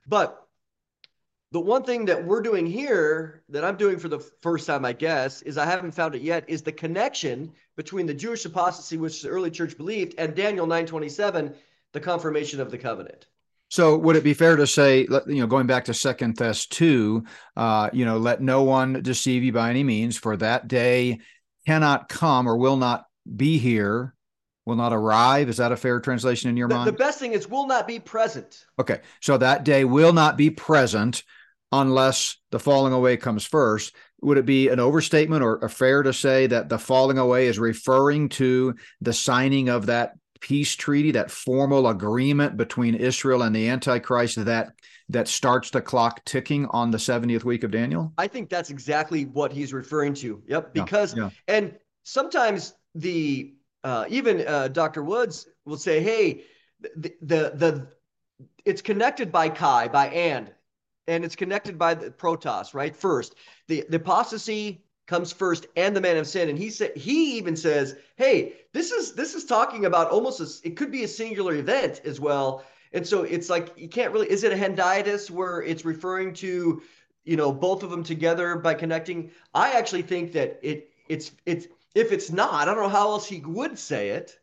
But 0.07 0.47
the 1.53 1.61
one 1.61 1.85
thing 1.85 2.07
that 2.07 2.25
we're 2.25 2.43
doing 2.43 2.67
here 2.67 3.43
that 3.49 3.65
I'm 3.65 3.77
doing 3.77 3.99
for 3.99 4.09
the 4.09 4.19
first 4.19 4.67
time, 4.67 4.85
I 4.85 4.93
guess, 4.93 5.43
is 5.43 5.59
I 5.59 5.65
haven't 5.65 5.93
found 5.93 6.15
it 6.15 6.23
yet, 6.23 6.49
is 6.49 6.63
the 6.63 6.73
connection 6.73 7.53
between 7.77 8.07
the 8.07 8.15
Jewish 8.15 8.45
apostasy, 8.45 8.97
which 8.97 9.23
the 9.23 9.29
early 9.29 9.51
church 9.51 9.77
believed, 9.77 10.15
and 10.19 10.35
Daniel 10.35 10.67
927, 10.67 11.55
the 11.93 12.01
confirmation 12.01 12.61
of 12.61 12.71
the 12.71 12.79
covenant. 12.79 13.27
So 13.69 13.97
would 13.99 14.17
it 14.17 14.25
be 14.25 14.35
fair 14.35 14.57
to 14.57 14.67
say, 14.67 15.01
you 15.27 15.41
know, 15.41 15.47
going 15.47 15.67
back 15.67 15.87
to 15.87 15.95
Second 15.95 16.37
Thess 16.39 16.67
two, 16.67 17.25
uh, 17.57 17.91
you 17.93 18.05
know, 18.05 18.19
let 18.19 18.41
no 18.41 18.63
one 18.63 19.03
deceive 19.03 19.43
you 19.43 19.53
by 19.53 19.71
any 19.71 19.83
means, 19.83 20.17
for 20.17 20.37
that 20.37 20.69
day 20.69 21.19
cannot 21.67 22.09
come 22.09 22.49
or 22.49 22.57
will 22.57 22.77
not 22.77 23.07
be 23.35 23.59
here 23.59 24.15
will 24.67 24.77
not 24.77 24.93
arrive. 24.93 25.49
Is 25.49 25.57
that 25.57 25.73
a 25.73 25.77
fair 25.77 26.01
translation 26.01 26.51
in 26.51 26.57
your 26.57 26.69
the, 26.69 26.75
mind? 26.75 26.89
The 26.89 26.93
best 26.93 27.19
thing 27.19 27.33
is 27.33 27.49
will 27.49 27.67
not 27.67 27.87
be 27.87 28.01
present. 28.01 28.67
Okay. 28.79 29.01
So 29.23 29.39
that 29.39 29.65
day 29.65 29.85
will 29.85 30.13
not 30.13 30.37
be 30.37 30.51
present 30.51 31.23
unless 31.73 32.37
the 32.51 32.59
falling 32.59 32.93
away 32.93 33.17
comes 33.17 33.45
first. 33.47 33.95
Would 34.23 34.39
it 34.39 34.47
be 34.47 34.69
an 34.69 34.81
overstatement 34.81 35.43
or 35.43 35.69
fair 35.69 36.03
to 36.03 36.13
say 36.13 36.49
that 36.49 36.69
the 36.69 36.79
falling 36.79 37.19
away 37.19 37.47
is 37.47 37.59
referring 37.59 38.29
to 38.31 38.75
the 39.01 39.13
signing 39.13 39.69
of 39.69 39.87
that 39.87 40.15
peace 40.41 40.75
treaty, 40.75 41.11
that 41.13 41.31
formal 41.31 41.89
agreement 41.89 42.57
between 42.57 42.95
Israel 42.95 43.43
and 43.43 43.55
the 43.55 43.69
Antichrist 43.69 44.45
that 44.45 44.73
that 45.09 45.29
starts 45.29 45.71
the 45.71 45.81
clock 45.81 46.25
ticking 46.25 46.67
on 46.67 46.91
the 46.91 46.99
70th 46.99 47.45
week 47.45 47.63
of 47.63 47.71
Daniel? 47.71 48.13
I 48.19 48.27
think 48.27 48.49
that's 48.49 48.71
exactly 48.71 49.25
what 49.27 49.53
he's 49.53 49.73
referring 49.73 50.15
to. 50.15 50.43
Yep. 50.49 50.75
Because 50.75 51.17
yeah, 51.17 51.25
yeah. 51.25 51.57
and 51.57 51.79
sometimes 52.03 52.75
the 52.95 53.55
uh, 53.85 54.05
even 54.09 54.47
uh, 54.47 54.69
Dr. 54.69 55.05
Woods 55.05 55.47
will 55.65 55.77
say, 55.77 56.01
"Hey, 56.03 56.45
the, 56.81 57.15
the 57.23 57.53
the 57.55 57.89
it's 58.65 58.83
connected 58.83 59.31
by 59.31 59.49
kai 59.49 59.89
by 59.89 60.09
and, 60.09 60.51
and 61.07 61.25
it's 61.25 61.37
connected 61.37 61.79
by 61.79 61.95
the 61.95 62.11
protos 62.11 62.75
right 62.75 62.97
first. 62.97 63.35
The 63.69 63.85
the 63.89 63.97
apostasy 63.99 64.86
comes 65.07 65.33
first, 65.33 65.67
and 65.77 65.95
the 65.95 66.01
man 66.01 66.17
of 66.17 66.27
sin. 66.27 66.49
And 66.49 66.59
he 66.59 66.71
said 66.71 66.97
he 66.97 67.37
even 67.39 67.57
says, 67.57 67.97
"Hey, 68.17 68.55
this 68.73 68.91
is 68.91 69.13
this 69.13 69.35
is 69.35 69.45
talking 69.45 69.85
about 69.85 70.11
almost 70.11 70.41
a, 70.41 70.69
it 70.69 70.77
could 70.77 70.91
be 70.91 71.05
a 71.05 71.09
singular 71.09 71.55
event 71.55 72.03
as 72.05 72.21
well." 72.21 72.65
And 72.93 73.07
so 73.07 73.23
it's 73.23 73.51
like 73.51 73.73
you 73.77 73.89
can't 73.89 74.13
really. 74.13 74.31
Is 74.31 74.45
it 74.45 74.53
a 74.53 74.57
hendiadys 74.57 75.31
where 75.31 75.63
it's 75.63 75.85
referring 75.85 76.35
to 76.35 76.83
you 77.25 77.37
know 77.37 77.53
both 77.53 77.83
of 77.83 77.91
them 77.91 78.03
together 78.03 78.57
by 78.57 78.75
connecting? 78.75 79.31
I 79.55 79.73
actually 79.73 80.03
think 80.03 80.33
that 80.33 80.59
it 80.63 80.91
it's 81.09 81.33
it's 81.45 81.69
if 81.95 82.13
it's 82.13 82.31
not, 82.31 82.53
I 82.53 82.65
don't 82.65 82.83
know 82.83 82.89
how 82.91 83.11
else 83.11 83.27
he 83.27 83.41
would 83.41 83.79
say 83.79 84.11
it. 84.11 84.39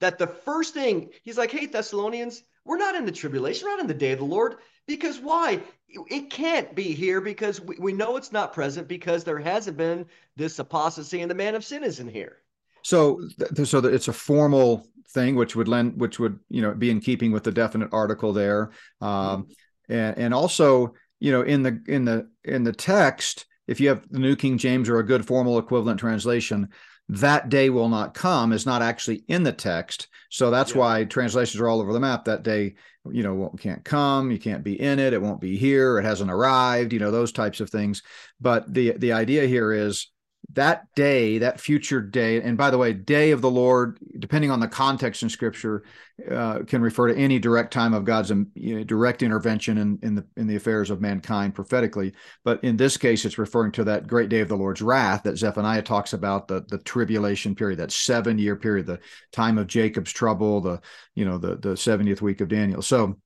That 0.00 0.18
the 0.18 0.26
first 0.26 0.72
thing 0.72 1.10
he's 1.22 1.36
like, 1.36 1.50
hey, 1.50 1.66
Thessalonians, 1.66 2.42
we're 2.64 2.78
not 2.78 2.94
in 2.94 3.04
the 3.04 3.12
tribulation, 3.12 3.66
we're 3.66 3.76
not 3.76 3.80
in 3.80 3.86
the 3.86 3.94
day 3.94 4.12
of 4.12 4.18
the 4.18 4.24
Lord. 4.24 4.56
Because 4.86 5.18
why? 5.20 5.60
It 5.92 6.30
can't 6.30 6.74
be 6.74 6.94
here 6.94 7.20
because 7.20 7.60
we, 7.60 7.76
we 7.78 7.92
know 7.92 8.16
it's 8.16 8.32
not 8.32 8.52
present 8.52 8.86
because 8.88 9.24
there 9.24 9.38
hasn't 9.38 9.76
been 9.76 10.06
this 10.36 10.58
apostasy 10.58 11.20
and 11.20 11.30
the 11.30 11.34
man 11.34 11.54
of 11.54 11.64
sin 11.64 11.82
isn't 11.82 12.08
here. 12.08 12.38
So, 12.82 13.20
so 13.64 13.80
that 13.80 13.92
it's 13.92 14.08
a 14.08 14.12
formal 14.12 14.86
thing, 15.08 15.34
which 15.34 15.56
would 15.56 15.68
lend, 15.68 16.00
which 16.00 16.18
would 16.18 16.38
you 16.48 16.62
know 16.62 16.74
be 16.74 16.90
in 16.90 17.00
keeping 17.00 17.32
with 17.32 17.44
the 17.44 17.52
definite 17.52 17.90
article 17.92 18.32
there, 18.32 18.70
um, 19.00 19.42
mm-hmm. 19.42 19.92
and 19.92 20.18
and 20.18 20.34
also 20.34 20.94
you 21.18 21.32
know 21.32 21.42
in 21.42 21.62
the 21.62 21.82
in 21.86 22.04
the 22.04 22.28
in 22.44 22.64
the 22.64 22.72
text, 22.72 23.46
if 23.66 23.80
you 23.80 23.88
have 23.88 24.08
the 24.10 24.18
New 24.18 24.36
King 24.36 24.58
James 24.58 24.88
or 24.88 24.98
a 24.98 25.06
good 25.06 25.26
formal 25.26 25.58
equivalent 25.58 26.00
translation, 26.00 26.68
that 27.08 27.48
day 27.48 27.70
will 27.70 27.88
not 27.88 28.14
come 28.14 28.52
is 28.52 28.66
not 28.66 28.82
actually 28.82 29.24
in 29.28 29.42
the 29.42 29.52
text. 29.52 30.08
So 30.30 30.50
that's 30.50 30.72
yeah. 30.72 30.78
why 30.78 31.04
translations 31.04 31.60
are 31.60 31.68
all 31.68 31.80
over 31.80 31.92
the 31.92 32.00
map. 32.00 32.24
That 32.24 32.42
day, 32.42 32.74
you 33.10 33.22
know, 33.22 33.52
can't 33.58 33.84
come, 33.84 34.30
you 34.30 34.38
can't 34.38 34.64
be 34.64 34.80
in 34.80 34.98
it, 34.98 35.12
it 35.12 35.20
won't 35.20 35.40
be 35.40 35.56
here, 35.56 35.98
it 35.98 36.04
hasn't 36.04 36.30
arrived, 36.30 36.92
you 36.92 36.98
know, 37.00 37.10
those 37.10 37.32
types 37.32 37.60
of 37.60 37.68
things. 37.68 38.02
But 38.40 38.72
the 38.72 38.92
the 38.96 39.12
idea 39.12 39.46
here 39.46 39.72
is 39.72 40.10
that 40.54 40.86
day, 40.94 41.38
that 41.38 41.60
future 41.60 42.00
day, 42.00 42.40
and 42.42 42.56
by 42.56 42.70
the 42.70 42.78
way, 42.78 42.92
day 42.92 43.30
of 43.30 43.40
the 43.40 43.50
Lord, 43.50 43.98
depending 44.18 44.50
on 44.50 44.60
the 44.60 44.68
context 44.68 45.22
in 45.22 45.28
Scripture, 45.28 45.84
uh, 46.30 46.60
can 46.66 46.82
refer 46.82 47.08
to 47.08 47.16
any 47.16 47.38
direct 47.38 47.72
time 47.72 47.94
of 47.94 48.04
God's 48.04 48.30
um, 48.30 48.48
you 48.54 48.76
know, 48.76 48.84
direct 48.84 49.22
intervention 49.22 49.78
in, 49.78 49.98
in 50.02 50.14
the 50.14 50.26
in 50.36 50.46
the 50.46 50.56
affairs 50.56 50.90
of 50.90 51.00
mankind 51.00 51.54
prophetically. 51.54 52.12
But 52.44 52.62
in 52.64 52.76
this 52.76 52.96
case, 52.96 53.24
it's 53.24 53.38
referring 53.38 53.72
to 53.72 53.84
that 53.84 54.06
great 54.06 54.28
day 54.28 54.40
of 54.40 54.48
the 54.48 54.56
Lord's 54.56 54.82
wrath 54.82 55.22
that 55.24 55.38
Zephaniah 55.38 55.82
talks 55.82 56.12
about, 56.12 56.48
the 56.48 56.64
the 56.68 56.78
tribulation 56.78 57.54
period, 57.54 57.78
that 57.78 57.92
seven 57.92 58.38
year 58.38 58.56
period, 58.56 58.86
the 58.86 59.00
time 59.32 59.58
of 59.58 59.66
Jacob's 59.66 60.12
trouble, 60.12 60.60
the 60.60 60.80
you 61.14 61.24
know 61.24 61.38
the 61.38 61.56
the 61.56 61.76
seventieth 61.76 62.22
week 62.22 62.40
of 62.40 62.48
Daniel. 62.48 62.82
So 62.82 63.16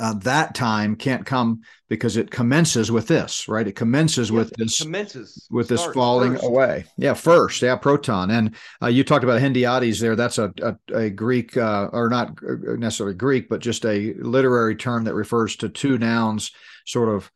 uh, 0.00 0.14
that 0.14 0.54
time 0.54 0.96
can't 0.96 1.26
come 1.26 1.60
because 1.88 2.16
it 2.16 2.30
commences 2.30 2.90
with 2.90 3.06
this, 3.06 3.46
right? 3.48 3.66
It 3.66 3.76
commences 3.76 4.32
with 4.32 4.50
this 4.56 4.80
commences 4.80 5.46
with 5.50 5.68
this 5.68 5.84
falling 5.86 6.32
first. 6.32 6.44
away. 6.44 6.84
Yeah, 6.96 7.14
first, 7.14 7.62
yeah, 7.62 7.76
proton. 7.76 8.30
And 8.30 8.56
uh, 8.82 8.86
you 8.86 9.04
talked 9.04 9.24
about 9.24 9.40
hendiadys 9.40 10.00
there. 10.00 10.16
That's 10.16 10.38
a 10.38 10.52
a, 10.62 10.76
a 10.94 11.10
Greek 11.10 11.56
uh, 11.56 11.90
or 11.92 12.08
not 12.08 12.40
necessarily 12.42 13.14
Greek, 13.14 13.48
but 13.48 13.60
just 13.60 13.84
a 13.84 14.14
literary 14.14 14.76
term 14.76 15.04
that 15.04 15.14
refers 15.14 15.56
to 15.56 15.68
two 15.68 15.98
nouns, 15.98 16.52
sort 16.86 17.08
of 17.08 17.30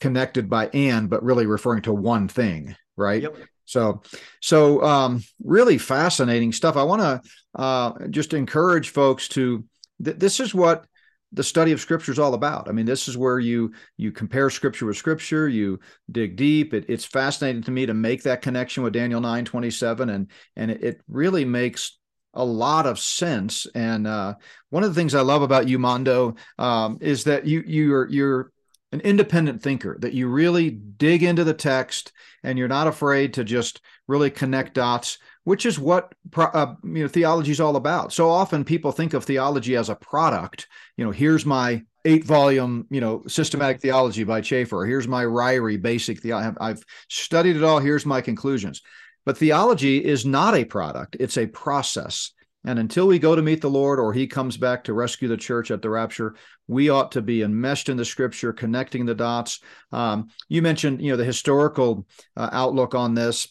connected 0.00 0.50
by 0.50 0.68
and, 0.74 1.08
but 1.08 1.22
really 1.22 1.46
referring 1.46 1.82
to 1.82 1.92
one 1.92 2.28
thing, 2.28 2.74
right? 2.96 3.22
Yep. 3.22 3.36
So, 3.66 4.02
so 4.40 4.82
um, 4.82 5.22
really 5.44 5.78
fascinating 5.78 6.52
stuff. 6.52 6.76
I 6.76 6.82
want 6.82 7.02
to 7.02 7.22
uh, 7.54 7.92
just 8.08 8.34
encourage 8.34 8.90
folks 8.90 9.28
to. 9.28 9.64
Th- 10.02 10.16
this 10.16 10.40
is 10.40 10.52
what 10.52 10.86
the 11.32 11.44
study 11.44 11.72
of 11.72 11.80
scripture 11.80 12.12
is 12.12 12.18
all 12.18 12.34
about. 12.34 12.68
I 12.68 12.72
mean, 12.72 12.86
this 12.86 13.08
is 13.08 13.16
where 13.16 13.38
you 13.38 13.72
you 13.96 14.12
compare 14.12 14.50
scripture 14.50 14.86
with 14.86 14.96
scripture, 14.96 15.48
you 15.48 15.78
dig 16.10 16.36
deep. 16.36 16.74
It, 16.74 16.86
it's 16.88 17.04
fascinating 17.04 17.62
to 17.62 17.70
me 17.70 17.86
to 17.86 17.94
make 17.94 18.22
that 18.24 18.42
connection 18.42 18.82
with 18.82 18.92
Daniel 18.92 19.20
9 19.20 19.44
27, 19.44 20.10
and 20.10 20.30
and 20.56 20.70
it, 20.70 20.82
it 20.82 21.00
really 21.08 21.44
makes 21.44 21.98
a 22.34 22.44
lot 22.44 22.86
of 22.86 22.98
sense. 22.98 23.66
And 23.74 24.06
uh, 24.06 24.34
one 24.70 24.82
of 24.82 24.90
the 24.90 25.00
things 25.00 25.14
I 25.14 25.20
love 25.20 25.42
about 25.42 25.68
you, 25.68 25.78
Mondo, 25.78 26.34
um, 26.58 26.98
is 27.00 27.24
that 27.24 27.46
you 27.46 27.62
you're 27.66 28.08
you're 28.08 28.52
an 28.92 29.00
independent 29.00 29.62
thinker, 29.62 29.96
that 30.00 30.14
you 30.14 30.28
really 30.28 30.70
dig 30.70 31.22
into 31.22 31.44
the 31.44 31.54
text 31.54 32.12
and 32.42 32.58
you're 32.58 32.68
not 32.68 32.86
afraid 32.86 33.34
to 33.34 33.44
just 33.44 33.80
really 34.08 34.30
connect 34.30 34.74
dots 34.74 35.18
which 35.44 35.66
is 35.66 35.78
what 35.78 36.14
uh, 36.36 36.74
you 36.84 37.02
know 37.02 37.08
theology 37.08 37.50
is 37.50 37.60
all 37.60 37.76
about. 37.76 38.12
So 38.12 38.28
often 38.28 38.64
people 38.64 38.92
think 38.92 39.14
of 39.14 39.24
theology 39.24 39.76
as 39.76 39.88
a 39.88 39.94
product. 39.94 40.68
You 40.96 41.04
know, 41.04 41.10
here's 41.10 41.46
my 41.46 41.82
eight 42.04 42.24
volume 42.24 42.86
you 42.90 43.00
know 43.00 43.22
systematic 43.26 43.80
theology 43.80 44.24
by 44.24 44.42
Chafer. 44.42 44.84
Here's 44.84 45.08
my 45.08 45.24
Ryrie 45.24 45.80
basic 45.80 46.20
theology. 46.20 46.56
I've 46.60 46.84
studied 47.08 47.56
it 47.56 47.64
all. 47.64 47.78
Here's 47.78 48.06
my 48.06 48.20
conclusions. 48.20 48.82
But 49.26 49.38
theology 49.38 50.04
is 50.04 50.24
not 50.26 50.54
a 50.54 50.64
product; 50.64 51.16
it's 51.18 51.38
a 51.38 51.46
process. 51.46 52.32
And 52.64 52.78
until 52.78 53.06
we 53.06 53.18
go 53.18 53.34
to 53.34 53.40
meet 53.40 53.62
the 53.62 53.70
Lord 53.70 53.98
or 53.98 54.12
he 54.12 54.26
comes 54.26 54.56
back 54.56 54.84
to 54.84 54.92
rescue 54.92 55.28
the 55.28 55.36
church 55.36 55.70
at 55.70 55.80
the 55.80 55.88
rapture, 55.88 56.34
we 56.68 56.90
ought 56.90 57.12
to 57.12 57.22
be 57.22 57.42
enmeshed 57.42 57.88
in 57.88 57.96
the 57.96 58.04
scripture, 58.04 58.52
connecting 58.52 59.06
the 59.06 59.14
dots. 59.14 59.60
Um, 59.92 60.28
you 60.48 60.60
mentioned, 60.60 61.00
you 61.00 61.10
know, 61.10 61.16
the 61.16 61.24
historical 61.24 62.06
uh, 62.36 62.50
outlook 62.52 62.94
on 62.94 63.14
this 63.14 63.48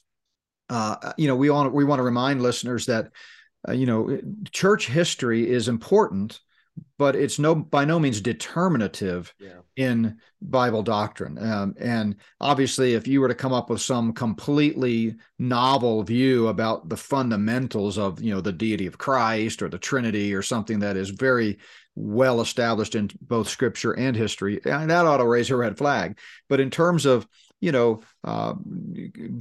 uh, 0.70 1.14
you 1.18 1.28
know, 1.28 1.36
we 1.36 1.50
want 1.50 1.74
we 1.74 1.84
want 1.84 2.00
to 2.00 2.04
remind 2.04 2.42
listeners 2.42 2.86
that 2.86 3.10
uh, 3.68 3.72
you 3.72 3.86
know 3.86 4.20
church 4.52 4.88
history 4.88 5.50
is 5.50 5.68
important, 5.68 6.40
but 6.98 7.16
it's 7.16 7.40
no 7.40 7.56
by 7.56 7.86
no 7.86 8.00
means 8.00 8.22
determinative 8.22 9.34
yeah. 9.40 9.60
in 9.76 10.18
Bible 10.42 10.84
doctrine. 10.84 11.38
Um, 11.38 11.76
and 11.80 12.16
obviously, 12.40 12.94
if 12.94 13.08
you 13.08 13.22
were 13.22 13.28
to 13.28 13.36
come 13.36 13.54
up 13.54 13.70
with 13.70 13.82
some 13.82 14.14
completely 14.14 15.16
novel 15.40 16.04
view 16.04 16.48
about 16.50 16.90
the 16.90 16.98
fundamentals 16.98 17.98
of 17.98 18.22
you 18.22 18.34
know 18.34 18.42
the 18.42 18.52
deity 18.52 18.86
of 18.86 18.98
Christ 18.98 19.62
or 19.62 19.70
the 19.70 19.78
Trinity 19.78 20.34
or 20.34 20.42
something 20.42 20.80
that 20.80 20.98
is 20.98 21.10
very 21.10 21.58
well 21.96 22.42
established 22.42 22.96
in 22.96 23.10
both 23.22 23.48
Scripture 23.48 23.94
and 23.94 24.16
history, 24.16 24.60
and 24.66 24.90
that 24.90 25.06
ought 25.06 25.18
to 25.18 25.28
raise 25.28 25.50
a 25.50 25.56
red 25.56 25.78
flag. 25.78 26.18
But 26.48 26.60
in 26.60 26.70
terms 26.70 27.06
of 27.06 27.28
you 27.62 27.72
know, 27.72 28.02
uh, 28.24 28.54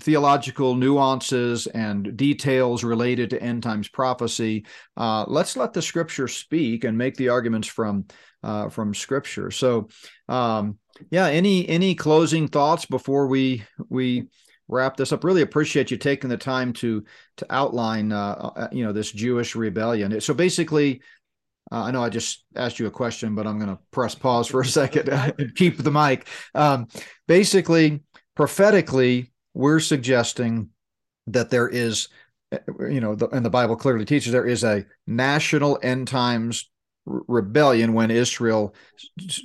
theological 0.00 0.74
nuances 0.74 1.66
and 1.68 2.16
details 2.16 2.82
related 2.82 3.30
to 3.30 3.42
end 3.42 3.62
times 3.62 3.88
prophecy. 3.88 4.66
Uh, 4.96 5.24
let's 5.28 5.56
let 5.56 5.72
the 5.72 5.82
Scripture 5.82 6.28
speak 6.28 6.84
and 6.84 6.98
make 6.98 7.16
the 7.16 7.28
arguments 7.28 7.68
from 7.68 8.06
uh, 8.42 8.68
from 8.68 8.94
Scripture. 8.94 9.50
So, 9.50 9.88
um, 10.28 10.78
yeah, 11.10 11.26
any 11.26 11.68
any 11.68 11.94
closing 11.94 12.48
thoughts 12.48 12.86
before 12.86 13.26
we 13.26 13.64
we 13.88 14.28
wrap 14.68 14.96
this 14.96 15.12
up? 15.12 15.24
Really 15.24 15.42
appreciate 15.42 15.90
you 15.90 15.96
taking 15.96 16.30
the 16.30 16.36
time 16.36 16.72
to 16.74 17.04
to 17.38 17.46
outline, 17.50 18.12
uh, 18.12 18.50
uh, 18.56 18.68
you 18.72 18.84
know, 18.84 18.92
this 18.92 19.12
Jewish 19.12 19.54
rebellion. 19.54 20.20
So 20.20 20.34
basically. 20.34 21.02
Uh, 21.70 21.82
I 21.82 21.90
know 21.90 22.02
I 22.02 22.08
just 22.08 22.46
asked 22.56 22.78
you 22.78 22.86
a 22.86 22.90
question, 22.90 23.34
but 23.34 23.46
I'm 23.46 23.58
going 23.58 23.68
to 23.68 23.78
press 23.90 24.14
pause 24.14 24.48
for 24.48 24.62
a 24.62 24.64
second 24.64 25.08
and 25.38 25.54
keep 25.54 25.76
the 25.76 25.90
mic. 25.90 26.26
Um, 26.54 26.88
basically, 27.26 28.02
prophetically, 28.38 29.32
we're 29.52 29.80
suggesting 29.80 30.68
that 31.26 31.50
there 31.50 31.68
is, 31.68 32.06
you 32.78 33.00
know, 33.00 33.16
the, 33.16 33.26
and 33.30 33.44
the 33.44 33.50
Bible 33.50 33.74
clearly 33.74 34.04
teaches 34.04 34.32
there 34.32 34.46
is 34.46 34.62
a 34.62 34.86
national 35.08 35.76
end 35.82 36.06
times 36.06 36.70
rebellion 37.04 37.94
when 37.94 38.12
Israel 38.12 38.76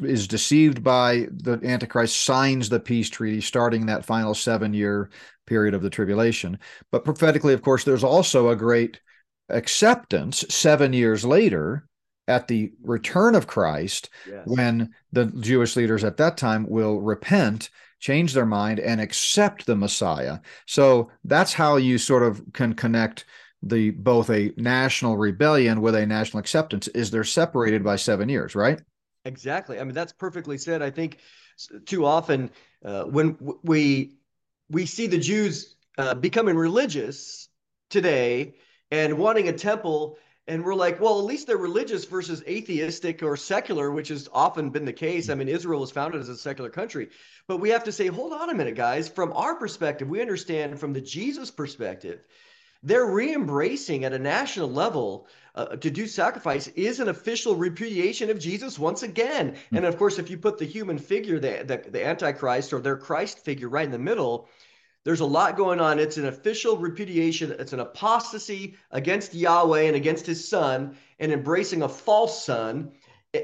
is 0.03 0.27
deceived 0.27 0.83
by 0.83 1.27
the 1.31 1.59
Antichrist, 1.63 2.21
signs 2.21 2.69
the 2.69 2.79
peace 2.79 3.09
treaty, 3.09 3.41
starting 3.41 3.87
that 3.87 4.05
final 4.05 4.35
seven 4.35 4.75
year 4.75 5.09
period 5.47 5.73
of 5.73 5.81
the 5.81 5.89
tribulation. 5.89 6.59
But 6.91 7.03
prophetically, 7.03 7.53
of 7.53 7.63
course, 7.63 7.83
there's 7.83 8.03
also 8.03 8.49
a 8.49 8.55
great 8.55 9.01
acceptance 9.49 10.45
seven 10.49 10.93
years 10.93 11.25
later 11.25 11.87
at 12.27 12.47
the 12.47 12.71
return 12.83 13.33
of 13.33 13.47
Christ 13.47 14.11
yes. 14.29 14.43
when 14.45 14.93
the 15.11 15.25
Jewish 15.25 15.75
leaders 15.75 16.03
at 16.03 16.17
that 16.17 16.37
time 16.37 16.67
will 16.69 17.01
repent 17.01 17.71
change 18.03 18.33
their 18.33 18.45
mind 18.45 18.81
and 18.81 18.99
accept 18.99 19.65
the 19.65 19.77
Messiah. 19.77 20.39
So 20.65 21.09
that's 21.23 21.53
how 21.53 21.77
you 21.77 21.97
sort 21.97 22.23
of 22.23 22.43
can 22.51 22.73
connect 22.73 23.23
the 23.61 23.91
both 23.91 24.29
a 24.29 24.51
national 24.57 25.15
rebellion 25.15 25.79
with 25.79 25.95
a 25.95 26.05
national 26.05 26.41
acceptance 26.41 26.89
is 26.89 27.09
they're 27.09 27.23
separated 27.23 27.81
by 27.81 27.95
7 27.95 28.27
years, 28.27 28.55
right? 28.55 28.81
Exactly. 29.23 29.79
I 29.79 29.85
mean 29.85 29.93
that's 29.93 30.11
perfectly 30.11 30.57
said. 30.57 30.81
I 30.81 30.89
think 30.89 31.19
too 31.85 32.05
often 32.05 32.51
uh, 32.83 33.03
when 33.03 33.37
we 33.63 34.17
we 34.69 34.85
see 34.85 35.07
the 35.07 35.17
Jews 35.17 35.77
uh, 35.97 36.13
becoming 36.13 36.57
religious 36.57 37.47
today 37.89 38.55
and 38.91 39.17
wanting 39.17 39.47
a 39.47 39.53
temple 39.53 40.17
and 40.47 40.65
we're 40.65 40.75
like, 40.75 40.99
well, 40.99 41.19
at 41.19 41.25
least 41.25 41.47
they're 41.47 41.57
religious 41.57 42.03
versus 42.05 42.43
atheistic 42.47 43.23
or 43.23 43.37
secular, 43.37 43.89
which 43.91 44.09
has 44.09 44.27
often 44.33 44.71
been 44.71 44.85
the 44.85 44.93
case. 44.93 45.29
I 45.29 45.35
mean, 45.35 45.47
Israel 45.47 45.79
was 45.79 45.91
founded 45.91 46.19
as 46.19 46.29
a 46.29 46.35
secular 46.35 46.69
country. 46.69 47.09
But 47.47 47.57
we 47.57 47.69
have 47.69 47.85
to 47.85 47.93
say, 47.93 48.07
hold 48.07 48.33
on 48.33 48.49
a 48.49 48.53
minute, 48.53 48.75
guys. 48.75 49.07
From 49.07 49.31
our 49.33 49.55
perspective, 49.55 50.09
we 50.09 50.21
understand 50.21 50.79
from 50.79 50.91
the 50.91 51.01
Jesus 51.01 51.49
perspective, 51.49 52.19
they're 52.83 53.05
re-embracing 53.05 54.03
at 54.03 54.11
a 54.11 54.19
national 54.19 54.69
level 54.69 55.27
uh, 55.55 55.77
to 55.77 55.89
do 55.89 56.07
sacrifice 56.07 56.67
is 56.69 56.99
an 56.99 57.07
official 57.07 57.55
repudiation 57.55 58.29
of 58.29 58.39
Jesus 58.39 58.77
once 58.77 59.03
again. 59.03 59.53
Mm-hmm. 59.53 59.77
And 59.77 59.85
of 59.85 59.97
course, 59.97 60.19
if 60.19 60.29
you 60.29 60.37
put 60.37 60.57
the 60.57 60.65
human 60.65 60.97
figure, 60.97 61.39
the, 61.39 61.63
the, 61.65 61.89
the 61.89 62.05
Antichrist 62.05 62.73
or 62.73 62.81
their 62.81 62.97
Christ 62.97 63.45
figure 63.45 63.69
right 63.69 63.85
in 63.85 63.91
the 63.91 63.99
middle, 63.99 64.49
there's 65.05 65.19
a 65.19 65.25
lot 65.25 65.57
going 65.57 65.79
on. 65.79 65.99
It's 65.99 66.17
an 66.17 66.25
official 66.25 66.77
repudiation, 66.77 67.55
it's 67.59 67.73
an 67.73 67.79
apostasy 67.79 68.75
against 68.91 69.33
Yahweh 69.33 69.83
and 69.83 69.95
against 69.95 70.25
his 70.25 70.47
son, 70.47 70.97
and 71.19 71.31
embracing 71.31 71.81
a 71.81 71.89
false 71.89 72.43
son. 72.43 72.91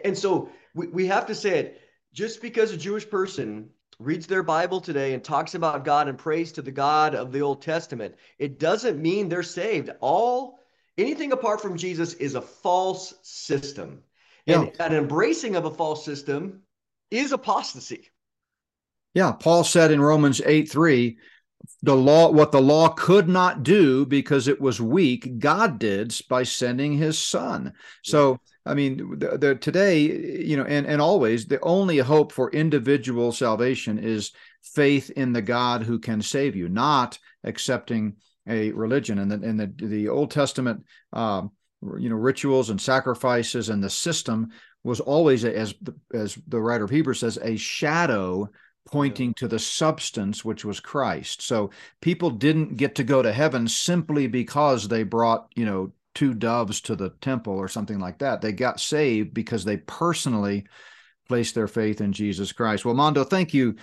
And 0.05 0.17
so 0.17 0.49
we, 0.73 0.87
we 0.87 1.07
have 1.07 1.25
to 1.27 1.35
say 1.35 1.59
it 1.59 1.81
just 2.13 2.41
because 2.41 2.71
a 2.71 2.77
Jewish 2.77 3.09
person 3.09 3.69
reads 3.99 4.27
their 4.27 4.43
Bible 4.43 4.79
today 4.79 5.13
and 5.13 5.23
talks 5.23 5.55
about 5.55 5.83
God 5.83 6.07
and 6.07 6.17
prays 6.17 6.53
to 6.53 6.61
the 6.61 6.71
God 6.71 7.15
of 7.15 7.31
the 7.31 7.41
Old 7.41 7.61
Testament, 7.61 8.15
it 8.37 8.59
doesn't 8.59 9.01
mean 9.01 9.27
they're 9.27 9.43
saved. 9.43 9.89
All 9.99 10.59
anything 10.97 11.31
apart 11.31 11.61
from 11.61 11.77
Jesus 11.77 12.13
is 12.13 12.35
a 12.35 12.41
false 12.41 13.13
system. 13.23 14.03
Yeah. 14.45 14.61
And 14.61 14.71
an 14.79 14.93
embracing 14.93 15.55
of 15.55 15.65
a 15.65 15.71
false 15.71 16.05
system 16.05 16.61
is 17.11 17.31
apostasy. 17.31 18.09
Yeah, 19.13 19.31
Paul 19.33 19.63
said 19.63 19.91
in 19.91 20.01
Romans 20.01 20.41
8 20.45 20.69
3, 20.69 21.17
the 21.81 21.95
law 21.95 22.31
what 22.31 22.51
the 22.51 22.61
law 22.61 22.89
could 22.89 23.27
not 23.27 23.63
do 23.63 24.05
because 24.05 24.47
it 24.47 24.59
was 24.59 24.81
weak 24.81 25.39
god 25.39 25.79
did 25.79 26.15
by 26.29 26.43
sending 26.43 26.93
his 26.93 27.17
son. 27.17 27.73
So 28.03 28.39
i 28.65 28.73
mean 28.73 29.17
the, 29.17 29.37
the, 29.37 29.55
today 29.55 30.01
you 30.45 30.57
know 30.57 30.65
and 30.65 30.85
and 30.85 31.01
always 31.01 31.45
the 31.45 31.59
only 31.61 31.97
hope 31.97 32.31
for 32.31 32.51
individual 32.51 33.31
salvation 33.31 33.97
is 33.97 34.31
faith 34.61 35.09
in 35.11 35.33
the 35.33 35.41
god 35.41 35.83
who 35.83 35.97
can 35.97 36.21
save 36.21 36.55
you 36.55 36.67
not 36.67 37.17
accepting 37.43 38.15
a 38.49 38.71
religion. 38.71 39.19
And 39.19 39.31
the, 39.31 39.47
and 39.47 39.59
the, 39.59 39.87
the 39.87 40.09
old 40.09 40.31
testament 40.31 40.83
um, 41.13 41.51
you 41.97 42.09
know 42.09 42.15
rituals 42.15 42.69
and 42.69 42.81
sacrifices 42.81 43.69
and 43.69 43.81
the 43.81 43.89
system 43.89 44.49
was 44.83 44.99
always 44.99 45.45
as 45.45 45.73
as 46.13 46.37
the 46.47 46.59
writer 46.59 46.83
of 46.83 46.89
hebrews 46.89 47.19
says 47.19 47.39
a 47.41 47.55
shadow 47.55 48.49
pointing 48.91 49.33
to 49.35 49.47
the 49.47 49.59
substance 49.59 50.43
which 50.43 50.65
was 50.65 50.79
Christ. 50.79 51.41
So 51.41 51.71
people 52.01 52.29
didn't 52.29 52.77
get 52.77 52.95
to 52.95 53.03
go 53.03 53.21
to 53.21 53.31
heaven 53.31 53.67
simply 53.67 54.27
because 54.27 54.87
they 54.87 55.03
brought, 55.03 55.47
you 55.55 55.65
know, 55.65 55.91
two 56.15 56.33
doves 56.33 56.81
to 56.81 56.95
the 56.95 57.11
temple 57.21 57.53
or 57.53 57.67
something 57.67 57.99
like 57.99 58.19
that. 58.19 58.41
They 58.41 58.51
got 58.51 58.79
saved 58.79 59.33
because 59.33 59.63
they 59.63 59.77
personally 59.77 60.65
placed 61.27 61.55
their 61.55 61.67
faith 61.67 62.01
in 62.01 62.11
Jesus 62.11 62.51
Christ. 62.51 62.83
Well, 62.83 62.95
Mondo, 62.95 63.23
thank 63.23 63.53
you 63.53 63.75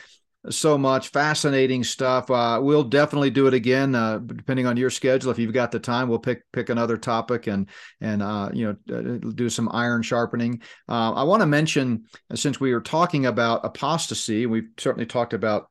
so 0.50 0.78
much. 0.78 1.08
Fascinating 1.08 1.84
stuff. 1.84 2.30
Uh, 2.30 2.60
we'll 2.62 2.84
definitely 2.84 3.30
do 3.30 3.46
it 3.46 3.54
again, 3.54 3.94
uh, 3.94 4.18
depending 4.18 4.66
on 4.66 4.76
your 4.76 4.90
schedule. 4.90 5.30
If 5.30 5.38
you've 5.38 5.52
got 5.52 5.72
the 5.72 5.80
time, 5.80 6.08
we'll 6.08 6.18
pick 6.18 6.42
pick 6.52 6.68
another 6.68 6.96
topic 6.96 7.46
and 7.46 7.68
and 8.00 8.22
uh, 8.22 8.50
you 8.52 8.76
know 8.88 8.96
uh, 8.96 9.32
do 9.34 9.48
some 9.48 9.68
iron 9.72 10.02
sharpening. 10.02 10.62
Uh, 10.88 11.12
I 11.12 11.22
want 11.24 11.40
to 11.42 11.46
mention 11.46 12.04
since 12.34 12.60
we 12.60 12.72
were 12.72 12.80
talking 12.80 13.26
about 13.26 13.64
apostasy, 13.64 14.46
we've 14.46 14.68
certainly 14.78 15.06
talked 15.06 15.32
about 15.32 15.70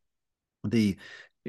the 0.63 0.97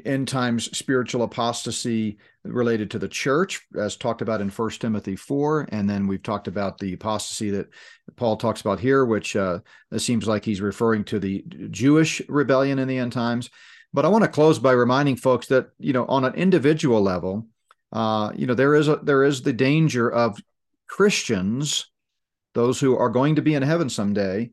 end 0.05 0.27
times 0.27 0.75
spiritual 0.77 1.23
apostasy 1.23 2.17
related 2.43 2.91
to 2.91 2.99
the 2.99 3.07
church 3.07 3.65
as 3.79 3.95
talked 3.95 4.21
about 4.21 4.41
in 4.41 4.49
First 4.49 4.81
timothy 4.81 5.15
4 5.15 5.69
and 5.71 5.89
then 5.89 6.07
we've 6.07 6.23
talked 6.23 6.47
about 6.47 6.77
the 6.77 6.93
apostasy 6.93 7.49
that 7.51 7.67
paul 8.15 8.37
talks 8.37 8.61
about 8.61 8.79
here 8.79 9.05
which 9.05 9.35
uh, 9.35 9.59
seems 9.97 10.27
like 10.27 10.45
he's 10.45 10.61
referring 10.61 11.03
to 11.05 11.19
the 11.19 11.43
jewish 11.71 12.21
rebellion 12.29 12.79
in 12.79 12.87
the 12.87 12.97
end 12.97 13.11
times. 13.11 13.49
But 13.93 14.05
i 14.05 14.09
want 14.09 14.23
to 14.23 14.29
close 14.29 14.59
by 14.59 14.73
reminding 14.73 15.15
folks 15.15 15.47
that 15.47 15.69
you 15.79 15.93
know 15.93 16.05
on 16.05 16.25
an 16.25 16.35
individual 16.35 17.01
level 17.01 17.47
uh, 17.91 18.31
you 18.35 18.45
know 18.45 18.53
there 18.53 18.75
is 18.75 18.87
a 18.87 18.97
there 18.97 19.23
is 19.23 19.41
the 19.41 19.53
danger 19.53 20.11
of 20.11 20.39
christians 20.87 21.89
those 22.53 22.79
who 22.79 22.97
are 22.97 23.09
going 23.09 23.35
to 23.35 23.41
be 23.41 23.55
in 23.55 23.63
heaven 23.63 23.89
someday 23.89 24.51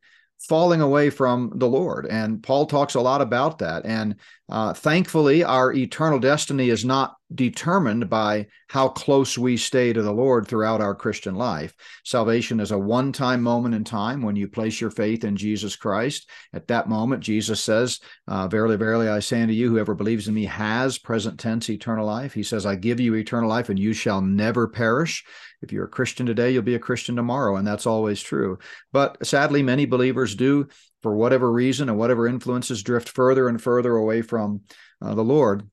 falling 0.48 0.80
away 0.80 1.10
from 1.10 1.52
the 1.56 1.68
Lord. 1.68 2.06
And 2.06 2.42
Paul 2.42 2.66
talks 2.66 2.94
a 2.94 3.00
lot 3.00 3.20
about 3.20 3.58
that. 3.58 3.84
And 3.86 4.16
uh, 4.50 4.74
thankfully, 4.74 5.42
our 5.42 5.72
eternal 5.72 6.18
destiny 6.18 6.68
is 6.68 6.84
not 6.84 7.16
determined 7.34 8.10
by 8.10 8.46
how 8.68 8.88
close 8.88 9.38
we 9.38 9.56
stay 9.56 9.92
to 9.92 10.02
the 10.02 10.12
Lord 10.12 10.46
throughout 10.46 10.82
our 10.82 10.94
Christian 10.94 11.34
life. 11.34 11.74
Salvation 12.04 12.60
is 12.60 12.70
a 12.70 12.78
one 12.78 13.10
time 13.10 13.42
moment 13.42 13.74
in 13.74 13.84
time 13.84 14.20
when 14.22 14.36
you 14.36 14.46
place 14.46 14.80
your 14.80 14.90
faith 14.90 15.24
in 15.24 15.36
Jesus 15.36 15.76
Christ. 15.76 16.28
At 16.52 16.68
that 16.68 16.88
moment, 16.88 17.22
Jesus 17.22 17.60
says, 17.60 18.00
uh, 18.28 18.46
Verily, 18.48 18.76
verily, 18.76 19.08
I 19.08 19.20
say 19.20 19.40
unto 19.40 19.54
you, 19.54 19.70
whoever 19.70 19.94
believes 19.94 20.28
in 20.28 20.34
me 20.34 20.44
has 20.44 20.98
present 20.98 21.40
tense 21.40 21.70
eternal 21.70 22.06
life. 22.06 22.34
He 22.34 22.42
says, 22.42 22.66
I 22.66 22.74
give 22.74 23.00
you 23.00 23.14
eternal 23.14 23.48
life, 23.48 23.70
and 23.70 23.78
you 23.78 23.94
shall 23.94 24.20
never 24.20 24.68
perish. 24.68 25.24
If 25.64 25.72
you're 25.72 25.86
a 25.86 25.88
Christian 25.88 26.26
today, 26.26 26.50
you'll 26.50 26.62
be 26.62 26.74
a 26.74 26.78
Christian 26.78 27.16
tomorrow, 27.16 27.56
and 27.56 27.66
that's 27.66 27.86
always 27.86 28.22
true. 28.22 28.58
But 28.92 29.26
sadly, 29.26 29.62
many 29.62 29.86
believers 29.86 30.34
do, 30.34 30.68
for 31.02 31.16
whatever 31.16 31.50
reason 31.50 31.88
and 31.88 31.98
whatever 31.98 32.28
influences, 32.28 32.82
drift 32.82 33.08
further 33.08 33.48
and 33.48 33.60
further 33.60 33.96
away 33.96 34.20
from 34.20 34.60
uh, 35.00 35.14
the 35.14 35.24
Lord. 35.24 35.68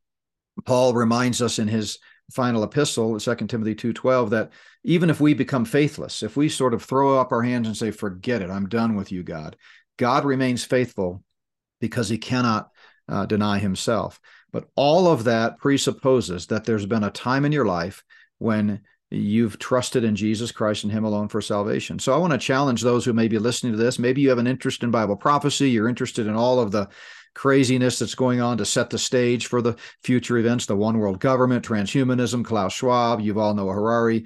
Paul 0.65 0.93
reminds 0.93 1.41
us 1.41 1.59
in 1.59 1.67
his 1.67 1.99
final 2.31 2.63
epistle, 2.63 3.19
2 3.19 3.35
Timothy 3.47 3.75
2:12, 3.75 4.29
that 4.29 4.51
even 4.83 5.09
if 5.09 5.19
we 5.19 5.33
become 5.33 5.65
faithless, 5.65 6.23
if 6.23 6.37
we 6.37 6.47
sort 6.47 6.73
of 6.73 6.83
throw 6.83 7.19
up 7.19 7.31
our 7.33 7.41
hands 7.43 7.67
and 7.67 7.75
say, 7.75 7.91
"Forget 7.91 8.41
it, 8.41 8.49
I'm 8.49 8.69
done 8.69 8.95
with 8.95 9.11
you, 9.11 9.23
God," 9.23 9.57
God 9.97 10.23
remains 10.23 10.63
faithful 10.63 11.23
because 11.81 12.07
He 12.07 12.17
cannot 12.17 12.69
uh, 13.09 13.25
deny 13.25 13.59
Himself. 13.59 14.21
But 14.53 14.69
all 14.75 15.07
of 15.07 15.25
that 15.25 15.59
presupposes 15.59 16.47
that 16.47 16.63
there's 16.63 16.85
been 16.85 17.03
a 17.03 17.11
time 17.11 17.45
in 17.45 17.51
your 17.51 17.65
life 17.65 18.03
when 18.37 18.81
you've 19.11 19.59
trusted 19.59 20.03
in 20.03 20.15
Jesus 20.15 20.51
Christ 20.51 20.83
and 20.83 20.91
Him 20.91 21.03
alone 21.03 21.27
for 21.27 21.41
salvation. 21.41 21.99
So 21.99 22.13
I 22.13 22.17
want 22.17 22.31
to 22.31 22.39
challenge 22.39 22.81
those 22.81 23.03
who 23.05 23.13
may 23.13 23.27
be 23.27 23.37
listening 23.37 23.73
to 23.73 23.77
this. 23.77 23.99
Maybe 23.99 24.21
you 24.21 24.29
have 24.29 24.37
an 24.37 24.47
interest 24.47 24.83
in 24.83 24.91
Bible 24.91 25.17
prophecy, 25.17 25.69
you're 25.69 25.89
interested 25.89 26.27
in 26.27 26.35
all 26.35 26.59
of 26.59 26.71
the 26.71 26.87
craziness 27.33 27.99
that's 27.99 28.15
going 28.15 28.41
on 28.41 28.57
to 28.57 28.65
set 28.65 28.89
the 28.89 28.97
stage 28.97 29.47
for 29.47 29.61
the 29.61 29.75
future 30.03 30.37
events 30.37 30.65
the 30.65 30.75
one 30.75 30.97
world 30.97 31.19
government, 31.19 31.65
transhumanism, 31.65 32.43
Klaus 32.43 32.73
Schwab, 32.73 33.19
Yuval 33.19 33.55
Noah 33.55 33.73
Harari. 33.73 34.25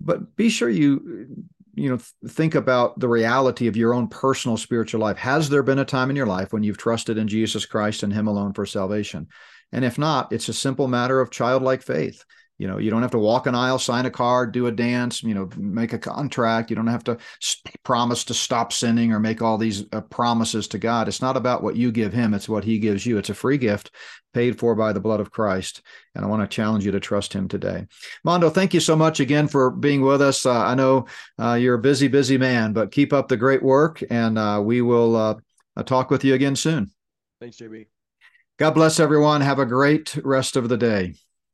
But 0.00 0.36
be 0.36 0.48
sure 0.48 0.68
you 0.68 1.46
you 1.76 1.90
know 1.90 1.98
think 2.28 2.54
about 2.54 2.98
the 3.00 3.08
reality 3.08 3.66
of 3.66 3.76
your 3.76 3.94
own 3.94 4.06
personal 4.06 4.56
spiritual 4.56 5.00
life 5.00 5.16
has 5.16 5.48
there 5.48 5.62
been 5.62 5.80
a 5.80 5.84
time 5.84 6.08
in 6.08 6.14
your 6.14 6.26
life 6.26 6.52
when 6.52 6.62
you've 6.62 6.78
trusted 6.78 7.18
in 7.18 7.26
jesus 7.26 7.66
christ 7.66 8.04
and 8.04 8.12
him 8.12 8.28
alone 8.28 8.52
for 8.52 8.64
salvation 8.64 9.26
and 9.72 9.84
if 9.84 9.98
not 9.98 10.32
it's 10.32 10.48
a 10.48 10.52
simple 10.52 10.86
matter 10.86 11.20
of 11.20 11.30
childlike 11.30 11.82
faith 11.82 12.24
you 12.58 12.68
know 12.68 12.78
you 12.78 12.90
don't 12.90 13.02
have 13.02 13.10
to 13.10 13.18
walk 13.18 13.46
an 13.46 13.54
aisle 13.54 13.78
sign 13.78 14.06
a 14.06 14.10
card 14.10 14.52
do 14.52 14.66
a 14.66 14.72
dance 14.72 15.22
you 15.22 15.34
know 15.34 15.48
make 15.56 15.92
a 15.92 15.98
contract. 15.98 16.70
You 16.70 16.76
don't 16.76 16.86
have 16.86 17.04
to 17.04 17.18
promise 17.82 18.24
to 18.24 18.34
stop 18.34 18.72
sinning 18.72 19.12
or 19.12 19.20
make 19.20 19.42
all 19.42 19.58
these 19.58 19.84
uh, 19.92 20.00
promises 20.02 20.68
to 20.68 20.78
god. 20.78 21.08
It's 21.08 21.22
not 21.22 21.36
about 21.36 21.62
what 21.62 21.76
you 21.76 21.90
give 21.90 22.12
him 22.12 22.34
it's 22.34 22.48
what 22.48 22.64
he 22.64 22.78
gives 22.78 23.04
you. 23.04 23.18
It's 23.18 23.30
a 23.30 23.34
free 23.34 23.58
gift 23.58 23.90
paid 24.32 24.58
for 24.58 24.74
by 24.74 24.92
the 24.92 25.00
blood 25.00 25.20
of 25.20 25.30
christ 25.30 25.80
and 26.16 26.24
i 26.24 26.28
want 26.28 26.42
to 26.42 26.52
challenge 26.52 26.84
you 26.84 26.90
to 26.92 27.00
trust 27.00 27.32
him 27.32 27.48
today. 27.48 27.86
Mondo 28.24 28.50
thank 28.50 28.74
you 28.74 28.80
so 28.80 28.96
much 28.96 29.20
again 29.20 29.48
for 29.48 29.70
being 29.70 30.02
with 30.02 30.22
us. 30.22 30.46
Uh, 30.46 30.64
i 30.64 30.74
know 30.74 31.06
uh, 31.38 31.54
you're 31.54 31.76
a 31.76 31.78
busy 31.78 32.08
busy 32.08 32.38
man 32.38 32.72
but 32.72 32.92
keep 32.92 33.12
up 33.12 33.28
the 33.28 33.36
great 33.36 33.62
work 33.62 34.02
and 34.10 34.38
uh, 34.38 34.60
we 34.62 34.80
will 34.80 35.16
uh, 35.16 35.34
talk 35.84 36.10
with 36.10 36.24
you 36.24 36.34
again 36.34 36.56
soon. 36.56 36.90
Thanks 37.40 37.56
jb 37.56 37.86
god 38.58 38.72
bless 38.72 39.00
everyone. 39.00 39.40
Have 39.40 39.58
a 39.58 39.66
great 39.66 40.16
rest 40.24 40.56
of 40.56 40.68
the 40.68 40.76
day 40.76 41.14